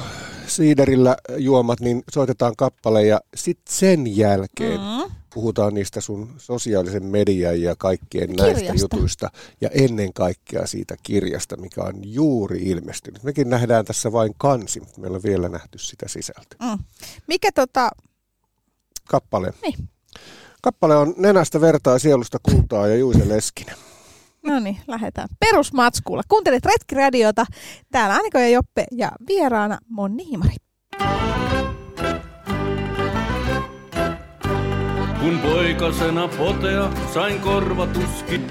[0.48, 5.12] siiderillä juomat, niin soitetaan kappale ja sitten sen jälkeen Mm.
[5.34, 8.82] puhutaan niistä sun sosiaalisen median ja kaikkien näistä Kirjasta.
[8.96, 9.30] jutuista
[9.62, 13.24] ja ennen kaikkea siitä kirjasta, mikä on juuri ilmestynyt.
[13.24, 16.58] Mekin nähdään tässä vain kansi, mutta meillä on vielä nähty sitä sisältöä.
[16.62, 16.84] Mm.
[17.28, 17.90] Mikä tota,
[19.08, 19.54] Kappale.
[19.62, 19.90] Niin.
[20.62, 23.76] Kappale on Nenästä vertaa sielusta kultaa ja Juise Leskinen.
[24.46, 26.24] No niin, lähdetään perusmatskuulla.
[26.28, 27.46] Kuuntelet Retkiradiota,
[27.92, 30.56] täällä Aniko ja Joppe ja vieraana Monni Himari.
[35.20, 38.42] Kun poikasena potea sain korvatuski.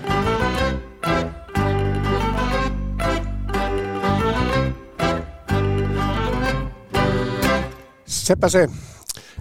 [8.07, 8.69] Sepä se.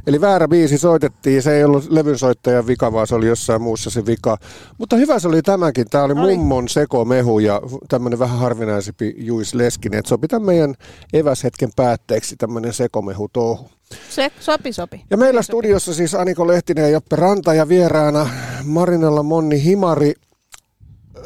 [0.08, 4.06] Eli väärä biisi soitettiin, se ei ollut levynsoittajan vika, vaan se oli jossain muussa se
[4.06, 4.38] vika.
[4.78, 5.90] Mutta hyvä se oli tämäkin.
[5.90, 6.38] Tämä oli Oli.
[6.38, 10.00] mummon sekomehu ja tämmöinen vähän harvinaisempi Juis Leskinen.
[10.00, 10.76] Et sopi tämän meidän
[11.14, 13.70] eväshetken päätteeksi tämmöinen sekomehu touhu.
[14.10, 15.06] Se sopi sopi.
[15.10, 18.30] Ja meillä studiossa siis Aniko Lehtinen ja Joppe Ranta ja vieraana
[18.64, 20.14] Marinella Monni Himari.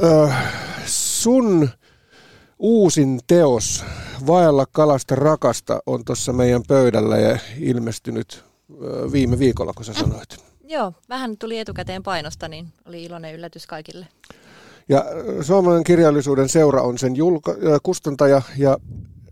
[0.04, 0.30] Ö,
[0.86, 1.70] sun
[2.60, 3.86] uusin teos
[4.28, 8.47] Vaella kalasta rakasta on tuossa meidän pöydällä ja ilmestynyt
[9.12, 10.38] viime viikolla, kun sä sanoit.
[10.64, 14.08] Joo, vähän tuli etukäteen painosta, niin oli iloinen yllätys kaikille.
[14.90, 15.06] Ja
[15.40, 18.78] ö, Suomalainen kirjallisuuden seura on sen julka- kustantaja ja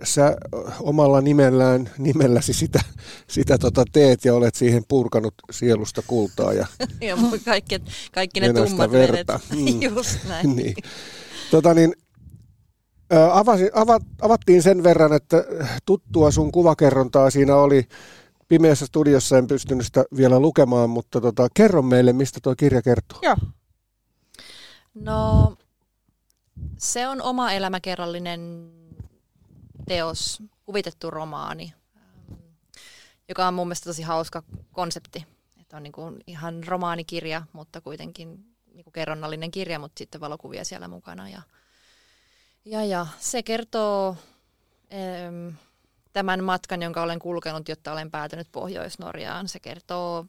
[0.04, 0.38] sä
[0.80, 2.80] omalla nimellään, nimelläsi sitä,
[3.28, 6.68] sitä tota teet ja olet siihen purkanut sielusta kultaa ja
[7.02, 7.82] Ja kaikki,
[8.12, 9.40] kaikki ne tummat verta.
[9.56, 9.82] Mm.
[9.96, 10.50] Just näin.
[10.56, 10.76] niin.
[11.52, 11.94] Tota niin,
[13.32, 15.44] avasi, ava, avattiin sen verran, että
[15.86, 17.88] tuttua sun kuvakerrontaa siinä oli.
[18.48, 23.20] Pimeässä studiossa en pystynyt sitä vielä lukemaan, mutta tota, kerro meille, mistä tuo kirja kertoo.
[23.22, 23.36] Joo.
[24.94, 25.56] No,
[26.78, 28.72] se on oma elämäkerrallinen
[29.88, 32.40] teos, kuvitettu romaani, ähm,
[33.30, 35.26] joka on mun mielestä tosi hauska konsepti.
[35.62, 40.66] Että on niin kuin ihan romaanikirja, mutta kuitenkin niin kuin kerronnallinen kirja, mutta sitten valokuvia
[40.66, 41.30] siellä mukana.
[41.30, 41.42] Ja,
[42.66, 44.18] ja, ja se kertoo
[44.90, 45.54] em,
[46.16, 49.48] tämän matkan, jonka olen kulkenut, jotta olen päätynyt Pohjois-Norjaan.
[49.48, 50.26] Se kertoo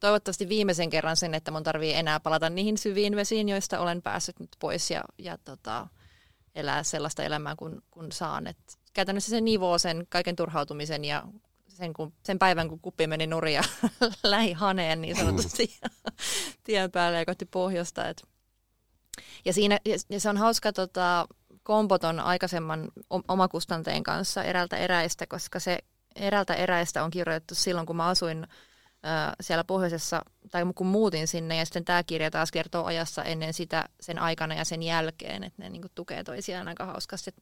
[0.00, 4.40] toivottavasti viimeisen kerran sen, että mun tarvii enää palata niihin syviin vesiin, joista olen päässyt
[4.40, 5.86] nyt pois ja, ja tota,
[6.54, 8.46] elää sellaista elämää, kun, kun saan.
[8.46, 8.56] Et
[8.92, 11.22] käytännössä se nivoo sen kaiken turhautumisen ja
[11.68, 13.62] sen, kun, sen päivän, kun kuppi meni nurin ja
[14.22, 15.78] lähi haneen niin sanotusti
[16.64, 18.08] tien päälle ja kohti pohjoista.
[18.08, 18.22] Et.
[19.44, 21.28] Ja, siinä, ja- ja se on hauska tota,
[21.64, 22.88] kompoton aikaisemman
[23.28, 25.78] omakustanteen kanssa erältä eräistä, koska se
[26.16, 28.46] erältä eräistä on kirjoitettu silloin, kun mä asuin
[29.40, 33.88] siellä pohjoisessa, tai kun muutin sinne, ja sitten tämä kirja taas kertoo ajassa ennen sitä,
[34.00, 37.34] sen aikana ja sen jälkeen, että ne niin tukee toisiaan aika hauskasti.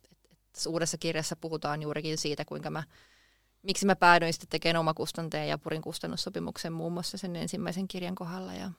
[0.69, 2.83] Uudessa kirjassa puhutaan juurikin siitä, kuinka mä,
[3.63, 8.55] miksi mä päädyin sitten tekemään omakustanteen ja purin kustannussopimuksen muun muassa sen ensimmäisen kirjan kohdalla.
[8.55, 8.71] Ja...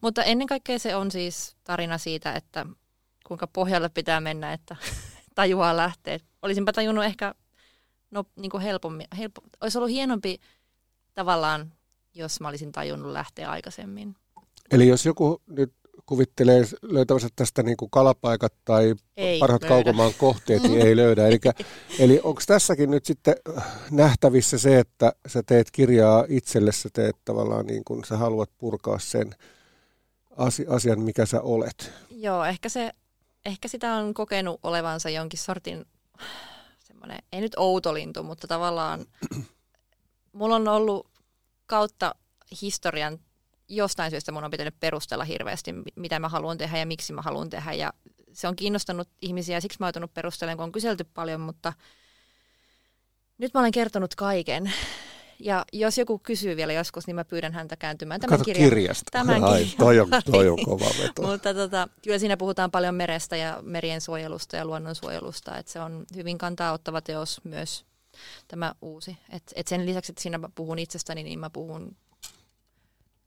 [0.00, 2.66] Mutta ennen kaikkea se on siis tarina siitä, että
[3.30, 4.76] kuinka pohjalle pitää mennä, että
[5.34, 6.18] tajuaa lähteä.
[6.42, 7.34] Olisinpa tajunnut ehkä
[8.10, 10.38] no, niin kuin helpommin, helppo, olisi ollut hienompi
[11.14, 11.72] tavallaan,
[12.14, 14.14] jos mä olisin tajunnut lähteä aikaisemmin.
[14.70, 15.72] Eli jos joku nyt
[16.06, 19.74] kuvittelee löytävänsä tästä niin kuin kalapaikat tai Ei parhaat löydä.
[19.74, 21.26] kaukomaan kohteet, niin ei löydä.
[21.28, 21.38] Eli,
[21.98, 23.34] eli onko tässäkin nyt sitten
[23.90, 28.98] nähtävissä se, että sä teet kirjaa itselle, sä teet tavallaan niin kuin sä haluat purkaa
[28.98, 29.34] sen
[30.36, 31.92] asi- asian, mikä sä olet.
[32.10, 32.90] Joo, ehkä, se,
[33.44, 35.86] ehkä sitä on kokenut olevansa jonkin sortin
[36.78, 39.06] semmoinen, ei nyt outolintu, mutta tavallaan
[40.32, 41.10] mulla on ollut
[41.66, 42.14] kautta
[42.62, 43.18] historian
[43.68, 47.22] jostain syystä mun on pitänyt perustella hirveästi, mi- mitä mä haluan tehdä ja miksi mä
[47.22, 47.72] haluan tehdä.
[47.72, 47.92] Ja
[48.32, 51.72] se on kiinnostanut ihmisiä ja siksi mä oon joutunut perustelemaan, kun on kyselty paljon, mutta
[53.38, 54.72] nyt mä olen kertonut kaiken.
[55.40, 58.68] Ja jos joku kysyy vielä joskus, niin mä pyydän häntä kääntymään tämän Kato kirjan.
[58.68, 59.10] kirjasta.
[59.12, 61.22] Tämän Ai, kirjan toi, on, toi on kova veto.
[61.22, 65.58] Mutta tota, kyllä siinä puhutaan paljon merestä ja merien suojelusta ja luonnonsuojelusta.
[65.58, 67.84] Että se on hyvin kantaa ottava teos myös
[68.48, 69.16] tämä uusi.
[69.30, 71.96] Et, et sen lisäksi, että siinä mä puhun itsestäni, niin mä puhun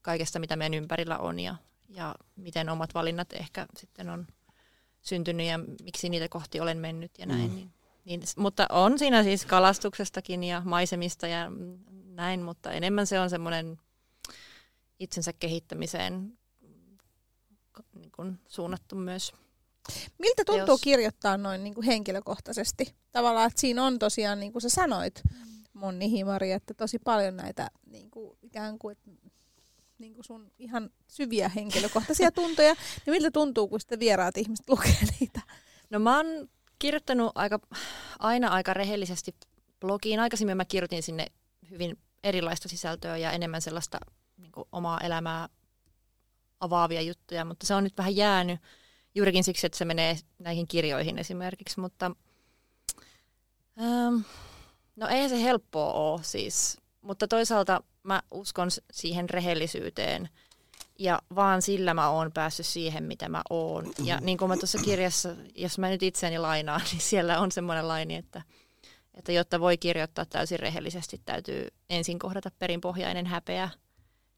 [0.02, 1.56] kaikesta, mitä meidän ympärillä on ja,
[1.90, 4.28] ja miten omat valinnat ehkä sitten on
[5.02, 7.50] syntynyt ja miksi niitä kohti olen mennyt ja näin.
[7.50, 7.56] Mm.
[7.56, 7.72] Niin,
[8.06, 11.52] niin, mutta on siinä siis kalastuksestakin ja maisemista ja
[12.16, 13.78] näin, mutta enemmän se on semmoinen
[15.00, 16.38] itsensä kehittämiseen
[17.94, 19.34] niin kuin suunnattu myös.
[20.20, 20.82] Miltä tuntuu Teos.
[20.82, 22.96] kirjoittaa noin niin kuin henkilökohtaisesti?
[23.12, 25.22] Tavallaan, että siinä on tosiaan, niin kuin sä sanoit,
[25.74, 29.12] Monni Himari, että tosi paljon näitä niin kuin, ikään kuin, että,
[29.98, 32.76] niin kuin sun ihan syviä henkilökohtaisia tuntoja.
[33.06, 35.42] Ja miltä tuntuu, kun sitten vieraat ihmiset lukee niitä?
[35.90, 36.50] No mä oon
[36.80, 37.60] kirjoittanut aika,
[38.20, 39.36] aina aika rehellisesti
[39.80, 40.20] blogiin.
[40.20, 41.28] Aikaisemmin mä kirjoitin sinne
[41.74, 44.00] hyvin erilaista sisältöä ja enemmän sellaista
[44.38, 45.50] niin kuin omaa elämää
[46.60, 48.60] avaavia juttuja, mutta se on nyt vähän jäänyt
[49.16, 52.12] juurikin siksi, että se menee näihin kirjoihin esimerkiksi, mutta
[53.82, 54.22] ähm,
[54.96, 60.30] no ei se helppoa ole siis, mutta toisaalta mä uskon siihen rehellisyyteen
[61.00, 63.94] ja vaan sillä mä oon päässyt siihen, mitä mä oon.
[64.04, 67.88] Ja niin kuin mä tuossa kirjassa, jos mä nyt itseäni lainaan, niin siellä on semmoinen
[67.88, 68.42] laini, että,
[69.14, 73.70] että jotta voi kirjoittaa täysin rehellisesti, täytyy ensin kohdata perinpohjainen häpeä.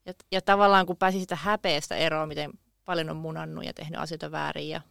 [0.06, 2.52] Ja, ja tavallaan kun pääsi sitä häpeästä eroon, miten
[2.85, 4.81] paljon on munannut ja tehnyt asioita väärin ja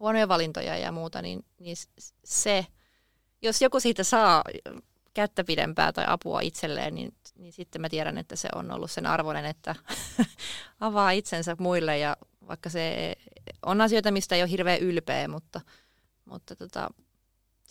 [0.00, 1.76] huonoja valintoja ja muuta, niin, niin
[2.24, 2.66] se,
[3.42, 4.44] jos joku siitä saa
[5.14, 9.06] kättä pidempää tai apua itselleen, niin, niin sitten mä tiedän, että se on ollut sen
[9.06, 9.74] arvoinen, että
[10.80, 12.16] avaa itsensä muille ja
[12.48, 13.14] vaikka se
[13.66, 15.60] on asioita, mistä ei ole hirveän ylpeä, mutta,
[16.24, 16.88] mutta tota,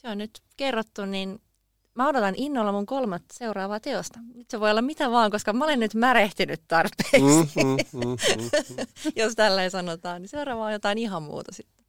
[0.05, 1.41] se on nyt kerrottu, niin
[1.95, 4.19] mä odotan innolla mun kolmat seuraavaa teosta.
[4.35, 8.09] Nyt se voi olla mitä vaan, koska mä olen nyt märehtynyt tarpeeksi, Mm, mm, mm,
[8.09, 8.85] mm.
[9.15, 11.85] jos tälleen sanotaan, niin seuraava on jotain ihan muuta sitten.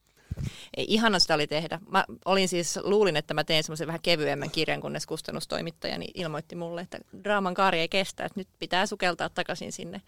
[0.77, 1.81] Ei ihana sitä oli tehdä.
[1.89, 6.81] Mä olin siis, luulin, että mä teen semmoisen vähän kevyemmän kirjan, kunnes kustannustoimittajani ilmoitti mulle,
[6.81, 10.03] että draaman kaari ei kestä, että nyt pitää sukeltaa takaisin sinne,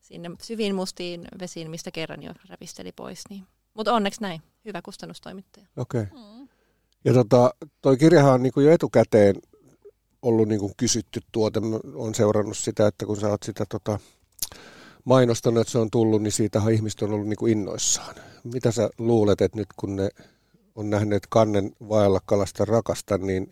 [0.00, 3.24] sinne syviin mustiin vesiin, mistä kerran jo räpisteli pois.
[3.30, 3.46] Niin.
[3.74, 4.42] Mutta onneksi näin.
[4.64, 5.66] Hyvä kustannustoimittaja.
[5.76, 6.02] Okei.
[6.02, 6.41] Okay.
[7.04, 9.36] Ja tota, toi kirjahan on niinku jo etukäteen
[10.22, 11.60] ollut niinku kysytty tuote.
[11.94, 13.98] Oon seurannut sitä, että kun sä oot sitä tota,
[15.04, 18.14] mainostanut, että se on tullut, niin siitähän ihmiset on ollut niinku innoissaan.
[18.44, 20.08] Mitä sä luulet, että nyt kun ne
[20.74, 23.48] on nähneet kannen vaella kalasta rakasta, niin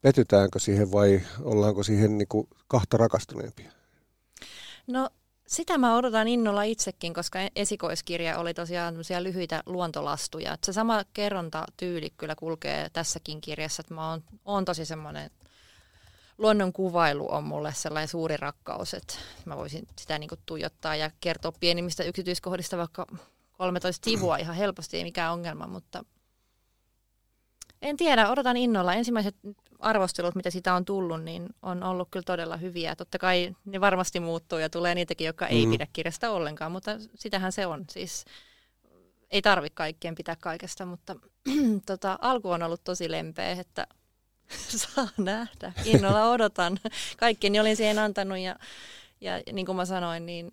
[0.00, 3.72] petytäänkö siihen vai ollaanko siihen niinku kahta rakastuneempia?
[4.86, 5.10] No
[5.46, 10.52] sitä mä odotan innolla itsekin, koska esikoiskirja oli tosiaan tämmöisiä lyhyitä luontolastuja.
[10.52, 15.30] Et se sama kerrontatyyli kyllä kulkee tässäkin kirjassa, että mä oon, oon tosi semmoinen
[16.38, 19.14] luonnon kuvailu on mulle sellainen suuri rakkaus, että
[19.44, 23.06] mä voisin sitä niin tuijottaa ja kertoa pienimmistä yksityiskohdista vaikka
[23.52, 26.04] 13 sivua ihan helposti, ei mikään ongelma, mutta
[27.82, 28.94] en tiedä, odotan innolla.
[28.94, 29.36] Ensimmäiset
[29.78, 32.96] arvostelut, mitä siitä on tullut, niin on ollut kyllä todella hyviä.
[32.96, 35.72] Totta kai ne varmasti muuttuu ja tulee niitäkin, jotka ei Mm.
[35.72, 37.84] pidä kirjasta ollenkaan, mutta sitähän se on.
[37.90, 38.24] Siis
[39.30, 41.16] ei tarvi kaikkien pitää kaikesta, mutta
[41.86, 43.86] tota, alku on ollut tosi lempeä, että
[44.94, 45.72] saa nähdä.
[45.84, 46.78] Innolla odotan.
[47.18, 48.56] Kaikkeni olin siihen antanut ja,
[49.20, 50.50] ja niin kuin mä sanoin, niin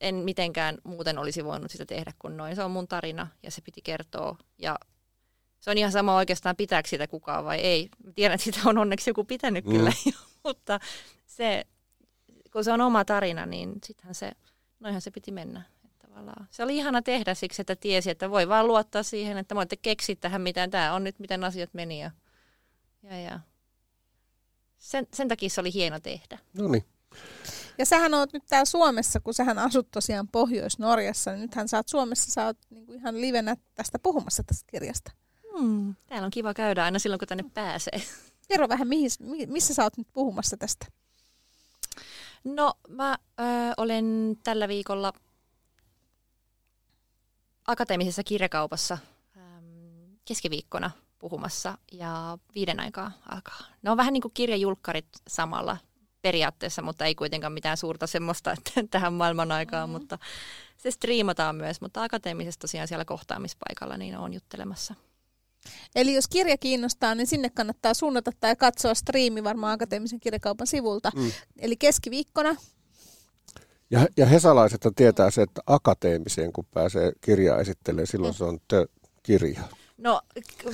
[0.00, 2.56] en mitenkään muuten olisi voinut sitä tehdä kuin noin.
[2.56, 4.36] Se on mun tarina ja se piti kertoa.
[4.58, 4.78] Ja
[5.60, 7.88] se on ihan sama oikeastaan pitääkö sitä kukaan vai ei.
[8.04, 9.72] Mä tiedän, että sitä on onneksi joku pitänyt Mm.
[9.72, 10.12] kyllä jo,
[10.44, 10.80] mutta
[11.26, 11.64] se,
[12.52, 14.32] kun se on oma tarina, niin sittenhän se,
[14.80, 15.62] noinhan se piti mennä.
[15.84, 16.48] Että tavallaan.
[16.50, 20.16] Se oli ihana tehdä siksi, että tiesi, että voi vaan luottaa siihen, että voitte keksiä
[20.20, 20.70] tähän mitään.
[20.70, 22.00] Tämä on nyt, miten asiat meni.
[22.00, 22.10] Ja,
[23.02, 23.40] ja, ja.
[24.78, 26.38] Sen, sen takia se oli hieno tehdä.
[26.58, 26.84] No niin.
[27.78, 31.88] Ja sähän oot nyt täällä Suomessa, kun sähän asut tosiaan Pohjois-Norjassa, niin nythän sä oot
[31.88, 35.12] Suomessa, sä oot niinku ihan livenä tästä puhumassa tästä kirjasta.
[35.58, 35.94] Hmm.
[36.06, 38.02] Täällä on kiva käydä aina silloin, kun tänne pääsee.
[38.48, 40.86] Kerro vähän, mihin, mi- missä sä oot nyt puhumassa tästä?
[42.44, 43.42] No, mä ö,
[43.76, 45.12] olen tällä viikolla
[47.66, 48.98] akateemisessa kirjakaupassa
[49.36, 53.60] äm, keskiviikkona puhumassa ja viiden aikaa alkaa.
[53.82, 55.76] Ne on vähän niin kuin kirjajulkkarit samalla
[56.22, 60.00] periaatteessa, mutta ei kuitenkaan mitään suurta semmoista että tähän maailman aikaan, mm-hmm.
[60.00, 60.18] mutta
[60.76, 64.94] se striimataan myös, mutta akateemisessa tosiaan siellä kohtaamispaikalla niin on juttelemassa.
[65.94, 71.10] Eli jos kirja kiinnostaa, niin sinne kannattaa suunnata tai katsoa striimi varmaan Akateemisen kirjakaupan sivulta.
[71.16, 71.32] Mm.
[71.58, 72.56] Eli keskiviikkona.
[73.90, 78.36] Ja, ja hesalaiset tietää se, että akateemiseen kun pääsee kirjaa esittelemään, silloin mm.
[78.36, 79.60] se on tö-kirja.
[79.98, 80.20] No,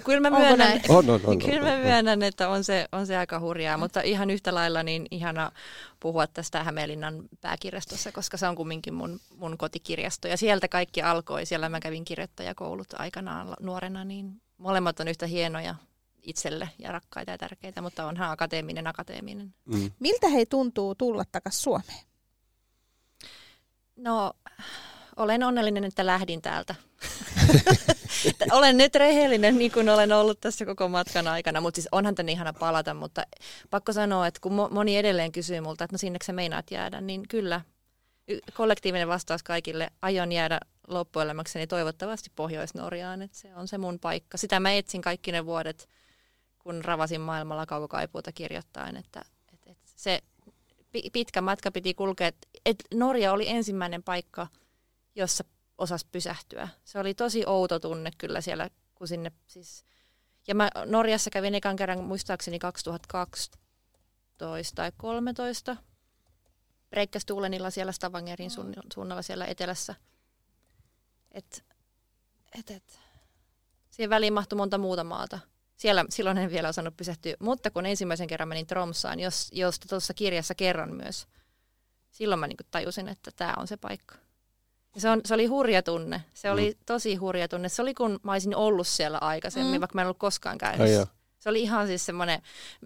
[0.05, 3.41] kyllä mä myönnän, on, on, on, kyllä mä myönnän että on se, on se aika
[3.41, 5.53] hurjaa, mutta ihan yhtä lailla niin ihana
[6.01, 10.29] puhua tästä Hämeenlinnan pääkirjastossa, koska se on kumminkin mun, mun kotikirjasto.
[10.29, 15.75] Ja sieltä kaikki alkoi, siellä mä kävin kirjoittajakoulut aikanaan nuorena, niin molemmat on yhtä hienoja
[16.23, 19.55] itselle ja rakkaita ja tärkeitä, mutta onhan akateeminen akateeminen.
[19.65, 19.91] Mm.
[20.01, 22.07] Miltä hei tuntuu tulla takaisin Suomeen?
[23.97, 24.33] No,
[25.17, 26.75] olen onnellinen, että lähdin täältä.
[28.53, 32.33] olen nyt rehellinen, niin kuin olen ollut tässä koko matkan aikana, mutta siis onhan tänne
[32.33, 33.27] ihana palata, mutta
[33.71, 37.23] pakko sanoa, että kun moni edelleen kysyy multa, että no sinne sä meinaat jäädä, niin
[37.29, 37.61] kyllä,
[38.55, 44.39] kollektiivinen vastaus kaikille, aion jäädä loppuelämäkseni toivottavasti Pohjois-Norjaan, että se on se mun paikka.
[44.39, 45.89] Sitä mä etsin kaikki ne vuodet,
[46.59, 50.23] kun ravasin maailmalla kaukokaipuuta kirjoittain, että, että, että se
[51.13, 54.47] pitkä matka piti kulkea, että, että Norja oli ensimmäinen paikka,
[55.15, 55.45] jossa
[55.79, 56.69] osas pysähtyä.
[56.85, 59.85] Se oli tosi outo tunne kyllä siellä, kun sinne siis...
[60.49, 63.57] Ja mä Norjassa kävin ekan kerran muistaakseni 2012
[64.75, 65.77] tai 13
[66.97, 68.51] Breikkästuulenilla siellä Stavangerin
[68.95, 69.95] suunnalla siellä etelässä.
[71.33, 71.65] Et,
[72.59, 73.01] et, et.
[73.91, 75.39] Siihen väliin mahtui monta muuta maata.
[75.77, 80.15] Siellä, silloin en vielä osannut pysähtyä, mutta kun ensimmäisen kerran menin Tromsaan, jos, josta tuossa
[80.15, 81.27] kirjassa kerran myös,
[82.11, 84.15] silloin mä niin tajusin, että tämä on se paikka.
[84.95, 86.25] Ja se, on, se oli hurja tunne.
[86.35, 86.79] Se oli mm.
[86.87, 87.69] tosi hurja tunne.
[87.69, 89.81] Se oli kun mä olisin ollut siellä aikaisemmin, mm.
[89.81, 90.99] vaikka mä en ollut koskaan käynyt.
[90.99, 91.07] Ai
[91.47, 92.43] se oli ihan siis semmoinen,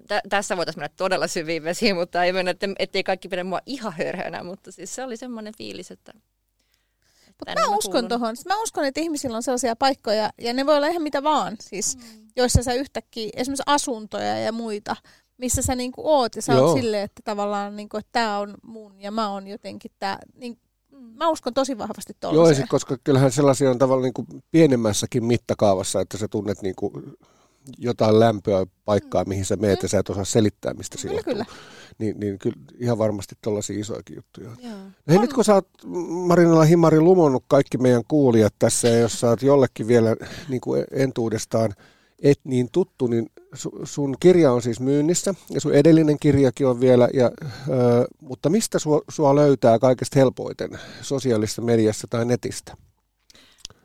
[0.09, 3.61] tä, tässä voitaisiin mennä todella syviin vesiin, mutta ei mennä, että, ettei kaikki pidä mua
[3.67, 6.13] ihan hörhönä, mutta siis se oli semmoinen fiilis, että
[7.27, 8.37] mutta mä, mä uskon tuohon.
[8.49, 11.97] Mä uskon, että ihmisillä on sellaisia paikkoja, ja ne voi olla ihan mitä vaan, siis,
[11.97, 12.03] mm.
[12.37, 14.97] joissa sä yhtäkkiä, esimerkiksi asuntoja ja muita,
[15.39, 16.67] missä sä niinku oot, ja sä Joo.
[16.67, 20.59] oot silleen, että tavallaan, niinku, että tämä on mun, ja mä oon jotenkin tää, niin,
[20.91, 22.59] mä uskon tosi vahvasti tuollaiseen.
[22.59, 26.93] Joo, koska kyllähän sellaisia on tavallaan niin kuin pienemmässäkin mittakaavassa, että sä tunnet niin kuin
[27.79, 29.85] jotain lämpöä paikkaa, mihin sä meet mm.
[29.85, 31.45] ja sä et osaa selittää, mistä kyllä, sillä kyllä.
[31.99, 34.51] Niin, niin kyllä ihan varmasti tällaisia isojakin juttuja.
[34.63, 34.79] Joo.
[35.09, 35.69] Hei, nyt kun sä oot
[36.09, 40.17] Marinalla Himari lumonnut kaikki meidän kuulijat tässä, ja jos sä oot jollekin vielä
[40.49, 41.75] niin kuin entuudestaan
[42.23, 43.31] et niin tuttu, niin
[43.85, 47.31] sun kirja on siis myynnissä ja sun edellinen kirjakin on vielä, ja,
[47.69, 52.77] ö, mutta mistä sua, sua löytää kaikista helpoiten, sosiaalisessa mediassa tai netistä?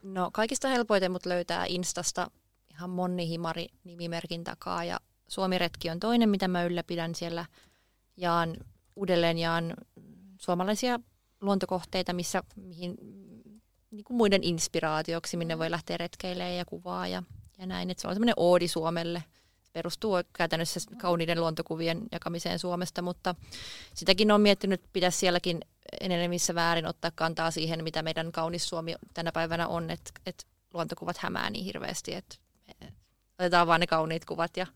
[0.03, 2.31] No kaikista helpoiten mut löytää Instasta
[2.75, 7.45] ihan Monni Himari nimimerkin takaa ja Suomiretki on toinen, mitä mä ylläpidän siellä.
[8.17, 8.57] Jaan
[8.95, 9.73] uudelleen jaan
[10.37, 10.99] suomalaisia
[11.41, 12.95] luontokohteita, missä, mihin,
[13.91, 17.23] niin kuin muiden inspiraatioksi, minne voi lähteä retkeilemään ja kuvaa ja,
[17.57, 17.89] ja näin.
[17.89, 19.23] Et se on semmoinen oodi Suomelle.
[19.63, 23.35] Se perustuu käytännössä kauniiden luontokuvien jakamiseen Suomesta, mutta
[23.93, 25.59] sitäkin on miettinyt, pitäisi sielläkin
[26.01, 31.17] enemmissä väärin ottaa kantaa siihen, mitä meidän kaunis Suomi tänä päivänä on, että, että luontokuvat
[31.17, 32.35] hämää niin hirveästi, että
[33.39, 34.67] otetaan vaan ne kauniit kuvat ja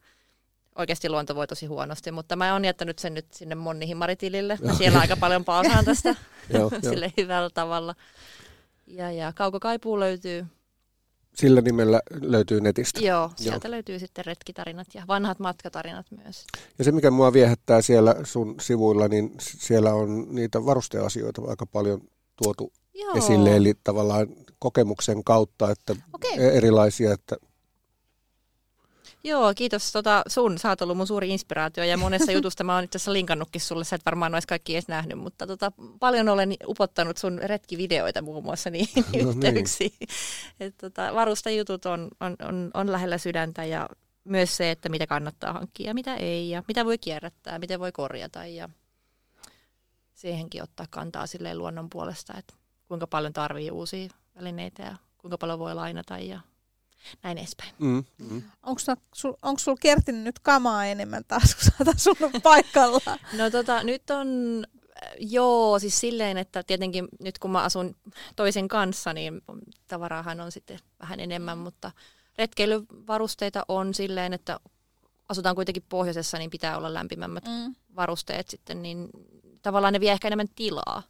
[0.75, 4.57] oikeasti luonto voi tosi huonosti, mutta mä oon jättänyt sen nyt sinne Monni Maritilille.
[4.61, 6.15] Mä siellä aika paljon paasaan tästä
[6.89, 7.95] sille hyvällä tavalla.
[8.87, 10.45] Ja, ja Kaukokaipuu löytyy.
[11.35, 12.99] Sillä nimellä löytyy netistä.
[12.99, 13.71] Joo, sieltä Joo.
[13.71, 16.45] löytyy sitten retkitarinat ja vanhat matkatarinat myös.
[16.77, 22.01] Ja se, mikä mua viehättää siellä sun sivuilla, niin siellä on niitä varusteasioita aika paljon
[22.43, 23.13] tuotu Joo.
[23.13, 24.27] esille, eli tavallaan
[24.59, 26.31] kokemuksen kautta, että okay.
[26.37, 27.37] erilaisia, että
[29.23, 30.57] Joo, kiitos tota, sun.
[30.57, 33.83] Sä oot ollut mun suuri inspiraatio ja monessa jutusta mä oon itse asiassa linkannutkin sulle.
[33.83, 38.43] Sä et varmaan olisi kaikki edes nähnyt, mutta tota, paljon olen upottanut sun retkivideoita muun
[38.43, 39.27] muassa niin no, niin.
[39.29, 39.93] yhteyksiin.
[40.59, 43.89] Et, tota, varustajutut on, on, on, on lähellä sydäntä ja
[44.23, 47.91] myös se, että mitä kannattaa hankkia ja mitä ei ja mitä voi kierrättää, miten voi
[47.91, 48.69] korjata ja
[50.13, 52.53] siihenkin ottaa kantaa silleen luonnon puolesta, että
[52.87, 56.39] kuinka paljon tarvii uusia välineitä ja kuinka paljon voi lainata ja
[57.23, 57.73] näin edespäin.
[57.79, 58.41] Mm, mm.
[58.63, 58.81] Onko
[59.13, 63.19] sul, sul kertinyt nyt kamaa enemmän taas, kun sä oot asunut paikalla?
[63.33, 64.27] no tota, nyt on,
[65.19, 67.95] joo, siis silleen, että tietenkin nyt kun mä asun
[68.35, 69.41] toisen kanssa, niin
[69.87, 71.91] tavaraahan on sitten vähän enemmän, mutta
[72.37, 74.59] retkeilyvarusteita on silleen, että
[75.29, 77.75] asutaan kuitenkin pohjoisessa, niin pitää olla lämpimämmät mm.
[77.95, 79.09] varusteet sitten, niin
[79.61, 81.03] tavallaan ne vie ehkä enemmän tilaa.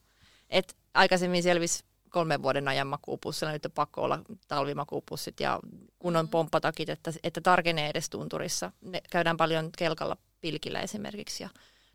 [0.49, 5.59] Et aikaisemmin selvisi kolmen vuoden ajan makuupussilla, nyt on pakko olla talvimakuupussit ja
[5.99, 6.29] kunnon mm.
[6.29, 8.71] pomppatakit, että, että tarkenee edes tunturissa.
[8.81, 11.49] Ne käydään paljon kelkalla pilkillä esimerkiksi ja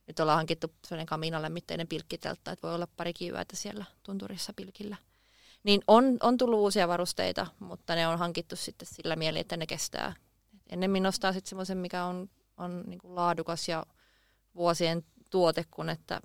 [0.07, 4.97] nyt ollaan hankittu sellainen kaminalämmitteinen pilkkiteltta, että voi olla parikin yötä siellä tunturissa pilkillä.
[5.63, 9.67] Niin on, on tullut uusia varusteita, mutta ne on hankittu sitten sillä mieli, että ne
[9.67, 10.15] kestää,
[10.71, 13.87] ennemmin nostaa sitten semmoisen, mikä on, on niin kuin laadukas ja
[14.55, 16.21] vuosien tuote, kun että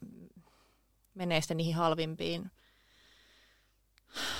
[1.13, 2.51] menee sitten niihin halvimpiin,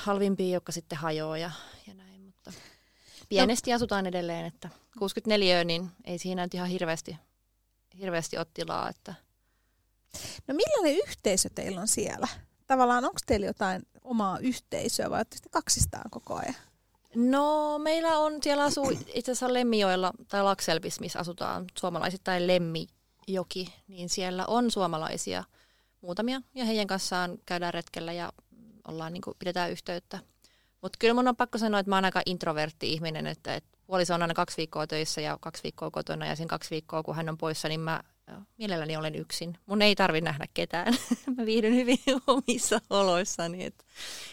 [0.03, 1.51] halvimpiin jotka sitten hajoaa ja,
[1.87, 2.21] ja näin.
[2.21, 2.53] Mutta
[3.29, 3.75] pienesti no.
[3.75, 4.69] asutaan edelleen, että
[4.99, 7.17] 64 niin ei siinä nyt ihan hirveästi,
[7.99, 8.89] hirveästi ole tilaa.
[8.89, 9.13] Että.
[10.47, 12.27] No millainen yhteisö teillä on siellä?
[12.67, 16.55] Tavallaan onko teillä jotain omaa yhteisöä vai olette kaksistaan koko ajan?
[17.15, 24.09] No meillä on, siellä asuu itse asiassa Lemmijoella tai Lakselvis, missä asutaan suomalaisittain Lemmijoki, niin
[24.09, 25.43] siellä on suomalaisia
[26.01, 28.33] muutamia ja heidän kanssaan käydään retkellä ja
[28.87, 30.19] ollaan, niin kuin, pidetään yhteyttä.
[30.81, 34.13] Mutta kyllä mun on pakko sanoa, että mä oon aika introvertti ihminen, että, että puoliso
[34.13, 37.29] on aina kaksi viikkoa töissä ja kaksi viikkoa kotona ja sen kaksi viikkoa, kun hän
[37.29, 38.03] on poissa, niin mä
[38.57, 39.57] mielelläni olen yksin.
[39.65, 40.93] Mun ei tarvi nähdä ketään.
[41.37, 43.65] mä viihdyn hyvin omissa oloissani.
[43.65, 43.85] Et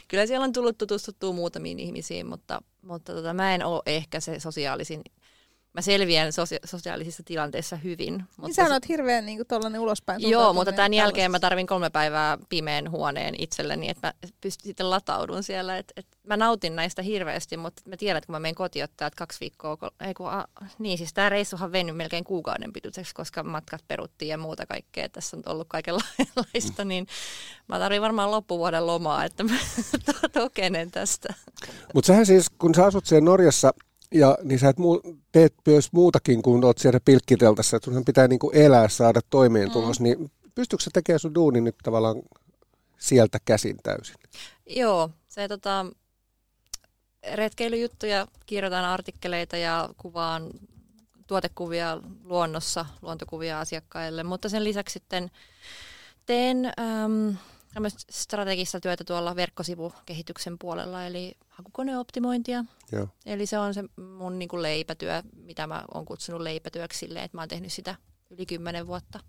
[0.09, 4.41] kyllä siellä on tullut tutustuttua muutamiin ihmisiin, mutta, mutta tota, mä en ole ehkä se
[4.41, 5.03] sosiaalisin
[5.77, 7.97] mä selviän sosia- sosiaalisissa tilanteissa hyvin.
[8.13, 10.31] Niin mutta niin sä oot hirveän niin kuin ulospäin.
[10.31, 14.91] Joo, mutta tämän jälkeen mä tarvin kolme päivää pimeän huoneen itselleni, että mä pystyn sitten
[14.91, 15.79] lataudun siellä.
[15.79, 19.09] Et, et mä nautin näistä hirveästi, mutta mä tiedän, että kun mä menen kotiin ottaa,
[19.09, 20.45] että kaksi viikkoa, ei kun, a,
[20.79, 25.09] niin siis tämä reissuhan veny melkein kuukauden pituiseksi, koska matkat peruttiin ja muuta kaikkea.
[25.09, 26.89] Tässä on ollut kaikenlaista, mm.
[26.89, 27.07] niin
[27.69, 29.59] mä tarvin varmaan loppuvuoden lomaa, että mä
[30.33, 31.35] tokenen tästä.
[31.95, 33.73] Mutta sähän siis, kun sä asut siellä Norjassa,
[34.19, 35.03] ja niin sä et muu,
[35.33, 40.01] teet myös muutakin kuin oot siellä pilkkiteltassa, että sun pitää niin kuin elää, saada toimeentulos,
[40.01, 40.05] mm.
[40.05, 42.23] niin pystyykö sä tekemään sun duuni nyt tavallaan
[42.99, 44.17] sieltä käsin täysin?
[44.67, 45.87] Joo, se tota,
[47.35, 50.51] retkeilyjuttuja, kirjoitan artikkeleita ja kuvaan
[51.27, 55.31] tuotekuvia luonnossa, luontokuvia asiakkaille, mutta sen lisäksi sitten
[56.27, 56.73] teen
[57.77, 62.65] äm, strategista työtä tuolla verkkosivukehityksen puolella, eli hakukoneoptimointia.
[62.93, 63.09] Joo.
[63.27, 63.85] Eli se on se
[64.19, 67.95] mun niin kuin leipätyö, mitä mä oon kutsunut leipätyöksi silleen, että mä oon tehnyt sitä
[68.31, 69.21] yli kymmenen vuotta.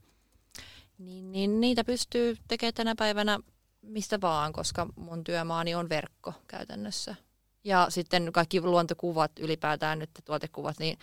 [0.98, 3.40] Niin, niin niitä pystyy tekemään tänä päivänä
[3.82, 7.16] mistä vaan, koska mun työmaani on verkko käytännössä.
[7.64, 10.98] Ja sitten kaikki luontokuvat ylipäätään nyt tuotekuvat, niin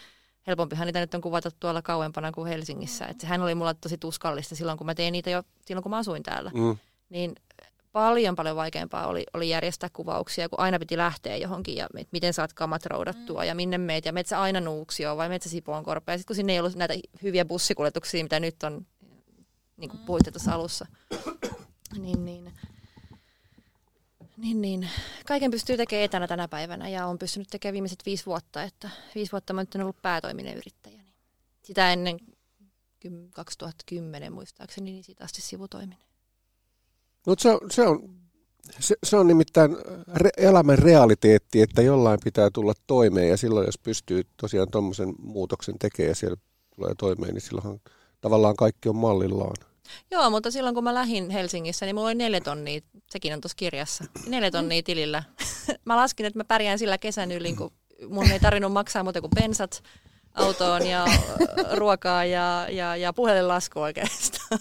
[0.47, 3.07] helpompihan niitä nyt on kuvata tuolla kauempana kuin Helsingissä.
[3.07, 5.99] Et sehän oli mulla tosi tuskallista silloin, kun mä tein niitä jo silloin, kun mä
[5.99, 6.51] asuin täällä.
[6.55, 6.77] Mm.
[7.15, 7.35] Niin
[7.93, 12.35] paljon paljon vaikeampaa oli, oli järjestää kuvauksia, kun aina piti lähteä johonkin ja et miten
[12.35, 13.47] saat kamat roudattua mm.
[13.47, 16.13] ja minne meet ja metsä aina Nuuksio vai metsä Sipoon korpea.
[16.15, 18.87] Ja sitten kun sinne ei ollut näitä hyviä bussikuljetuksia, mitä nyt on,
[19.77, 20.07] niin kuin mm.
[20.07, 20.87] puhuitte tuossa alussa,
[22.03, 22.53] niin, niin,
[24.37, 24.89] niin, niin,
[25.27, 29.33] kaiken pystyy tekemään etänä tänä päivänä ja on pystynyt tekemään viimeiset viisi vuotta, että viisi
[29.33, 31.03] vuotta mä olen ollut päätoiminen yrittäjä.
[31.03, 31.15] Niin
[31.63, 32.19] sitä ennen
[33.35, 36.14] 2010 muistaakseni, niin siitä asti sivutoiminen.
[37.27, 38.11] Mutta se, se, on,
[38.81, 39.77] se, se on nimittäin
[40.15, 45.79] re, elämän realiteetti, että jollain pitää tulla toimeen ja silloin jos pystyy tosiaan tuommoisen muutoksen
[45.79, 46.37] tekemään ja siellä
[46.77, 47.81] tulee toimeen, niin silloinhan
[48.21, 49.57] tavallaan kaikki on mallillaan.
[50.11, 52.81] Joo, mutta silloin kun mä lähdin Helsingissä, niin mulla oli neljä tonnia,
[53.11, 55.23] sekin on tuossa kirjassa, neljä tonnia tilillä.
[55.85, 57.71] mä laskin, että mä pärjään sillä kesän yli, kun
[58.09, 59.83] mun ei tarvinnut maksaa muuta kuin pensat
[60.35, 61.05] autoon ja
[61.73, 64.61] ruokaa ja, ja, ja puhelinlasku oikeastaan.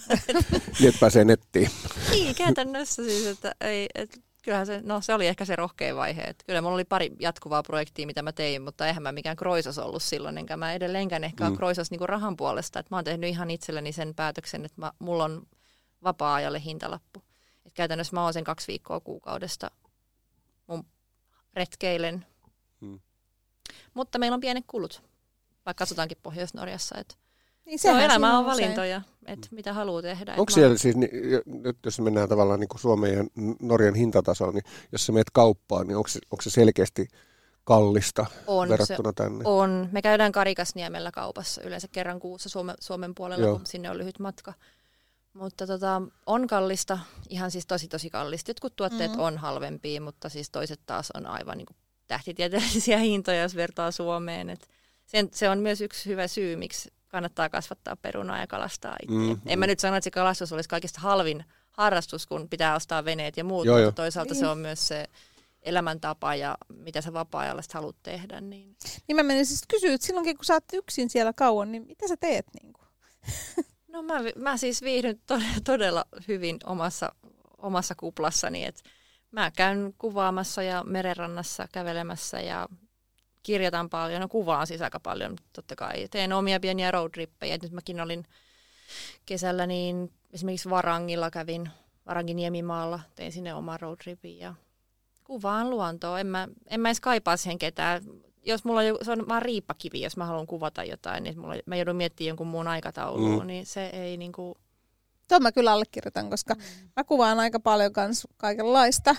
[0.80, 1.70] Niin, että pääsee nettiin.
[2.10, 6.22] Niin, käytännössä siis, että ei, et, kyllähän se, no se oli ehkä se rohkein vaihe.
[6.22, 9.78] Että kyllä mulla oli pari jatkuvaa projektia, mitä mä tein, mutta eihän mä mikään kroisas
[9.78, 11.50] ollut silloin, enkä mä edelleenkään ehkä mm.
[11.50, 12.78] ole kroisas niinku rahan puolesta.
[12.78, 15.46] Että mä oon tehnyt ihan itselleni sen päätöksen, että mä, mulla on
[16.04, 17.22] vapaa-ajalle hintalappu.
[17.66, 19.70] Et käytännössä mä oon sen kaksi viikkoa kuukaudesta
[20.66, 20.86] mun
[21.54, 22.26] retkeilen.
[22.80, 23.00] Mm.
[23.94, 25.02] Mutta meillä on pienet kulut
[25.66, 26.98] vaikka asutaankin Pohjois-Norjassa.
[26.98, 27.14] Että
[27.66, 30.34] niin no, elämä on valintoja, että mitä haluaa tehdä.
[30.38, 31.10] Onko siellä siis, niin,
[31.46, 33.24] nyt jos mennään tavallaan niin kuin Suomen ja
[33.62, 37.08] Norjan hintatasoon, niin jos sä menet kauppaan, niin onko se, onko se selkeästi
[37.64, 39.42] kallista on, verrattuna se tänne?
[39.44, 39.88] On.
[39.92, 43.56] Me käydään Karikasniemellä kaupassa yleensä kerran kuussa Suomen, Suomen puolella, Joo.
[43.56, 44.52] kun sinne on lyhyt matka.
[45.32, 48.50] Mutta tota, on kallista, ihan siis tosi tosi kallista.
[48.50, 49.24] Jotkut tuotteet mm-hmm.
[49.24, 51.76] on halvempia, mutta siis toiset taas on aivan niin kuin
[52.06, 54.50] tähtitieteellisiä hintoja, jos vertaa Suomeen.
[54.50, 54.68] Et
[55.06, 59.14] sen, se on myös yksi hyvä syy, miksi kannattaa kasvattaa perunaa ja kalastaa itse.
[59.14, 63.04] Mm, en mä nyt sano, että se kalastus olisi kaikista halvin harrastus, kun pitää ostaa
[63.04, 64.40] veneet ja muut, joo, mutta toisaalta niin.
[64.40, 65.06] se on myös se
[65.62, 68.40] elämäntapa ja mitä sä vapaa-ajalla haluat tehdä.
[68.40, 68.76] Niin,
[69.08, 72.08] niin mä menin siis kysyä, että silloinkin kun sä oot yksin siellä kauan, niin mitä
[72.08, 72.46] sä teet?
[72.60, 72.84] Niin kuin?
[73.94, 77.14] No mä, mä siis viihdyn todella, todella hyvin omassa,
[77.58, 78.82] omassa kuplassani, että
[79.30, 82.68] mä käyn kuvaamassa ja merenrannassa kävelemässä ja
[83.44, 86.08] kirjoitan paljon, no kuvaan siis aika paljon totta kai.
[86.10, 87.58] Teen omia pieniä roadtrippejä.
[87.62, 88.24] Nyt mäkin olin
[89.26, 91.70] kesällä niin esimerkiksi Varangilla kävin,
[92.06, 94.54] Varangin Niemimaalla, tein sinne oman roadtripin ja
[95.24, 96.20] kuvaan luontoa.
[96.20, 98.02] En mä, en mä edes kaipaa siihen ketään.
[98.46, 101.54] jos mulla on, joku- se on vaan riippakivi, jos mä haluan kuvata jotain, niin mulla,
[101.66, 103.46] mä joudun miettimään jonkun muun aikataulua, Mm.
[103.46, 104.56] niin se ei niinku...
[105.28, 106.56] Tuon mä kyllä allekirjoitan, koska
[106.96, 109.16] mä kuvaan aika paljon kans kaikenlaista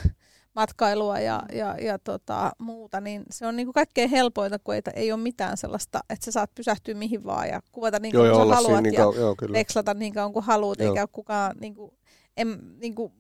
[0.55, 5.11] matkailua ja, ja, ja tota, muuta, niin se on niinku kaikkein helpointa, kun ei, ei
[5.11, 8.55] ole mitään sellaista, että sä saat pysähtyä mihin vaan ja kuvata niin kuin sä olla
[8.55, 9.53] siinä haluat niin ja kauan, joo, kyllä.
[9.53, 10.89] vekslata niin kauan kuin haluat, Joo.
[10.89, 11.93] eikä ole kukaan niinku,
[12.37, 13.13] en, niinku,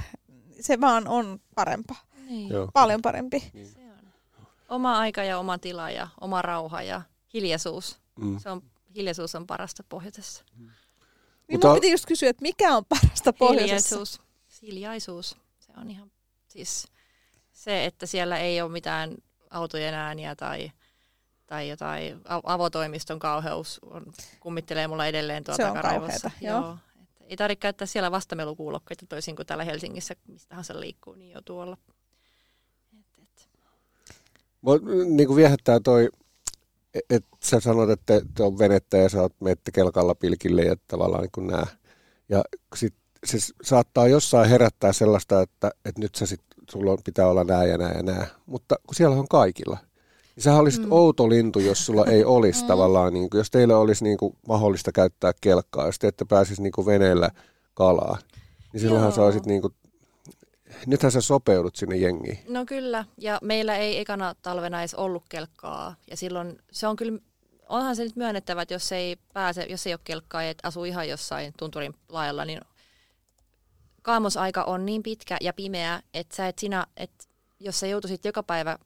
[0.60, 2.48] se vaan on parempaa, Niin.
[2.52, 2.68] Joo.
[2.72, 3.40] paljon parempi.
[3.64, 4.08] Se on.
[4.68, 7.02] Oma aika ja oma tila ja oma rauha ja
[7.34, 8.00] hiljaisuus.
[8.20, 8.38] Mm.
[8.38, 8.62] Se on,
[8.96, 10.44] hiljaisuus on parasta pohjoisessa.
[10.58, 10.70] Niin
[11.52, 13.96] Mutta- mun piti just kysyä, että mikä on parasta pohjoisessa?
[13.96, 14.20] Hiljaisuus.
[14.62, 15.36] Hiljaisuus.
[15.60, 16.10] Se on ihan
[16.50, 16.86] siis
[17.52, 19.14] se, että siellä ei ole mitään
[19.50, 20.72] autojen ääniä tai,
[21.46, 26.30] tai jotain avotoimiston kauheus on, kummittelee mulla edelleen tuolla Se takaraivossa.
[26.40, 26.60] joo.
[26.60, 26.76] Joo.
[27.02, 31.40] Että ei tarvitse käyttää siellä vastamelukuulokkeita toisin kuin täällä Helsingissä, mistä tahansa liikkuu, niin jo
[31.44, 31.76] tuolla.
[33.00, 33.48] Et, et.
[34.60, 34.78] Mua
[35.16, 36.08] niin kuin viehättää toi,
[37.10, 41.22] että sä sanot, että te on venettä ja sä oot menette kelkalla pilkille ja tavallaan
[41.22, 41.66] niin kuin nää.
[42.28, 42.42] Ja
[42.76, 42.94] sit
[43.26, 46.40] se saattaa jossain herättää sellaista, että, että nyt sä sit,
[46.70, 48.26] sulla on, pitää olla nää ja nää ja nää.
[48.46, 49.78] Mutta kun siellä on kaikilla.
[50.36, 50.92] Niin sä olisit mm.
[50.92, 52.66] outo lintu, jos sulla ei olisi Mm.
[52.68, 56.62] tavallaan, niin kuin, jos teillä olisi niin kuin mahdollista käyttää kelkkaa, jos te ette pääsisi
[56.62, 57.30] niin kuin veneellä
[57.74, 58.18] kalaa.
[58.72, 59.26] Niin silloinhan sä Joo.
[59.26, 59.74] olisit niin kuin,
[60.86, 62.38] nythän sä sopeudut sinne jengiin.
[62.48, 65.94] No kyllä, ja meillä ei ekana talvena edes ollut kelkkaa.
[66.10, 67.18] Ja silloin se on kyllä,
[67.68, 70.84] onhan se nyt myönnettävä, että jos ei pääse, jos ei ole kelkkaa ja et asuu
[70.84, 72.60] ihan jossain tunturin laajalla, niin
[74.02, 77.24] kaamosaika on niin pitkä ja pimeä, että sä et sinä, että
[77.60, 78.78] jos sä joutuisit joka päivä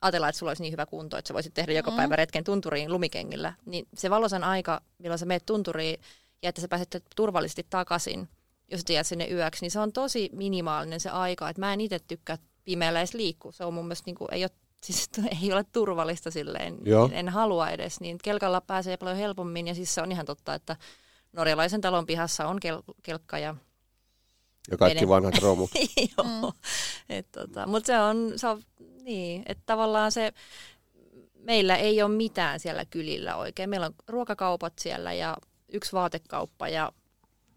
[0.00, 1.96] ajatella, että sulla olisi niin hyvä kunto, että sä voisit tehdä joka Mm.
[1.96, 6.00] päivä retken tunturiin lumikengillä, niin se valosan aika, milloin sä meet tunturiin
[6.42, 8.28] ja että sä pääset turvallisesti takaisin,
[8.70, 11.48] jos sä jäät sinne yöksi, niin se on tosi minimaalinen se aika.
[11.48, 13.52] Että mä en itse tykkää pimeällä edes liikkua.
[13.52, 14.50] Se on mun mielestä niin kuin, ei, ole,
[14.84, 15.10] siis,
[15.42, 16.78] ei ole turvallista silleen.
[16.84, 17.04] Joo.
[17.04, 18.00] En, en, halua edes.
[18.00, 20.76] Niin kelkalla pääsee paljon helpommin ja siis se on ihan totta, että
[21.32, 23.54] norjalaisen talon pihassa on kel, kelkka ja
[24.70, 25.08] Ja kaikki Vene.
[25.08, 25.70] vanhat romut.
[26.18, 26.52] Joo.
[27.08, 28.62] Et, tota, Mutta se on, se on
[29.02, 30.32] niin, että tavallaan se,
[31.34, 33.70] meillä ei ole mitään siellä kylillä oikein.
[33.70, 35.36] Meillä on ruokakaupat siellä ja
[35.72, 36.92] yksi vaatekauppa ja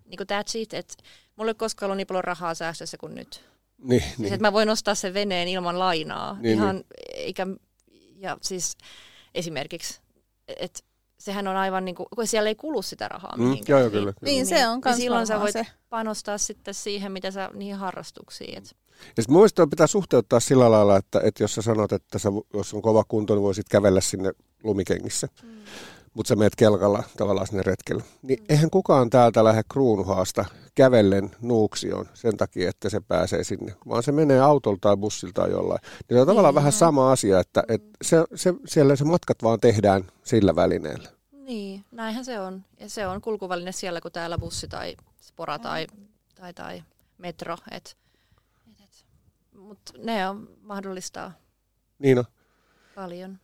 [0.06, 0.73] niin kuin that's it.
[0.73, 0.98] Et,
[1.36, 3.44] mulla ei ole koskaan ollut niin paljon rahaa säästössä kuin nyt.
[3.77, 4.02] Niin, Niin.
[4.02, 4.34] Siis, niin.
[4.34, 6.38] että mä voin ostaa sen veneen ilman lainaa.
[6.41, 6.84] Niin, Ihan,
[7.14, 7.48] eikä,
[8.15, 8.77] ja siis
[9.36, 10.02] esimerkiksi,
[10.48, 10.80] että
[11.19, 13.67] sehän on aivan niin kuin, kun siellä ei kulu sitä rahaa Mm, mihinkään.
[13.69, 14.31] joo, joo, kyllä, kyllä.
[14.31, 15.65] Niin, se on ja kans silloin sä voit se.
[15.89, 18.57] panostaa sitten siihen, mitä sä, niihin harrastuksiin.
[18.57, 18.75] Et,
[19.17, 22.73] Ja sit muista pitää suhteuttaa sillä lailla, että, että jos sä sanot, että sä, jos
[22.73, 24.31] on kova kunto, niin voisit kävellä sinne
[24.63, 25.27] lumikengissä.
[25.43, 25.49] Mm.
[26.19, 28.03] Mutta sä meet kelkalla tavallaan sinne retkelle.
[28.21, 28.45] Niin mm.
[28.49, 33.75] eihän kukaan täältä lähde kruunuhaasta kävellen Nuuksioon sen takia, että se pääsee sinne.
[33.89, 35.79] Vaan se menee autolla tai bussilla tai jollain.
[35.83, 39.59] Niin se on tavallaan vähän sama asia, että, että se, se, siellä se matkat vaan
[39.59, 41.09] tehdään sillä välineellä.
[41.31, 42.65] Niin, näinhän se on.
[42.79, 45.87] Ja se on kulkuväline siellä kuin täällä bussi tai spora tai,
[46.35, 46.83] tai, tai
[47.17, 47.57] metro.
[47.71, 47.97] Et,
[48.67, 49.05] et, et.
[49.59, 51.31] Mutta ne on mahdollistaa
[51.99, 52.25] Niin on.
[52.95, 53.39] paljon.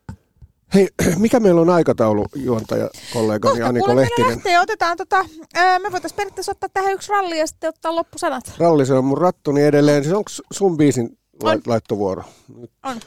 [0.76, 4.31] Hei, mikä meillä on aikataulu, juontaja, kollegani Kohta Aniko Lehtinen?
[4.31, 8.53] lähtee, otetaan tota, ää, me voitaisiin periaatteessa ottaa tähän yksi ralli ja sitten ottaa loppusanat.
[8.57, 10.03] Ralli, se on mun rattuni edelleen.
[10.03, 11.61] Siis onko sun biisin On.
[11.68, 12.23] laittovuoro?
[12.57, 12.99] Nyt On.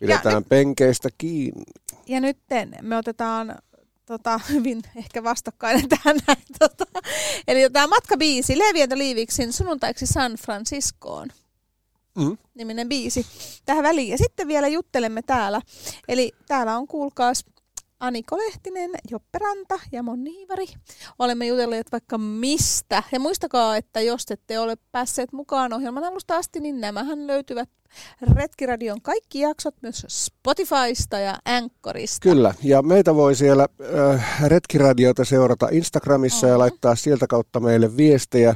[0.00, 1.64] Pidetään Ja penkeistä kiinni.
[2.06, 2.38] Ja nyt
[2.82, 3.58] me otetaan
[4.06, 6.44] tota, hyvin ehkä vastakkainen tähän näin.
[6.58, 6.84] Tota.
[7.48, 11.28] Eli tämä matkabiisi Levi and the Leaviksin sunnuntaiksi San Franciscoon.
[12.18, 12.38] Mm.
[12.54, 13.26] niminen biisi
[13.64, 14.08] tähän väliin.
[14.10, 15.60] Ja sitten vielä juttelemme täällä.
[16.08, 17.44] Eli täällä on kuulkaas
[18.00, 20.66] Aniko Lehtinen, Joppe Ranta ja Monni Hiivari.
[21.18, 23.02] Olemme jutelleet vaikka mistä.
[23.12, 27.68] Ja muistakaa, että jos ette ole päässeet mukaan ohjelman alusta asti, niin nämähän löytyvät
[28.34, 32.22] Retkiradion kaikki jaksot myös Spotifysta ja Anchorista.
[32.28, 33.66] Kyllä, ja meitä voi siellä
[34.14, 36.58] äh, Retkiradiota seurata Instagramissa ja Mhm.
[36.60, 38.54] laittaa sieltä kautta meille viestejä.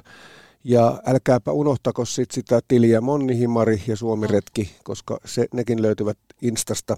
[0.64, 4.32] Ja älkääpä unohtako sit sitä tiliä Monni Himari ja Suomi Mm.
[4.32, 6.96] Retki, koska se, nekin löytyvät Instasta.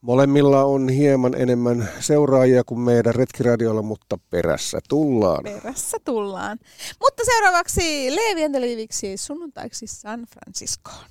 [0.00, 5.44] Molemmilla on hieman enemmän seuraajia kuin meidän Retkiradiolla, mutta perässä tullaan.
[5.44, 6.58] Perässä tullaan.
[7.00, 11.04] Mutta seuraavaksi Leevi Leaviksi sunnuntaiksi San Franciscoon.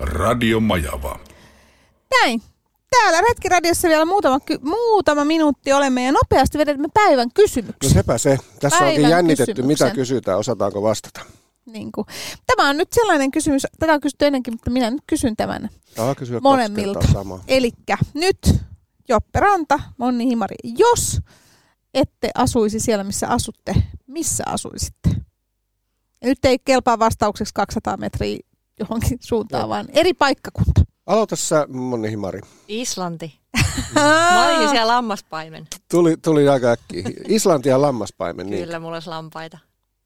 [0.00, 1.20] Radio Majava.
[2.20, 2.42] Näin.
[2.90, 7.90] Täällä Retkiradiossa vielä muutama, ky- muutama minuutti olemme ja nopeasti vedämme päivän No kysymyksen.
[7.92, 8.38] sepä se.
[8.60, 9.86] Tässä Päivän onkin jännitetty, kysymyksen.
[9.86, 11.20] mitä kysytään, osataanko vastata.
[11.66, 12.06] Niin kuin.
[12.46, 15.68] Tämä on nyt sellainen kysymys, tätä on kysytty ennenkin, mutta minä nyt kysyn tämän.
[15.96, 17.00] Saa kysyä Molemmilta.
[17.48, 18.38] Elikkä nyt
[19.08, 21.20] Joppe Ranta, Monni Himari, jos
[21.94, 23.74] ette asuisi siellä, missä asutte,
[24.06, 25.08] missä asuisitte?
[26.22, 28.38] Ja nyt ei kelpaa vastaukseksi 200 metriä
[28.80, 29.68] johonkin suuntaan, Joo.
[29.68, 30.80] vaan eri paikkakunta.
[31.06, 32.40] Aloita sä, Monni Himari.
[32.68, 33.38] Islanti.
[33.94, 35.66] Mä olin siellä lammaspaimen.
[35.90, 37.02] Tuli, tuli aika äkkiä.
[37.28, 38.50] Islanti ja lammaspaimen.
[38.50, 38.64] Niin.
[38.64, 39.58] Kyllä, mulla olisi lampaita.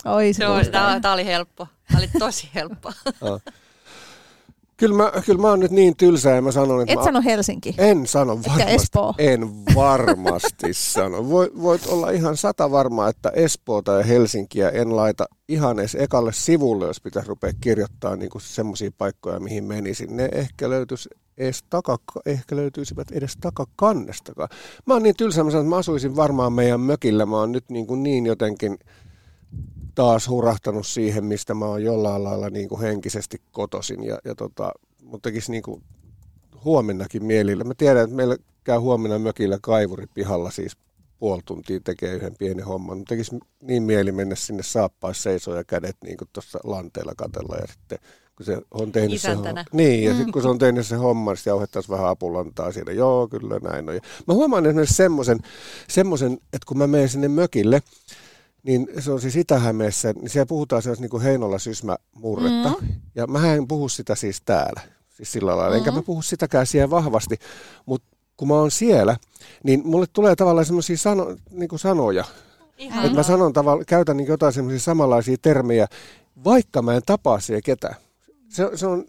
[0.05, 1.67] Oi se Se oli, tää, tää oli helppo.
[1.93, 2.93] Tää oli tosi helppo.
[4.83, 7.23] Kyllä, mä, kyllä mä oon nyt niin tylsä ja mä sanon, että Et mä, sano
[7.25, 7.75] Helsinki.
[7.79, 8.75] en sano varmasti.
[8.75, 9.15] Espoo.
[9.19, 11.29] En varmasti sano.
[11.29, 16.33] Voit, voit olla ihan sata varmaa, että Espoota ja Helsinkiä en laita ihan edes ekalle
[16.33, 20.17] sivulle, jos pitäisi rupea kirjoittaa niin semmoisia paikkoja, mihin menisin.
[20.17, 24.49] Ne ehkä löytyisi edes taka, ehkä löytyisivät edes takakannestakaan.
[24.87, 27.27] Mä oon niin tylsä, mä sanon, että mä asuisin varmaan meidän mökillä.
[27.27, 28.79] Mä oon nyt niin, kuin niin jotenkin
[29.95, 34.05] taas hurahtanut siihen, mistä mä oon jollain lailla niin kuin henkisesti kotosin.
[34.05, 35.83] Ja, ja tota, mut tekisi niin kuin
[36.65, 37.65] huomennakin mielillä.
[37.65, 40.77] Mä tiedän, että meillä käy huomenna mökillä kaivuri pihalla siis
[41.19, 42.97] puoli tuntia tekee yhden pienen homman.
[42.99, 47.57] Mutta tekisi niin mieli mennä sinne saappais seisoo ja kädet niin kuin tuossa lanteella katella
[47.57, 47.99] ja sitten
[48.37, 49.65] kun se on tehnyt se, Isäntänä.
[49.73, 52.93] niin, ja sitten kun se on tehnyt se homma, niin jauhettaisiin vähän apulantaa siellä.
[52.93, 53.95] Joo, kyllä näin on.
[53.95, 55.39] Ja mä huomaan esimerkiksi semmoisen,
[55.89, 57.83] semmoisen, että kun mä menen sinne mökille,
[58.63, 62.69] niin se on siis Itä-Hämeessä, niin siellä puhutaan sellaista niin kuin Heinola Sysmä murretta.
[62.69, 62.89] Mm.
[63.15, 65.71] Ja mä en puhu sitä siis täällä, siis sillä lailla.
[65.71, 65.79] Mm.
[65.79, 67.37] Enkä mä puhu sitäkään siellä vahvasti,
[67.87, 69.17] mutta kun mä oon siellä,
[69.65, 72.25] niin mulle tulee tavallaan semmoisia sano, niin sanoja.
[72.79, 73.05] Ihan.
[73.05, 75.87] Että mä sanon tavallaan, käytän niin jotain semmoisia samanlaisia termejä,
[76.45, 77.97] vaikka mä en tapaa siellä ketään.
[78.49, 79.05] Se, se on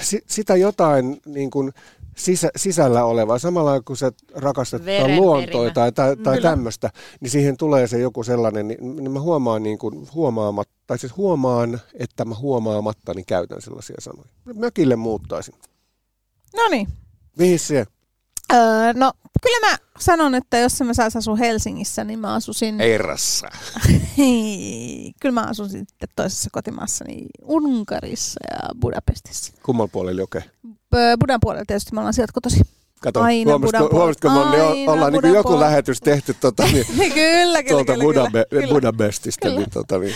[0.00, 1.72] si, sitä jotain niin kuin
[2.18, 4.82] sisä, sisällä olevaa, samalla kun sä rakastat
[5.16, 6.50] luontoa tai, tai, tai Kyllä.
[6.50, 6.90] tämmöistä,
[7.20, 11.16] niin siihen tulee se joku sellainen, niin, niin mä huomaan niin kuin huomaamatta, tai siis
[11.16, 14.28] huomaan, että mä huomaamatta niin käytän sellaisia sanoja.
[14.54, 15.54] Mökille muuttaisin.
[16.56, 16.88] No niin.
[17.38, 17.86] Mihin se?
[18.52, 19.12] Öö, no,
[19.42, 22.80] kyllä mä sanon, että jos mä sais asua Helsingissä, niin mä asusin...
[22.80, 23.48] Eirassa.
[25.20, 29.52] Kyllä mä asun sitten toisessa kotimaassa, niin Unkarissa ja Budapestissa.
[29.62, 30.44] Kummalla puolella joke?
[30.96, 32.60] Öö, Budan puolella tietysti me ollaan sieltä kotosi.
[33.00, 35.60] Kato, Aina huomasitko, huomasitko Aina ollaan niin joku puolella.
[35.66, 38.68] lähetys tehty tota, niin, kyllä, kyllä, tuolta kyllä, Budabe- kyllä.
[38.68, 39.60] Budapestista, Kyllä.
[39.60, 40.14] niin, tota, niin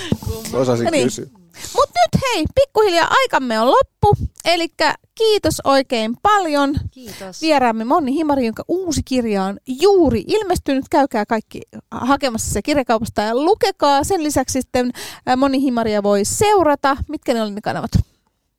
[0.53, 1.05] osasin No niin.
[1.05, 1.27] kysyä.
[1.75, 4.27] Mutta nyt hei, pikkuhiljaa aikamme on loppu.
[4.45, 4.69] Eli
[5.15, 7.41] kiitos oikein paljon Kiitos.
[7.41, 10.85] vieraamme Monni Himari, jonka uusi kirja on juuri ilmestynyt.
[10.91, 11.61] Käykää kaikki
[11.91, 14.05] hakemassa se kirjakaupasta ja lukekaa.
[14.05, 14.93] Sen lisäksi sitten
[15.27, 16.97] ää, Monni Himaria voi seurata.
[17.09, 17.91] Mitkä ne oli ne kanavat?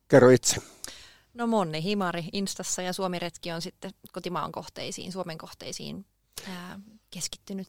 [0.08, 0.56] Kerro itse.
[1.34, 6.06] No Monni Himari Instassa ja Suomiretki on sitten kotimaan kohteisiin, Suomen kohteisiin
[6.48, 6.80] ää,
[7.10, 7.68] keskittynyt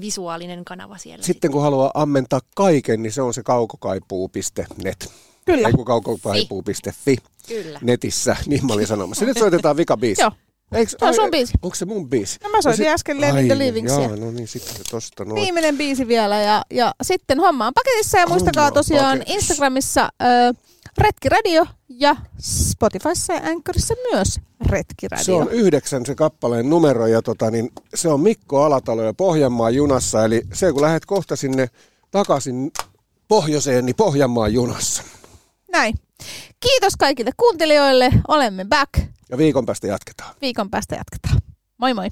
[0.00, 1.24] visuaalinen kanava siellä.
[1.24, 5.10] Sitten kun haluaa ammentaa kaiken, niin se on se kaukokaipuu.net.
[5.44, 5.68] Kyllä.
[5.68, 7.16] Ei kun kaukokaipuu.fi
[7.48, 7.78] Kyllä.
[7.82, 9.24] netissä, niin mä olin sanomassa.
[9.24, 10.22] Nyt soitetaan vika biisi.
[10.22, 10.32] Joo.
[10.72, 11.52] Eiks, Se on sun biisi.
[11.62, 12.38] Onko se mun biisi?
[12.44, 14.00] No mä soitin sit- äsken Living the Livingsia.
[14.00, 15.42] Joo, no niin, sitten tosta noin.
[15.42, 19.34] Viimeinen biisi vielä ja, ja sitten homma on paketissa ja muistakaa tosiaan paketissa.
[19.34, 20.26] Instagramissa ö,
[20.98, 25.24] Retki Radio ja Spotifyssa ja Anchorissa myös Retki Radio.
[25.24, 29.74] Se on yhdeksän se kappaleen numero ja tota, niin se on Mikko Alatalo ja Pohjanmaan
[29.74, 30.24] junassa.
[30.24, 31.70] Eli se kun lähdet kohta sinne
[32.10, 32.72] takaisin
[33.28, 35.02] pohjoiseen, niin Pohjanmaan junassa.
[35.72, 35.94] Näin.
[36.60, 38.10] Kiitos kaikille kuuntelijoille.
[38.28, 38.92] Olemme back.
[39.30, 40.34] Ja viikon päästä jatketaan.
[40.40, 41.40] Viikon päästä jatketaan.
[41.78, 42.10] Moi moi.